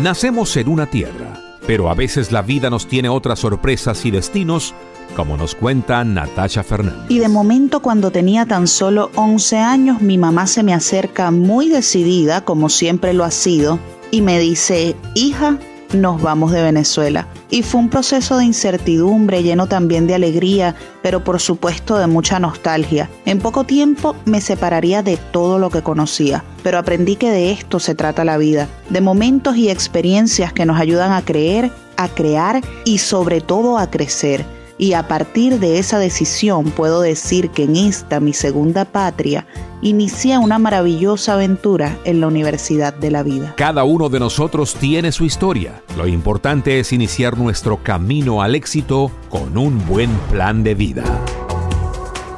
Nacemos 0.04 0.58
en 0.58 0.68
una 0.68 0.88
tierra, 0.88 1.42
pero 1.66 1.90
a 1.90 1.94
veces 1.94 2.34
la 2.34 2.42
vida 2.42 2.70
nos 2.70 2.86
tiene 2.86 3.08
otras 3.08 3.40
sorpresas 3.40 4.06
y 4.06 4.12
destinos, 4.12 4.76
como 5.16 5.38
nos 5.38 5.56
cuenta 5.56 6.04
Natasha 6.04 6.64
Fernández. 6.64 7.06
Y 7.08 7.20
de 7.20 7.30
momento 7.30 7.82
cuando 7.82 8.12
tenía 8.12 8.46
tan 8.46 8.68
solo 8.68 9.10
11 9.16 9.58
años, 9.60 10.02
mi 10.02 10.18
mamá 10.18 10.48
se 10.48 10.64
me 10.64 10.74
acerca 10.74 11.32
muy 11.32 11.70
decidida, 11.70 12.44
como 12.44 12.68
siempre 12.68 13.14
lo 13.14 13.24
ha 13.24 13.32
sido, 13.32 13.80
y 14.12 14.22
me 14.22 14.38
dice, 14.38 14.98
hija, 15.16 15.58
nos 15.94 16.22
vamos 16.22 16.52
de 16.52 16.62
Venezuela. 16.62 17.28
Y 17.50 17.64
fue 17.64 17.82
un 17.82 17.90
proceso 17.90 18.38
de 18.38 18.46
incertidumbre, 18.46 19.44
lleno 19.44 19.68
también 19.68 20.08
de 20.08 20.16
alegría, 20.16 20.76
pero 21.02 21.24
por 21.24 21.40
supuesto 21.40 21.98
de 21.98 22.08
mucha 22.08 22.40
nostalgia. 22.40 23.10
En 23.26 23.40
poco 23.40 23.64
tiempo 23.64 24.16
me 24.26 24.42
separaría 24.42 25.04
de 25.04 25.18
todo 25.18 25.60
lo 25.60 25.70
que 25.70 25.84
conocía, 25.84 26.44
pero 26.64 26.78
aprendí 26.78 27.16
que 27.16 27.32
de 27.32 27.52
esto 27.52 27.80
se 27.80 27.96
trata 27.96 28.26
la 28.26 28.38
vida, 28.38 28.68
de 28.90 29.02
momentos 29.02 29.56
y 29.58 29.70
experiencias 29.70 30.54
que 30.54 30.66
nos 30.66 30.80
ayudan 30.80 31.12
a 31.12 31.24
creer, 31.24 31.72
a 31.96 32.08
crear 32.10 32.62
y 32.86 32.98
sobre 32.98 33.42
todo 33.42 33.78
a 33.78 33.90
crecer 33.90 34.46
y 34.78 34.94
a 34.94 35.08
partir 35.08 35.60
de 35.60 35.80
esa 35.80 36.00
decisión 36.00 36.72
puedo 36.72 37.02
decir 37.02 37.50
que 37.50 37.64
en 37.64 37.76
esta, 37.76 38.20
mi 38.20 38.34
segunda 38.34 38.86
patria, 38.86 39.46
inicié 39.82 40.38
una 40.38 40.60
maravillosa 40.60 41.34
aventura 41.34 41.98
en 42.04 42.20
la 42.20 42.28
Universidad 42.28 42.94
de 42.94 43.12
la 43.12 43.24
Vida. 43.24 43.54
Cada 43.58 43.84
uno 43.84 44.10
de 44.10 44.20
nosotros 44.20 44.76
tiene 44.76 45.12
su 45.12 45.26
historia. 45.26 45.82
Lo 45.98 46.08
importante 46.08 46.80
es 46.80 46.94
iniciar 46.94 47.38
nuestro 47.38 47.82
camino 47.84 48.42
al 48.42 48.56
éxito 48.56 49.12
con 49.30 49.58
un 49.58 49.86
buen 49.88 50.12
plan 50.32 50.64
de 50.64 50.76
vida. 50.76 51.04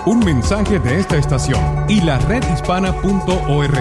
Un 0.06 0.20
mensaje 0.20 0.80
de 0.80 1.00
esta 1.00 1.18
estación 1.18 1.62
y 1.88 2.02
la 2.02 2.18
redhispana.org. 2.20 3.76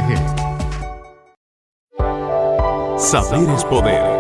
Saber 2.99 3.49
es 3.51 3.65
poder. 3.65 4.18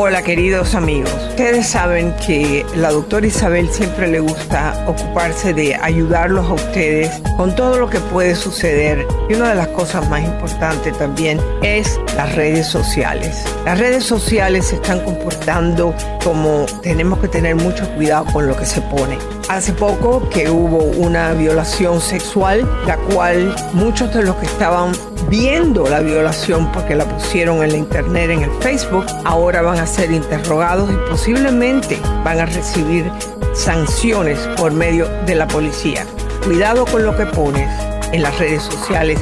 Hola 0.00 0.22
queridos 0.22 0.76
amigos, 0.76 1.12
ustedes 1.30 1.66
saben 1.66 2.14
que 2.24 2.64
la 2.76 2.92
doctora 2.92 3.26
Isabel 3.26 3.68
siempre 3.68 4.06
le 4.06 4.20
gusta 4.20 4.84
ocuparse 4.86 5.52
de 5.52 5.74
ayudarlos 5.74 6.48
a 6.48 6.52
ustedes 6.52 7.20
con 7.36 7.52
todo 7.56 7.80
lo 7.80 7.90
que 7.90 7.98
puede 7.98 8.36
suceder 8.36 9.04
y 9.28 9.34
una 9.34 9.48
de 9.48 9.54
las 9.56 9.66
cosas 9.68 10.08
más 10.08 10.22
importantes 10.22 10.96
también 10.96 11.40
es 11.64 11.98
las 12.14 12.32
redes 12.36 12.68
sociales. 12.68 13.44
Las 13.64 13.80
redes 13.80 14.04
sociales 14.04 14.68
se 14.68 14.76
están 14.76 15.00
comportando 15.00 15.92
como 16.22 16.64
tenemos 16.80 17.18
que 17.18 17.26
tener 17.26 17.56
mucho 17.56 17.84
cuidado 17.96 18.26
con 18.26 18.46
lo 18.46 18.56
que 18.56 18.66
se 18.66 18.80
pone. 18.82 19.18
Hace 19.48 19.72
poco 19.72 20.28
que 20.28 20.48
hubo 20.48 20.78
una 20.78 21.32
violación 21.32 22.00
sexual, 22.00 22.68
la 22.86 22.98
cual 22.98 23.52
muchos 23.72 24.14
de 24.14 24.22
los 24.22 24.36
que 24.36 24.46
estaban 24.46 24.92
viendo 25.28 25.88
la 25.88 26.00
violación 26.00 26.70
porque 26.72 26.94
la 26.94 27.04
pusieron 27.04 27.62
en 27.62 27.72
la 27.72 27.76
internet, 27.76 28.30
en 28.30 28.42
el 28.42 28.50
Facebook, 28.60 29.06
ahora 29.24 29.62
van 29.62 29.78
a 29.78 29.86
ser 29.88 30.12
interrogados 30.12 30.90
y 30.90 31.10
posiblemente 31.10 31.98
van 32.24 32.40
a 32.40 32.46
recibir 32.46 33.10
sanciones 33.54 34.38
por 34.56 34.72
medio 34.72 35.08
de 35.24 35.34
la 35.34 35.48
policía. 35.48 36.06
Cuidado 36.44 36.84
con 36.86 37.04
lo 37.04 37.16
que 37.16 37.26
pones 37.26 37.68
en 38.12 38.22
las 38.22 38.38
redes 38.38 38.62
sociales. 38.62 39.18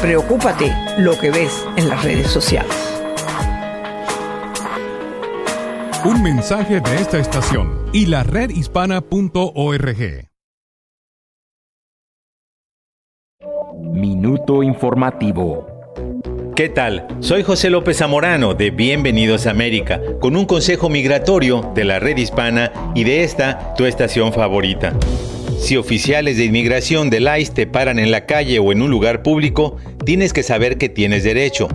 Preocúpate 0.00 0.72
lo 0.98 1.18
que 1.18 1.30
ves 1.30 1.64
en 1.76 1.88
las 1.88 2.04
redes 2.04 2.28
sociales. 2.28 2.74
Un 6.04 6.22
mensaje 6.22 6.80
de 6.80 6.96
esta 6.96 7.18
estación 7.18 7.86
y 7.92 8.06
la 8.06 8.22
redhispana.org. 8.22 10.30
Minuto 13.78 14.62
informativo. 14.62 15.69
¿Qué 16.60 16.68
tal? 16.68 17.06
Soy 17.20 17.42
José 17.42 17.70
López 17.70 17.96
Zamorano 17.96 18.52
de 18.52 18.70
Bienvenidos 18.70 19.46
a 19.46 19.50
América, 19.52 19.98
con 20.20 20.36
un 20.36 20.44
consejo 20.44 20.90
migratorio 20.90 21.72
de 21.74 21.84
la 21.84 22.00
red 22.00 22.18
hispana 22.18 22.70
y 22.94 23.04
de 23.04 23.24
esta, 23.24 23.72
tu 23.78 23.86
estación 23.86 24.30
favorita. 24.34 24.92
Si 25.58 25.78
oficiales 25.78 26.36
de 26.36 26.44
inmigración 26.44 27.08
del 27.08 27.30
ICE 27.34 27.54
te 27.54 27.66
paran 27.66 27.98
en 27.98 28.10
la 28.10 28.26
calle 28.26 28.58
o 28.58 28.72
en 28.72 28.82
un 28.82 28.90
lugar 28.90 29.22
público, 29.22 29.78
tienes 30.04 30.34
que 30.34 30.42
saber 30.42 30.76
que 30.76 30.90
tienes 30.90 31.24
derecho 31.24 31.68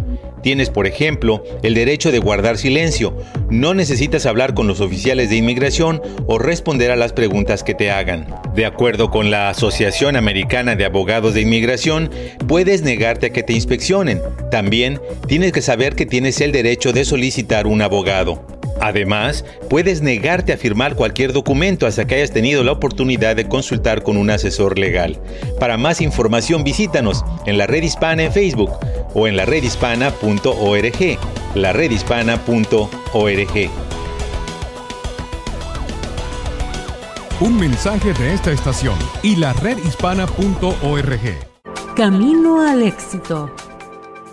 Tienes, 0.46 0.70
por 0.70 0.86
ejemplo, 0.86 1.44
el 1.64 1.74
derecho 1.74 2.12
de 2.12 2.20
guardar 2.20 2.60
silencio. 2.60 3.18
No 3.50 3.74
necesitas 3.74 4.28
hablar 4.28 4.54
con 4.54 4.68
los 4.68 4.80
oficiales 4.80 5.32
de 5.32 5.38
inmigración 5.38 6.04
o 6.28 6.38
responder 6.38 6.92
a 6.92 6.96
las 6.96 7.14
preguntas 7.14 7.64
que 7.64 7.74
te 7.74 7.90
hagan. 7.90 8.28
De 8.54 8.68
acuerdo 8.68 9.10
con 9.10 9.32
la 9.32 9.50
Asociación 9.50 10.16
Americana 10.16 10.76
de 10.76 10.86
Abogados 10.86 11.34
de 11.34 11.42
Inmigración, 11.42 12.12
puedes 12.48 12.84
negarte 12.84 13.26
a 13.26 13.30
que 13.32 13.42
te 13.42 13.54
inspeccionen. 13.54 14.22
También 14.52 15.02
tienes 15.28 15.52
que 15.52 15.64
saber 15.64 15.96
que 15.96 16.06
tienes 16.06 16.40
el 16.42 16.52
derecho 16.52 16.94
de 16.94 17.06
solicitar 17.06 17.66
un 17.66 17.82
abogado. 17.82 18.55
Además, 18.82 19.46
puedes 19.70 20.02
negarte 20.02 20.54
a 20.54 20.58
firmar 20.58 20.96
cualquier 20.96 21.34
documento 21.34 21.88
hasta 21.88 22.06
que 22.06 22.16
hayas 22.16 22.32
tenido 22.32 22.64
la 22.64 22.74
oportunidad 22.74 23.36
de 23.36 23.48
consultar 23.48 24.04
con 24.04 24.18
un 24.18 24.30
asesor 24.30 24.78
legal. 24.78 25.20
Para 25.60 25.78
más 25.78 26.02
información 26.02 26.64
visítanos 26.64 27.24
en 27.46 27.58
la 27.58 27.68
red 27.68 27.84
hispana 27.84 28.24
en 28.24 28.34
Facebook 28.34 28.72
o 29.14 29.28
en 29.28 29.38
la 29.38 29.46
redhispana.org. 29.46 31.20
La 31.56 31.74
redhispana.org. 31.74 33.70
Un 37.42 37.60
mensaje 37.60 38.14
de 38.14 38.34
esta 38.34 38.52
estación 38.52 38.96
y 39.24 39.36
la 39.36 39.54
redhispana.org. 39.54 41.20
Camino 41.96 42.62
al 42.62 42.84
éxito. 42.84 43.54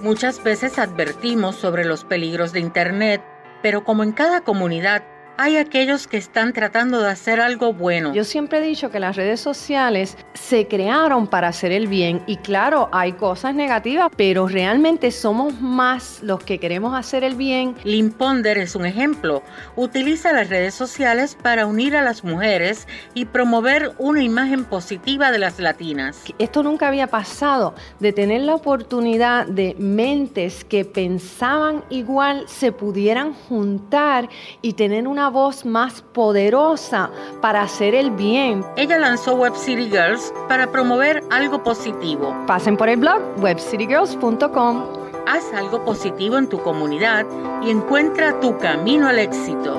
Muchas 0.02 0.42
veces 0.42 0.78
advertimos 0.78 1.54
sobre 1.54 1.84
los 1.84 2.04
peligros 2.04 2.52
de 2.52 2.60
Internet 2.60 3.22
pero 3.62 3.84
como 3.84 4.02
en 4.02 4.12
cada 4.12 4.42
comunidad 4.42 5.02
hay 5.36 5.56
aquellos 5.56 6.06
que 6.06 6.16
están 6.16 6.52
tratando 6.52 7.00
de 7.00 7.10
hacer 7.10 7.40
algo 7.40 7.72
bueno. 7.72 8.12
Yo 8.14 8.24
siempre 8.24 8.58
he 8.58 8.62
dicho 8.62 8.90
que 8.90 9.00
las 9.00 9.16
redes 9.16 9.40
sociales 9.40 10.16
se 10.34 10.68
crearon 10.68 11.26
para 11.26 11.48
hacer 11.48 11.72
el 11.72 11.86
bien 11.86 12.22
y 12.26 12.36
claro, 12.36 12.88
hay 12.92 13.12
cosas 13.12 13.54
negativas, 13.54 14.10
pero 14.16 14.46
realmente 14.48 15.10
somos 15.10 15.60
más 15.60 16.20
los 16.22 16.42
que 16.44 16.58
queremos 16.58 16.94
hacer 16.94 17.24
el 17.24 17.34
bien. 17.34 17.74
Lynn 17.84 18.12
Ponder 18.12 18.58
es 18.58 18.74
un 18.74 18.86
ejemplo. 18.86 19.42
Utiliza 19.76 20.32
las 20.32 20.48
redes 20.48 20.74
sociales 20.74 21.36
para 21.40 21.66
unir 21.66 21.96
a 21.96 22.02
las 22.02 22.24
mujeres 22.24 22.86
y 23.14 23.24
promover 23.24 23.92
una 23.98 24.22
imagen 24.22 24.64
positiva 24.64 25.30
de 25.30 25.38
las 25.38 25.58
latinas. 25.58 26.22
Esto 26.38 26.62
nunca 26.62 26.88
había 26.88 27.06
pasado, 27.06 27.74
de 28.00 28.12
tener 28.12 28.42
la 28.42 28.54
oportunidad 28.54 29.46
de 29.46 29.74
mentes 29.78 30.64
que 30.64 30.84
pensaban 30.84 31.84
igual 31.90 32.44
se 32.46 32.72
pudieran 32.72 33.32
juntar 33.32 34.28
y 34.60 34.74
tener 34.74 35.08
una 35.08 35.21
voz 35.30 35.64
más 35.64 36.02
poderosa 36.02 37.10
para 37.40 37.62
hacer 37.62 37.94
el 37.94 38.10
bien. 38.10 38.64
Ella 38.76 38.98
lanzó 38.98 39.34
Web 39.34 39.54
City 39.56 39.90
Girls 39.90 40.32
para 40.48 40.70
promover 40.70 41.22
algo 41.30 41.62
positivo. 41.62 42.34
Pasen 42.46 42.76
por 42.76 42.88
el 42.88 42.98
blog 42.98 43.20
webcitygirls.com. 43.38 44.84
Haz 45.26 45.52
algo 45.54 45.84
positivo 45.84 46.38
en 46.38 46.48
tu 46.48 46.60
comunidad 46.62 47.26
y 47.62 47.70
encuentra 47.70 48.40
tu 48.40 48.58
camino 48.58 49.08
al 49.08 49.18
éxito. 49.18 49.76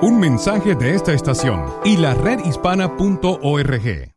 Un 0.00 0.20
mensaje 0.20 0.74
de 0.74 0.94
esta 0.94 1.12
estación 1.12 1.64
y 1.84 1.96
la 1.96 2.14
redhispana.org. 2.14 4.13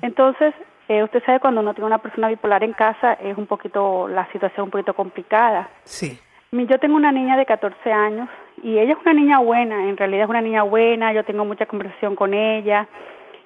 Entonces, 0.02 0.54
eh, 0.88 1.04
usted 1.04 1.24
sabe 1.26 1.40
cuando 1.40 1.62
uno 1.62 1.74
tiene 1.74 1.88
una 1.88 1.98
persona 1.98 2.30
bipolar 2.30 2.64
en 2.64 2.74
casa 2.74 3.14
es 3.14 3.38
un 3.38 3.46
poquito, 3.46 4.08
la 4.08 4.30
situación 4.32 4.66
un 4.66 4.72
poquito 4.72 4.94
complicada. 4.94 5.70
Sí. 5.84 6.20
Yo 6.52 6.80
tengo 6.80 6.96
una 6.96 7.12
niña 7.12 7.38
de 7.38 7.46
14 7.46 7.92
años 7.92 8.30
y 8.62 8.78
ella 8.78 8.94
es 8.94 9.00
una 9.02 9.14
niña 9.14 9.40
buena, 9.40 9.88
en 9.88 9.96
realidad 9.96 10.24
es 10.24 10.30
una 10.30 10.42
niña 10.42 10.64
buena, 10.64 11.14
yo 11.14 11.24
tengo 11.24 11.46
mucha 11.46 11.66
conversación 11.66 12.16
con 12.16 12.34
ella 12.34 12.88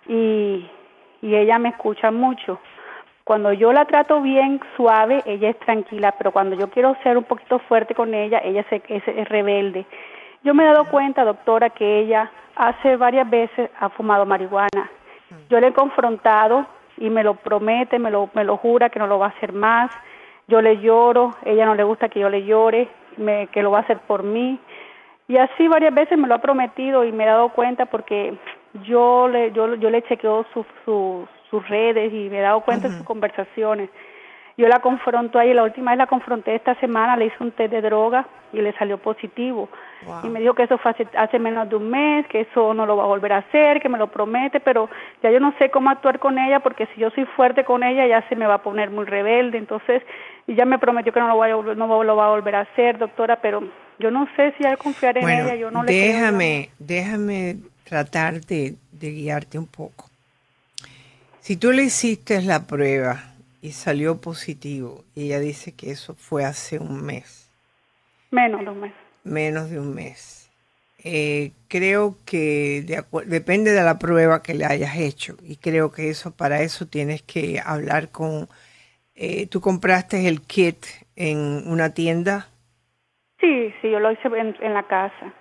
y, 0.08 0.70
y 1.22 1.36
ella 1.36 1.60
me 1.60 1.70
escucha 1.70 2.10
mucho. 2.12 2.60
Cuando 3.26 3.52
yo 3.54 3.74
la 3.74 3.86
trato 3.86 4.22
bien, 4.22 4.62
suave, 4.76 5.24
ella 5.26 5.50
es 5.50 5.58
tranquila, 5.58 6.14
pero 6.16 6.32
cuando 6.32 6.56
yo 6.56 6.70
quiero 6.70 6.96
ser 7.02 7.18
un 7.18 7.24
poquito 7.24 7.58
fuerte 7.58 7.96
con 7.96 8.14
ella, 8.14 8.40
ella 8.44 8.64
se, 8.70 8.84
es, 8.88 9.30
rebelde. 9.30 9.88
Yo 10.44 10.54
me 10.54 10.64
he 10.64 10.68
dado 10.68 10.86
cuenta, 10.86 11.24
doctora, 11.24 11.72
que 11.72 12.02
ella 12.02 12.32
hace 12.56 12.96
varias 12.98 13.30
veces 13.30 13.70
ha 13.80 13.90
fumado 13.90 14.26
marihuana. 14.26 14.90
Yo 15.50 15.60
le 15.60 15.68
he 15.68 15.74
confrontado 15.74 16.66
y 16.98 17.10
me 17.10 17.24
lo 17.24 17.36
promete, 17.36 18.00
me 18.00 18.12
lo, 18.12 18.30
me 18.34 18.44
lo 18.44 18.58
jura 18.58 18.90
que 18.90 19.00
no 19.00 19.08
lo 19.08 19.20
va 19.20 19.28
a 19.28 19.30
hacer 19.30 19.54
más. 19.54 19.92
Yo 20.48 20.62
le 20.62 20.80
lloro, 20.80 21.36
ella 21.44 21.66
no 21.66 21.76
le 21.76 21.84
gusta 21.84 22.10
que 22.10 22.20
yo 22.20 22.30
le 22.30 22.46
llore, 22.46 22.88
me, 23.18 23.48
que 23.48 23.64
lo 23.64 23.72
va 23.72 23.80
a 23.80 23.82
hacer 23.82 24.00
por 24.00 24.24
mí. 24.24 24.60
Y 25.28 25.38
así 25.38 25.68
varias 25.68 25.94
veces 25.94 26.18
me 26.18 26.28
lo 26.28 26.36
ha 26.36 26.42
prometido 26.42 27.04
y 27.04 27.12
me 27.12 27.24
he 27.24 27.28
dado 27.28 27.50
cuenta 27.50 27.88
porque 27.88 28.36
yo 28.84 29.28
le, 29.28 29.52
yo, 29.52 29.76
yo 29.76 29.90
le 29.90 30.04
chequeo 30.04 30.46
su, 30.54 30.66
su, 30.84 31.28
sus 31.50 31.68
redes 31.68 32.14
y 32.14 32.30
me 32.30 32.40
he 32.40 32.42
dado 32.42 32.62
cuenta 32.62 32.88
de 32.88 32.96
sus 32.96 33.06
conversaciones. 33.06 33.90
Yo 34.58 34.70
la 34.70 34.80
confronto 34.80 35.38
ahí, 35.38 35.54
la 35.54 35.64
última 35.64 35.92
vez 35.92 35.98
la 35.98 36.08
confronté 36.08 36.56
esta 36.56 36.76
semana, 36.76 37.18
le 37.18 37.26
hice 37.26 37.36
un 37.42 37.52
test 37.52 37.72
de 37.72 37.82
droga 37.82 38.26
y 38.54 38.62
le 38.62 38.72
salió 38.74 38.98
positivo. 38.98 39.68
Y 40.24 40.30
me 40.30 40.40
dijo 40.40 40.54
que 40.54 40.64
eso 40.64 40.78
fue 40.78 40.94
hace, 41.18 41.40
menos 41.40 41.68
de 41.68 41.76
un 41.76 41.90
mes, 41.90 42.26
que 42.28 42.42
eso 42.42 42.74
no 42.74 42.86
lo 42.86 42.96
va 42.96 43.04
a 43.04 43.08
volver 43.08 43.34
a 43.34 43.38
hacer, 43.40 43.82
que 43.82 43.90
me 43.90 43.98
lo 43.98 44.08
promete, 44.08 44.62
pero 44.62 44.90
ya 45.22 45.30
yo 45.30 45.42
no 45.42 45.54
sé 45.60 45.70
cómo 45.72 45.90
actuar 45.90 46.20
con 46.20 46.38
ella 46.38 46.62
porque 46.62 46.88
si 46.94 47.02
yo 47.02 47.10
soy 47.10 47.26
fuerte 47.36 47.66
con 47.66 47.84
ella 47.84 48.08
ya 48.08 48.28
se 48.30 48.36
me 48.38 48.48
va 48.48 48.56
a 48.56 48.64
poner 48.64 48.92
muy 48.92 49.04
rebelde. 49.04 49.58
Entonces, 49.58 50.02
y 50.48 50.56
ya 50.56 50.64
me 50.64 50.80
prometió 50.80 51.12
que 51.12 51.20
no 51.20 51.28
lo, 51.28 51.38
va 51.38 51.48
a, 51.48 51.76
no 51.76 52.04
lo 52.04 52.16
va 52.16 52.28
a 52.28 52.30
volver 52.30 52.56
a 52.56 52.62
hacer, 52.62 52.98
doctora, 52.98 53.42
pero 53.42 53.62
yo 54.00 54.10
no 54.10 54.26
sé 54.38 54.54
si 54.58 54.66
hay 54.66 54.78
confiar 54.78 55.18
en 55.18 55.28
ella, 55.28 55.56
yo 55.56 55.70
no 55.70 55.84
le 55.84 55.92
Déjame, 55.92 56.70
déjame 56.80 57.58
tratar 57.84 58.36
de 58.36 58.78
guiarte 58.94 59.58
un 59.58 59.68
poco. 59.68 60.06
Si 61.42 61.58
tú 61.58 61.72
le 61.74 61.84
hiciste 61.84 62.42
la 62.42 62.66
prueba 62.66 63.35
y 63.66 63.72
salió 63.72 64.22
positivo, 64.22 65.04
y 65.16 65.26
ella 65.26 65.40
dice 65.40 65.74
que 65.74 65.90
eso 65.90 66.14
fue 66.14 66.46
hace 66.46 66.78
un 66.78 67.04
mes. 67.04 67.52
Menos 68.30 68.62
de 68.62 68.70
un 68.70 68.80
mes. 68.80 68.94
Menos 69.24 69.70
de 69.72 69.80
un 69.80 69.96
mes. 69.96 70.52
Eh, 71.04 71.52
creo 71.68 72.16
que 72.26 72.86
depende 73.26 73.72
de 73.72 73.82
la 73.82 73.98
prueba 73.98 74.44
que 74.44 74.54
le 74.54 74.66
hayas 74.66 74.98
hecho 74.98 75.38
y 75.42 75.58
creo 75.58 75.92
que 75.92 76.10
eso 76.10 76.36
para 76.36 76.62
eso 76.62 76.88
tienes 76.88 77.22
que 77.22 77.62
hablar 77.64 78.10
con 78.10 78.48
eh, 79.16 79.46
tú 79.46 79.62
compraste 79.62 80.28
el 80.28 80.42
kit 80.42 80.84
en 81.16 81.64
una 81.68 81.94
tienda 81.94 82.48
sí 83.40 83.72
sí 83.82 83.92
yo 83.92 84.00
lo 84.00 84.12
hice 84.12 84.28
en, 84.28 84.74
la 84.74 84.88
casa 84.88 85.32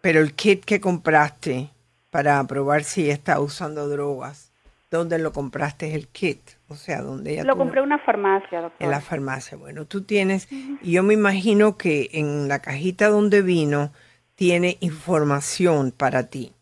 pero 0.00 0.18
el 0.18 0.34
kit 0.34 0.64
que 0.64 0.80
compraste 0.80 1.68
para 2.10 2.42
probar 2.48 2.82
si 2.82 3.08
está 3.08 3.38
usando 3.38 3.88
drogas 3.88 4.48
¿Dónde 4.90 5.18
lo 5.18 5.32
compraste 5.32 5.94
el 5.94 6.08
kit? 6.08 6.57
O 6.68 6.76
sea, 6.76 7.00
¿dónde 7.00 7.32
ella 7.32 7.44
Lo 7.44 7.56
compré 7.56 7.80
en 7.80 7.86
una 7.86 7.98
farmacia, 7.98 8.60
doctor. 8.60 8.84
En 8.84 8.90
la 8.90 9.00
farmacia. 9.00 9.56
Bueno, 9.56 9.86
tú 9.86 10.02
tienes, 10.02 10.48
y 10.50 10.92
yo 10.92 11.02
me 11.02 11.14
imagino 11.14 11.78
que 11.78 12.10
en 12.12 12.46
la 12.46 12.60
cajita 12.60 13.08
donde 13.08 13.40
vino 13.40 13.90
tiene 14.34 14.76
información 14.80 15.92
para 15.92 16.24
ti. 16.24 16.52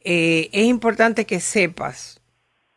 Eh, 0.00 0.48
es 0.52 0.64
importante 0.64 1.26
que 1.26 1.40
sepas 1.40 2.20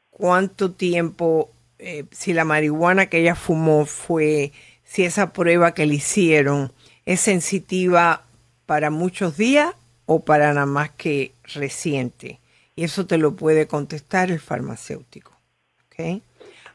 cuánto 0.10 0.72
tiempo, 0.72 1.50
eh, 1.80 2.04
si 2.12 2.34
la 2.34 2.44
marihuana 2.44 3.06
que 3.06 3.20
ella 3.20 3.36
fumó 3.36 3.86
fue, 3.86 4.52
si 4.84 5.04
esa 5.04 5.32
prueba 5.32 5.74
que 5.74 5.86
le 5.86 5.96
hicieron 5.96 6.74
es 7.06 7.22
sensitiva 7.22 8.24
para 8.66 8.90
muchos 8.90 9.38
días 9.38 9.74
o 10.06 10.20
para 10.20 10.54
nada 10.54 10.66
más 10.66 10.92
que 10.92 11.32
reciente. 11.56 12.40
Y 12.76 12.84
eso 12.84 13.08
te 13.08 13.18
lo 13.18 13.36
puede 13.36 13.68
contestar 13.68 14.32
el 14.32 14.40
farmacéutico. 14.40 15.32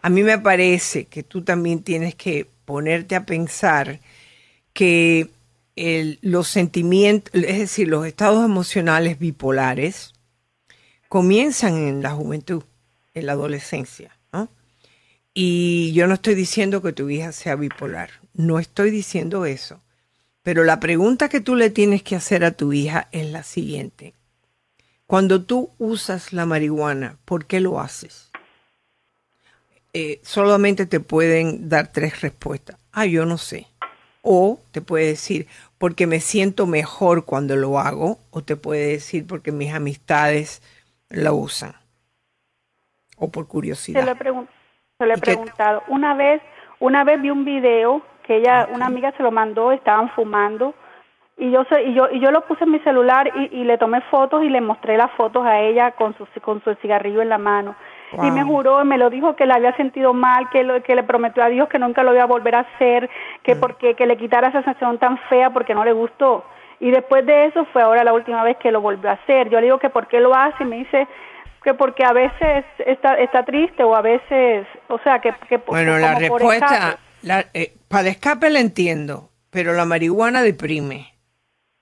A 0.07 0.09
mí 0.09 0.23
me 0.23 0.39
parece 0.39 1.07
que 1.07 1.25
tú 1.25 1.43
también 1.43 1.83
tienes 1.83 2.15
que 2.15 2.49
ponerte 2.65 3.17
a 3.17 3.27
pensar 3.27 3.99
que 4.73 5.31
los 6.21 6.47
sentimientos, 6.47 7.35
es 7.35 7.59
decir, 7.59 7.89
los 7.89 8.07
estados 8.07 8.45
emocionales 8.45 9.19
bipolares, 9.19 10.13
comienzan 11.09 11.89
en 11.89 12.05
la 12.05 12.13
juventud, 12.13 12.63
en 13.15 13.27
la 13.27 13.33
adolescencia. 13.33 14.17
Y 15.35 15.91
yo 15.93 16.07
no 16.07 16.15
estoy 16.15 16.37
diciendo 16.37 16.83
que 16.83 16.93
tu 16.93 17.11
hija 17.11 17.33
sea 17.33 17.57
bipolar, 17.57 18.11
no 18.33 18.61
estoy 18.61 18.93
diciendo 18.93 19.45
eso. 19.45 19.83
Pero 20.45 20.63
la 20.63 20.79
pregunta 20.79 21.29
que 21.29 21.41
tú 21.41 21.57
le 21.57 21.71
tienes 21.71 22.05
que 22.05 22.15
hacer 22.15 22.45
a 22.45 22.53
tu 22.53 22.73
hija 22.73 23.09
es 23.11 23.29
la 23.33 23.43
siguiente. 23.43 24.15
Cuando 25.09 25.43
tú 25.43 25.71
usas 25.79 26.33
la 26.33 26.47
marihuana, 26.47 27.19
¿por 27.25 27.47
qué 27.47 27.59
lo 27.59 27.81
haces? 27.81 28.26
Eh, 29.99 30.21
solamente 30.23 30.85
te 30.85 31.01
pueden 31.01 31.71
dar 31.71 31.87
tres 31.91 32.21
respuestas. 32.21 32.77
Ah, 32.93 33.07
yo 33.07 33.25
no 33.25 33.39
sé. 33.39 33.67
O 34.21 34.59
te 34.71 34.83
puede 34.83 35.07
decir, 35.07 35.47
porque 35.79 36.07
me 36.07 36.21
siento 36.21 36.67
mejor 36.67 37.25
cuando 37.25 37.57
lo 37.57 37.79
hago. 37.79 38.19
O 38.31 38.43
te 38.43 38.57
puede 38.57 38.89
decir, 38.89 39.27
porque 39.27 39.53
mis 39.53 39.73
amistades 39.73 40.61
la 41.09 41.33
usan. 41.33 41.73
O 43.17 43.31
por 43.31 43.49
curiosidad. 43.49 44.01
Se 44.01 44.05
lo 45.07 45.15
he, 45.15 45.17
preguntado. 45.17 45.83
Una 45.89 46.13
vez, 46.15 46.43
una 46.79 47.03
vez 47.03 47.23
vi 47.23 47.31
un 47.31 47.47
video 47.47 48.03
que 48.27 48.37
ella, 48.37 48.69
una 48.71 48.85
amiga 48.85 49.15
se 49.17 49.23
lo 49.23 49.31
mandó, 49.31 49.73
estaban 49.73 50.11
fumando 50.11 50.75
y 51.39 51.51
yo 51.51 51.63
y 51.87 51.95
yo 51.95 52.11
y 52.11 52.21
yo 52.21 52.31
lo 52.31 52.43
puse 52.47 52.65
en 52.65 52.73
mi 52.73 52.81
celular 52.81 53.31
y, 53.35 53.65
le 53.65 53.77
tomé 53.77 54.01
fotos 54.11 54.43
y 54.43 54.49
le 54.49 54.63
mostré 54.63 54.97
las 54.97 55.11
fotos 55.13 55.45
a 55.45 55.61
ella 55.61 55.93
con 55.93 56.17
su 56.17 56.27
con 56.41 56.65
su 56.65 56.75
cigarrillo 56.77 57.21
en 57.21 57.29
la 57.29 57.37
mano 57.37 57.77
y 58.13 58.31
me 58.31 58.45
juró 58.45 58.85
me 58.85 58.99
lo 58.99 59.11
dijo 59.11 59.37
que 59.37 59.47
le 59.47 59.55
había 59.55 59.77
sentido 59.77 60.15
mal 60.15 60.49
que 60.51 60.63
lo, 60.63 60.83
que 60.83 60.95
le 60.95 61.03
prometió 61.03 61.43
a 61.43 61.49
Dios 61.49 61.69
que 61.69 61.79
nunca 61.79 62.03
lo 62.03 62.15
iba 62.15 62.23
a 62.23 62.27
volver 62.27 62.55
a 62.55 62.61
hacer 62.61 63.11
que 63.43 63.55
mm. 63.55 63.61
porque 63.61 63.95
que 63.95 64.07
le 64.07 64.17
quitara 64.17 64.49
esa 64.49 64.63
sensación 64.63 64.99
tan 64.99 65.19
fea 65.29 65.51
porque 65.51 65.75
no 65.75 65.85
le 65.85 65.93
gustó 65.93 66.45
y 66.79 66.91
después 66.91 67.27
de 67.27 67.47
eso 67.47 67.65
fue 67.73 67.83
ahora 67.83 68.05
la 68.05 68.13
última 68.13 68.43
vez 68.45 68.57
que 68.59 68.71
lo 68.71 68.81
volvió 68.81 69.11
a 69.11 69.15
hacer 69.15 69.51
yo 69.51 69.59
le 69.59 69.67
digo 69.67 69.79
que 69.79 69.91
por 69.91 70.07
qué 70.07 70.21
lo 70.21 70.35
hace 70.35 70.63
y 70.63 70.67
me 70.67 70.77
dice 70.79 71.09
que 71.63 71.75
porque 71.75 72.05
a 72.05 72.13
veces 72.13 72.65
está 72.79 73.15
está 73.15 73.45
triste 73.45 73.83
o 73.83 73.95
a 73.95 74.03
veces 74.03 74.67
o 74.89 74.99
sea 75.01 75.19
que, 75.19 75.35
que 75.49 75.59
bueno 75.59 75.99
la 75.99 76.15
respuesta 76.15 76.99
la, 77.23 77.47
eh, 77.55 77.75
para 77.89 78.09
escape 78.09 78.51
le 78.51 78.61
entiendo 78.61 79.31
pero 79.51 79.73
la 79.73 79.85
marihuana 79.85 80.43
deprime 80.43 81.17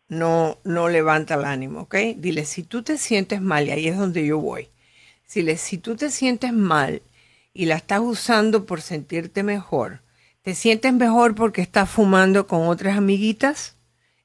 no, 0.09 0.59
no 0.65 0.89
levanta 0.89 1.35
el 1.35 1.45
ánimo, 1.45 1.83
¿ok? 1.83 1.95
Dile, 2.17 2.45
si 2.45 2.63
tú 2.63 2.83
te 2.83 2.99
sientes 2.99 3.41
mal, 3.41 3.69
y 3.69 3.71
ahí 3.71 3.89
es 3.89 3.97
donde 3.97 4.27
yo 4.27 4.39
voy. 4.39 4.69
Dile, 5.35 5.57
si 5.57 5.79
tú 5.79 5.97
te 5.97 6.11
sientes 6.11 6.53
mal 6.53 7.03
y 7.53 7.67
la 7.67 7.75
estás 7.75 8.01
usando 8.01 8.67
por 8.67 8.81
sentirte 8.81 9.43
mejor, 9.43 10.03
¿te 10.43 10.55
sientes 10.55 10.93
mejor 10.93 11.35
porque 11.35 11.61
estás 11.61 11.91
fumando 11.91 12.47
con 12.47 12.69
otras 12.69 12.97
amiguitas? 12.97 13.77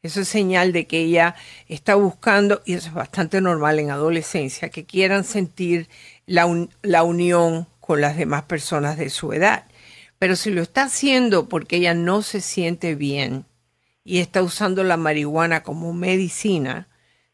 Eso 0.04 0.22
es 0.22 0.28
señal 0.28 0.72
de 0.72 0.86
que 0.88 1.00
ella 1.00 1.36
está 1.68 1.96
buscando, 1.96 2.62
y 2.64 2.74
eso 2.74 2.90
es 2.90 2.94
bastante 2.94 3.42
normal 3.42 3.80
en 3.80 3.92
adolescencia, 3.92 4.70
que 4.70 4.86
quieran 4.86 5.24
sentir 5.24 5.90
la, 6.26 6.48
la 6.84 7.04
unión 7.04 7.68
con 7.80 8.02
las 8.02 8.16
demás 8.16 8.44
personas 8.44 8.98
de 8.98 9.10
su 9.10 9.34
edad. 9.34 9.66
Pero 10.20 10.36
si 10.36 10.52
lo 10.52 10.62
está 10.62 10.84
haciendo 10.84 11.50
porque 11.50 11.78
ella 11.78 11.94
no 11.96 12.22
se 12.22 12.40
siente 12.40 12.96
bien, 12.96 13.46
y 14.04 14.20
está 14.20 14.42
usando 14.42 14.84
la 14.84 14.96
marihuana 14.96 15.64
como 15.64 15.94
medicina, 15.94 16.88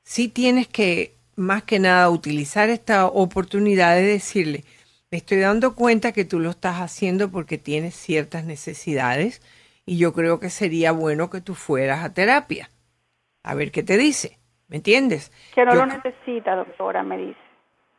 sí 0.04 0.28
tienes 0.28 0.68
que, 0.68 1.15
más 1.36 1.64
que 1.64 1.80
nada, 1.80 2.10
utilizar 2.10 2.70
esta 2.70 3.08
oportunidad 3.08 3.96
de 3.96 4.04
decirle, 4.04 4.64
me 5.12 5.18
estoy 5.18 5.40
dando 5.40 5.76
cuenta 5.76 6.12
que 6.12 6.26
tú 6.26 6.40
lo 6.40 6.50
estás 6.50 6.82
haciendo 6.82 7.30
porque 7.30 7.58
tienes 7.58 7.96
ciertas 7.96 8.44
necesidades 8.46 9.42
y 9.86 9.98
yo 9.98 10.14
creo 10.14 10.40
que 10.40 10.50
sería 10.50 10.92
bueno 10.92 11.30
que 11.30 11.42
tú 11.42 11.56
fueras 11.56 12.04
a 12.04 12.14
terapia. 12.14 12.70
A 13.44 13.54
ver 13.54 13.72
qué 13.72 13.84
te 13.84 13.98
dice. 13.98 14.40
¿Me 14.68 14.78
entiendes? 14.78 15.32
Que 15.54 15.64
no 15.64 15.76
lo 15.76 15.86
necesita, 15.86 16.56
doctora, 16.56 17.04
me 17.04 17.18
dice. 17.18 17.40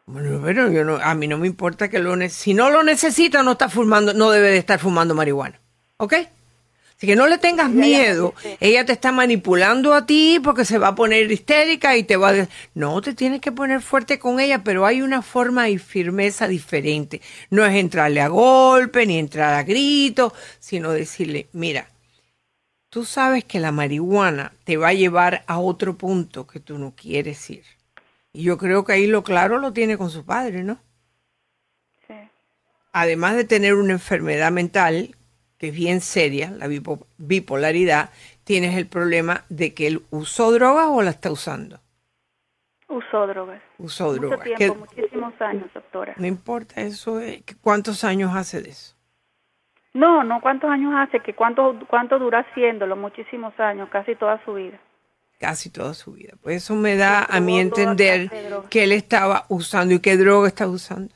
Bueno, 0.06 0.40
pero 0.44 0.70
yo 0.70 0.84
no, 0.84 0.96
a 0.96 1.14
mí 1.14 1.28
no 1.28 1.38
me 1.38 1.46
importa 1.46 1.88
que 1.88 2.00
lo. 2.00 2.16
Si 2.28 2.54
no 2.54 2.70
lo 2.70 2.82
necesita, 2.82 3.42
no 3.42 3.52
está 3.52 3.68
fumando, 3.68 4.12
no 4.14 4.30
debe 4.30 4.50
de 4.50 4.58
estar 4.58 4.78
fumando 4.78 5.14
marihuana. 5.14 5.60
¿Ok? 5.98 6.14
Así 6.96 7.06
que 7.06 7.16
no 7.16 7.26
le 7.26 7.36
tengas 7.36 7.70
miedo. 7.70 8.32
Ella 8.58 8.86
te 8.86 8.92
está 8.92 9.12
manipulando 9.12 9.92
a 9.92 10.06
ti 10.06 10.40
porque 10.42 10.64
se 10.64 10.78
va 10.78 10.88
a 10.88 10.94
poner 10.94 11.30
histérica 11.30 11.94
y 11.94 12.04
te 12.04 12.16
va 12.16 12.30
a... 12.30 12.48
No, 12.74 13.02
te 13.02 13.12
tienes 13.12 13.42
que 13.42 13.52
poner 13.52 13.82
fuerte 13.82 14.18
con 14.18 14.40
ella, 14.40 14.64
pero 14.64 14.86
hay 14.86 15.02
una 15.02 15.20
forma 15.20 15.68
y 15.68 15.76
firmeza 15.76 16.48
diferente. 16.48 17.20
No 17.50 17.66
es 17.66 17.74
entrarle 17.74 18.22
a 18.22 18.28
golpe 18.28 19.04
ni 19.04 19.18
entrar 19.18 19.52
a 19.52 19.62
gritos, 19.62 20.32
sino 20.58 20.90
decirle, 20.92 21.48
mira, 21.52 21.86
tú 22.88 23.04
sabes 23.04 23.44
que 23.44 23.60
la 23.60 23.72
marihuana 23.72 24.54
te 24.64 24.78
va 24.78 24.88
a 24.88 24.94
llevar 24.94 25.44
a 25.46 25.58
otro 25.58 25.98
punto 25.98 26.46
que 26.46 26.60
tú 26.60 26.78
no 26.78 26.94
quieres 26.96 27.50
ir. 27.50 27.64
Y 28.32 28.44
yo 28.44 28.56
creo 28.56 28.86
que 28.86 28.94
ahí 28.94 29.06
lo 29.06 29.22
claro 29.22 29.58
lo 29.58 29.74
tiene 29.74 29.98
con 29.98 30.08
su 30.08 30.24
padre, 30.24 30.62
¿no? 30.62 30.78
Sí. 32.06 32.14
Además 32.92 33.36
de 33.36 33.44
tener 33.44 33.74
una 33.74 33.92
enfermedad 33.92 34.50
mental 34.50 35.15
que 35.58 35.68
es 35.68 35.74
bien 35.74 36.00
seria, 36.00 36.50
la 36.50 36.68
bipolaridad, 37.18 38.10
tienes 38.44 38.76
el 38.76 38.86
problema 38.86 39.44
de 39.48 39.74
que 39.74 39.86
él 39.86 40.02
usó 40.10 40.52
drogas 40.52 40.86
o 40.90 41.02
la 41.02 41.10
está 41.10 41.30
usando. 41.30 41.80
Usó 42.88 43.26
drogas. 43.26 43.60
Usó 43.78 44.12
drogas. 44.12 44.38
Mucho 44.38 44.56
tiempo, 44.56 44.76
muchísimos 44.76 45.40
años, 45.40 45.70
doctora. 45.74 46.14
No 46.16 46.26
importa, 46.26 46.80
eso 46.82 47.20
¿cuántos 47.60 48.04
años 48.04 48.34
hace 48.34 48.62
de 48.62 48.70
eso? 48.70 48.94
No, 49.92 50.22
no 50.22 50.40
cuántos 50.42 50.68
años 50.70 50.92
hace, 50.94 51.20
que 51.20 51.34
cuánto, 51.34 51.74
cuánto 51.88 52.18
dura 52.18 52.40
haciéndolo, 52.40 52.96
muchísimos 52.96 53.58
años, 53.58 53.88
casi 53.88 54.14
toda 54.14 54.44
su 54.44 54.54
vida. 54.54 54.78
Casi 55.40 55.70
toda 55.70 55.94
su 55.94 56.12
vida. 56.12 56.34
Pues 56.42 56.56
eso 56.56 56.74
me 56.74 56.96
da 56.96 57.24
a 57.24 57.40
mí 57.40 57.58
entender 57.58 58.30
que 58.70 58.84
él 58.84 58.92
estaba 58.92 59.46
usando 59.48 59.94
y 59.94 60.00
qué 60.00 60.16
droga 60.16 60.48
estaba 60.48 60.70
usando. 60.70 61.14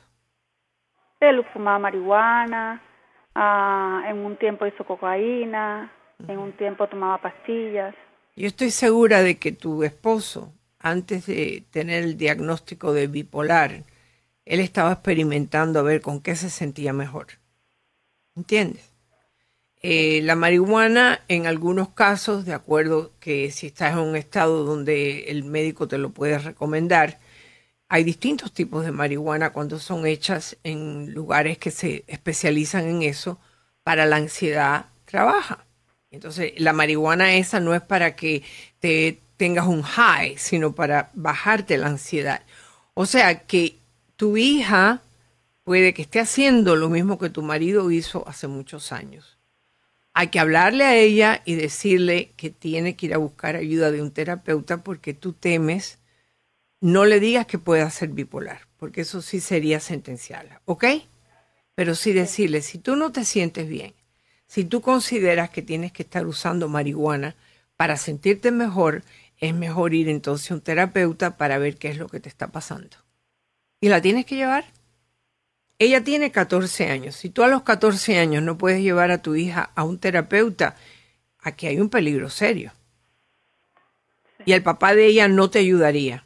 Él 1.19 1.45
fumaba 1.53 1.77
marihuana, 1.77 2.81
Ah, 3.35 4.03
en 4.07 4.17
un 4.17 4.37
tiempo 4.37 4.65
hizo 4.65 4.85
cocaína, 4.85 5.91
en 6.27 6.37
un 6.37 6.53
tiempo 6.53 6.87
tomaba 6.87 7.21
pastillas. 7.21 7.95
Yo 8.35 8.47
estoy 8.47 8.71
segura 8.71 9.21
de 9.23 9.37
que 9.37 9.51
tu 9.51 9.83
esposo, 9.83 10.53
antes 10.79 11.25
de 11.25 11.63
tener 11.71 12.03
el 12.03 12.17
diagnóstico 12.17 12.93
de 12.93 13.07
bipolar, 13.07 13.83
él 14.45 14.59
estaba 14.59 14.93
experimentando 14.93 15.79
a 15.79 15.83
ver 15.83 16.01
con 16.01 16.21
qué 16.21 16.35
se 16.35 16.49
sentía 16.49 16.93
mejor. 16.93 17.27
¿Entiendes? 18.35 18.91
Eh, 19.83 20.21
la 20.23 20.35
marihuana, 20.35 21.21
en 21.27 21.47
algunos 21.47 21.89
casos, 21.89 22.45
de 22.45 22.53
acuerdo 22.53 23.11
que 23.19 23.49
si 23.51 23.67
estás 23.67 23.93
en 23.93 23.99
un 23.99 24.15
estado 24.15 24.63
donde 24.63 25.23
el 25.31 25.43
médico 25.43 25.87
te 25.87 25.97
lo 25.97 26.11
puede 26.11 26.37
recomendar, 26.37 27.17
hay 27.93 28.05
distintos 28.05 28.53
tipos 28.53 28.85
de 28.85 28.93
marihuana 28.93 29.51
cuando 29.51 29.77
son 29.77 30.07
hechas 30.07 30.55
en 30.63 31.13
lugares 31.13 31.57
que 31.57 31.71
se 31.71 32.05
especializan 32.07 32.87
en 32.87 33.01
eso. 33.01 33.37
Para 33.83 34.05
la 34.05 34.15
ansiedad 34.15 34.85
trabaja. 35.03 35.65
Entonces, 36.09 36.53
la 36.55 36.71
marihuana 36.71 37.35
esa 37.35 37.59
no 37.59 37.75
es 37.75 37.81
para 37.81 38.15
que 38.15 38.43
te 38.79 39.19
tengas 39.35 39.67
un 39.67 39.81
high, 39.81 40.37
sino 40.37 40.73
para 40.73 41.11
bajarte 41.15 41.77
la 41.77 41.87
ansiedad. 41.87 42.43
O 42.93 43.05
sea 43.05 43.45
que 43.45 43.75
tu 44.15 44.37
hija 44.37 45.01
puede 45.65 45.93
que 45.93 46.03
esté 46.03 46.21
haciendo 46.21 46.77
lo 46.77 46.87
mismo 46.87 47.19
que 47.19 47.29
tu 47.29 47.41
marido 47.41 47.91
hizo 47.91 48.25
hace 48.25 48.47
muchos 48.47 48.93
años. 48.93 49.37
Hay 50.13 50.27
que 50.27 50.39
hablarle 50.39 50.85
a 50.85 50.95
ella 50.95 51.41
y 51.43 51.55
decirle 51.55 52.31
que 52.37 52.51
tiene 52.51 52.95
que 52.95 53.07
ir 53.07 53.13
a 53.13 53.17
buscar 53.17 53.57
ayuda 53.57 53.91
de 53.91 54.01
un 54.01 54.11
terapeuta 54.11 54.81
porque 54.81 55.13
tú 55.13 55.33
temes 55.33 55.97
no 56.81 57.05
le 57.05 57.19
digas 57.19 57.45
que 57.45 57.59
pueda 57.59 57.89
ser 57.91 58.09
bipolar, 58.09 58.67
porque 58.77 59.01
eso 59.01 59.21
sí 59.21 59.39
sería 59.39 59.79
sentenciarla, 59.79 60.61
¿ok? 60.65 60.85
Pero 61.75 61.95
sí 61.95 62.11
decirle, 62.11 62.61
si 62.61 62.79
tú 62.79 62.95
no 62.95 63.11
te 63.11 63.23
sientes 63.23 63.69
bien, 63.69 63.93
si 64.47 64.65
tú 64.65 64.81
consideras 64.81 65.51
que 65.51 65.61
tienes 65.61 65.93
que 65.93 66.03
estar 66.03 66.25
usando 66.25 66.67
marihuana 66.67 67.35
para 67.77 67.97
sentirte 67.97 68.51
mejor, 68.51 69.03
es 69.37 69.53
mejor 69.53 69.93
ir 69.93 70.09
entonces 70.09 70.51
a 70.51 70.55
un 70.55 70.61
terapeuta 70.61 71.37
para 71.37 71.57
ver 71.59 71.77
qué 71.77 71.89
es 71.89 71.97
lo 71.97 72.09
que 72.09 72.19
te 72.19 72.29
está 72.29 72.47
pasando. 72.47 72.97
Y 73.79 73.89
la 73.89 74.01
tienes 74.01 74.25
que 74.25 74.35
llevar. 74.35 74.65
Ella 75.79 76.03
tiene 76.03 76.31
14 76.31 76.89
años. 76.89 77.15
Si 77.15 77.29
tú 77.29 77.43
a 77.43 77.47
los 77.47 77.63
14 77.63 78.19
años 78.19 78.43
no 78.43 78.57
puedes 78.57 78.81
llevar 78.81 79.09
a 79.11 79.21
tu 79.21 79.35
hija 79.35 79.71
a 79.75 79.83
un 79.83 79.99
terapeuta, 79.99 80.75
aquí 81.39 81.67
hay 81.67 81.79
un 81.79 81.89
peligro 81.89 82.29
serio. 82.29 82.73
Y 84.45 84.53
el 84.53 84.63
papá 84.63 84.93
de 84.93 85.05
ella 85.05 85.27
no 85.27 85.49
te 85.49 85.59
ayudaría. 85.59 86.25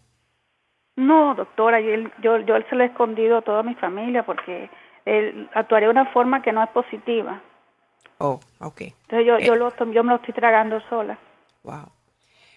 No, 0.95 1.35
doctora, 1.35 1.81
yo, 1.81 2.09
yo, 2.21 2.39
yo 2.39 2.55
se 2.69 2.75
lo 2.75 2.83
he 2.83 2.87
escondido 2.87 3.37
a 3.37 3.41
toda 3.41 3.63
mi 3.63 3.75
familia 3.75 4.25
porque 4.25 4.69
él 5.05 5.49
actuaría 5.53 5.87
de 5.87 5.91
una 5.91 6.11
forma 6.13 6.41
que 6.41 6.51
no 6.51 6.63
es 6.63 6.69
positiva. 6.69 7.41
Oh, 8.17 8.39
ok. 8.59 8.81
Entonces 8.81 9.27
yo, 9.27 9.39
yo, 9.39 9.53
eh. 9.55 9.57
lo, 9.57 9.69
yo 9.91 10.03
me 10.03 10.11
lo 10.11 10.15
estoy 10.15 10.33
tragando 10.33 10.79
sola. 10.89 11.19
Wow. 11.63 11.91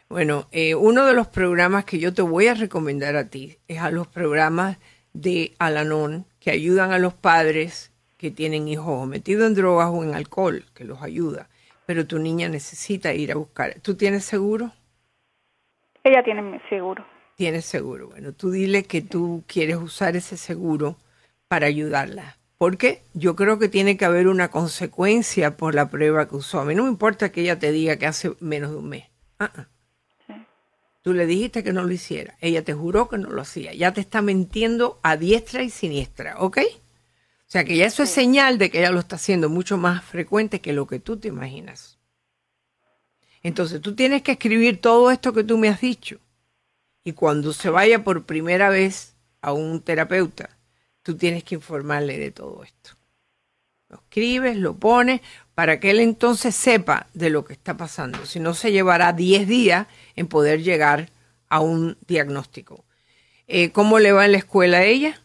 Bueno, 0.09 0.47
eh, 0.53 0.75
uno 0.75 1.05
de 1.05 1.15
los 1.15 1.27
programas 1.27 1.85
que 1.85 1.99
yo 1.99 2.15
te 2.15 2.23
voy 2.23 2.47
a 2.47 2.55
recomendar 2.55 3.17
a 3.17 3.29
ti 3.29 3.59
es 3.67 3.81
a 3.81 3.91
los 3.91 4.07
programas 4.07 4.79
de 5.13 5.53
Alanon 5.59 6.25
que 6.41 6.51
ayudan 6.51 6.93
a 6.93 6.99
los 6.99 7.15
padres 7.15 7.93
que 8.17 8.31
tienen 8.31 8.69
hijos 8.69 9.07
metidos 9.07 9.47
en 9.47 9.55
drogas 9.55 9.89
o 9.89 10.03
en 10.03 10.15
alcohol, 10.15 10.65
que 10.75 10.85
los 10.85 11.03
ayuda. 11.03 11.49
Pero 11.87 12.07
tu 12.07 12.19
niña 12.19 12.49
necesita 12.49 13.13
ir 13.13 13.33
a 13.33 13.37
buscar. 13.37 13.81
¿Tú 13.81 13.97
tienes 13.97 14.25
seguro? 14.25 14.71
Ella 16.05 16.23
tiene 16.23 16.61
seguro. 16.69 17.05
Tienes 17.39 17.67
seguro. 17.67 18.09
Bueno, 18.09 18.33
tú 18.33 18.51
dile 18.51 18.83
que 18.83 19.01
tú 19.01 19.45
quieres 19.47 19.77
usar 19.77 20.17
ese 20.17 20.37
seguro 20.37 20.97
para 21.47 21.69
ayudarla. 21.69 22.37
Porque 22.59 23.05
yo 23.15 23.37
creo 23.37 23.61
que 23.61 23.69
tiene 23.69 23.97
que 23.97 24.05
haber 24.05 24.27
una 24.27 24.51
consecuencia 24.51 25.57
por 25.57 25.77
la 25.77 25.89
prueba 25.89 26.29
que 26.29 26.35
usó. 26.35 26.59
A 26.59 26.65
mí 26.65 26.75
no 26.75 26.83
me 26.83 26.89
importa 26.89 27.31
que 27.31 27.43
ella 27.43 27.57
te 27.57 27.71
diga 27.71 27.97
que 27.97 28.07
hace 28.07 28.35
menos 28.41 28.73
de 28.73 28.77
un 28.79 28.89
mes. 28.89 29.05
Ah, 29.39 29.53
ah. 29.55 29.69
Tú 31.03 31.15
le 31.15 31.27
dijiste 31.27 31.63
que 31.63 31.73
no 31.73 31.85
lo 31.85 31.93
hiciera. 31.93 32.37
Ella 32.41 32.65
te 32.65 32.75
juró 32.75 33.09
que 33.09 33.19
no 33.19 33.31
lo 33.31 33.41
hacía. 33.41 33.73
Ya 33.73 33.93
te 33.93 34.01
está 34.01 34.21
mintiendo 34.21 34.99
a 35.05 35.17
diestra 35.17 35.63
y 35.63 35.71
siniestra, 35.71 36.41
¿ok? 36.41 36.59
O 36.59 37.51
sea 37.51 37.63
que 37.63 37.77
ya 37.77 37.87
eso 37.87 38.03
es 38.03 38.11
señal 38.11 38.59
de 38.59 38.69
que 38.69 38.81
ella 38.81 38.91
lo 38.91 38.99
está 38.99 39.15
haciendo 39.15 39.49
mucho 39.49 39.79
más 39.79 40.05
frecuente 40.05 40.61
que 40.61 40.73
lo 40.73 40.89
que 40.89 40.99
tú 40.99 41.19
te 41.19 41.29
imaginas. 41.29 42.01
Entonces 43.45 43.81
tú 43.81 43.95
tienes 43.95 44.23
que 44.23 44.33
escribir 44.33 44.81
todo 44.81 45.13
esto 45.13 45.33
que 45.33 45.45
tú 45.45 45.57
me 45.57 45.69
has 45.69 45.81
dicho 45.81 46.19
y 47.09 47.13
cuando 47.13 47.55
se 47.55 47.71
vaya 47.71 48.05
por 48.05 48.27
primera 48.27 48.69
vez 48.69 49.17
a 49.41 49.55
un 49.55 49.81
terapeuta, 49.81 50.51
tú 51.03 51.17
tienes 51.17 51.43
que 51.43 51.55
informarle 51.55 52.19
de 52.19 52.31
todo 52.31 52.63
esto. 52.63 52.91
Lo 53.89 53.97
escribes, 53.97 54.59
lo 54.59 54.75
pones, 54.75 55.23
para 55.55 55.81
que 55.81 55.91
él 55.91 56.01
entonces 56.01 56.55
sepa 56.55 57.07
de 57.15 57.31
lo 57.31 57.47
que 57.47 57.55
está 57.55 57.79
pasando. 57.79 58.27
Si 58.27 58.41
no, 58.41 58.53
se 58.53 58.73
llevará 58.73 59.15
10 59.15 59.49
días 59.49 59.87
en 60.17 60.27
poder 60.27 60.63
llegar 60.63 61.09
a 61.49 61.61
un 61.61 61.97
diagnóstico. 62.07 62.85
Eh, 63.47 63.73
¿Cómo 63.73 64.01
le 64.01 64.13
va 64.13 64.27
en 64.27 64.33
la 64.33 64.39
escuela 64.39 64.77
a 64.81 64.85
ella? 64.85 65.19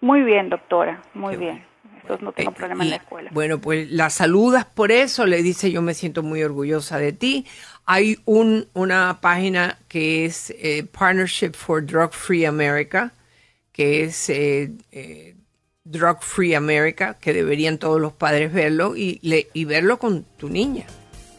Muy 0.00 0.22
bien, 0.22 0.50
doctora, 0.50 1.00
muy 1.14 1.36
bien. 1.36 1.64
Entonces 2.00 2.24
no 2.24 2.32
tengo 2.32 2.50
eh, 2.50 2.54
problema 2.54 2.82
en 2.82 2.90
la 2.90 2.96
escuela. 2.96 3.30
Bueno, 3.32 3.60
pues 3.60 3.88
la 3.92 4.10
saludas 4.10 4.64
por 4.64 4.90
eso, 4.90 5.26
le 5.26 5.42
dice 5.44 5.70
yo 5.70 5.80
me 5.80 5.94
siento 5.94 6.24
muy 6.24 6.42
orgullosa 6.42 6.98
de 6.98 7.12
ti. 7.12 7.46
Hay 7.84 8.18
un, 8.24 8.68
una 8.74 9.20
página 9.20 9.78
que 9.88 10.24
es 10.24 10.50
eh, 10.50 10.84
Partnership 10.84 11.52
for 11.52 11.84
Drug 11.84 12.12
Free 12.12 12.44
America, 12.44 13.12
que 13.72 14.04
es 14.04 14.28
eh, 14.28 14.70
eh, 14.92 15.34
Drug 15.84 16.18
Free 16.20 16.54
America, 16.54 17.16
que 17.20 17.32
deberían 17.32 17.78
todos 17.78 18.00
los 18.00 18.12
padres 18.12 18.52
verlo 18.52 18.96
y, 18.96 19.20
y 19.52 19.64
verlo 19.64 19.98
con 19.98 20.24
tu 20.36 20.48
niña, 20.48 20.86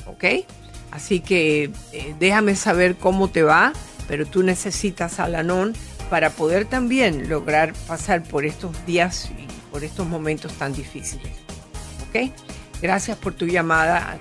¿ok? 0.06 0.46
Así 0.91 1.22
que 1.22 1.72
déjame 2.20 2.56
saber 2.56 2.96
cómo 2.96 3.30
te 3.30 3.41
va, 3.41 3.74
pero 4.08 4.28
tú 4.28 4.44
necesitas 4.44 5.20
Alanon 5.20 5.74
para 6.10 6.30
poder 6.30 6.66
también 6.66 7.30
lograr 7.30 7.74
pasar 7.88 8.22
por 8.22 8.46
estos 8.46 8.86
días 8.86 9.32
y 9.32 9.48
por 9.72 9.84
estos 9.84 10.06
momentos 10.06 10.54
tan 10.54 10.74
difíciles, 10.74 11.32
¿ok? 12.10 12.32
Gracias 12.82 13.18
por 13.18 13.34
tu 13.34 13.48
llamada. 13.48 14.20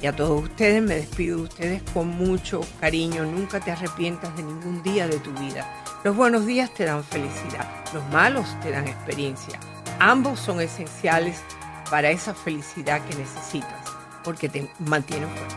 Y 0.00 0.06
a 0.06 0.14
todos 0.14 0.44
ustedes 0.44 0.82
me 0.82 0.96
despido 0.96 1.38
de 1.38 1.42
ustedes 1.44 1.82
con 1.94 2.08
mucho 2.08 2.60
cariño. 2.80 3.24
Nunca 3.24 3.60
te 3.60 3.70
arrepientas 3.70 4.36
de 4.36 4.42
ningún 4.42 4.82
día 4.82 5.08
de 5.08 5.18
tu 5.18 5.32
vida. 5.32 5.82
Los 6.04 6.14
buenos 6.14 6.46
días 6.46 6.72
te 6.74 6.84
dan 6.84 7.02
felicidad, 7.02 7.66
los 7.92 8.06
malos 8.10 8.46
te 8.62 8.70
dan 8.70 8.86
experiencia. 8.86 9.58
Ambos 9.98 10.38
son 10.38 10.60
esenciales 10.60 11.42
para 11.90 12.10
esa 12.10 12.34
felicidad 12.34 13.00
que 13.06 13.16
necesitas, 13.16 13.82
porque 14.22 14.48
te 14.48 14.70
mantienen 14.78 15.28
fuerte. 15.30 15.56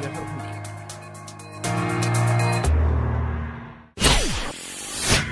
Dios 0.00 0.12
los 0.14 2.03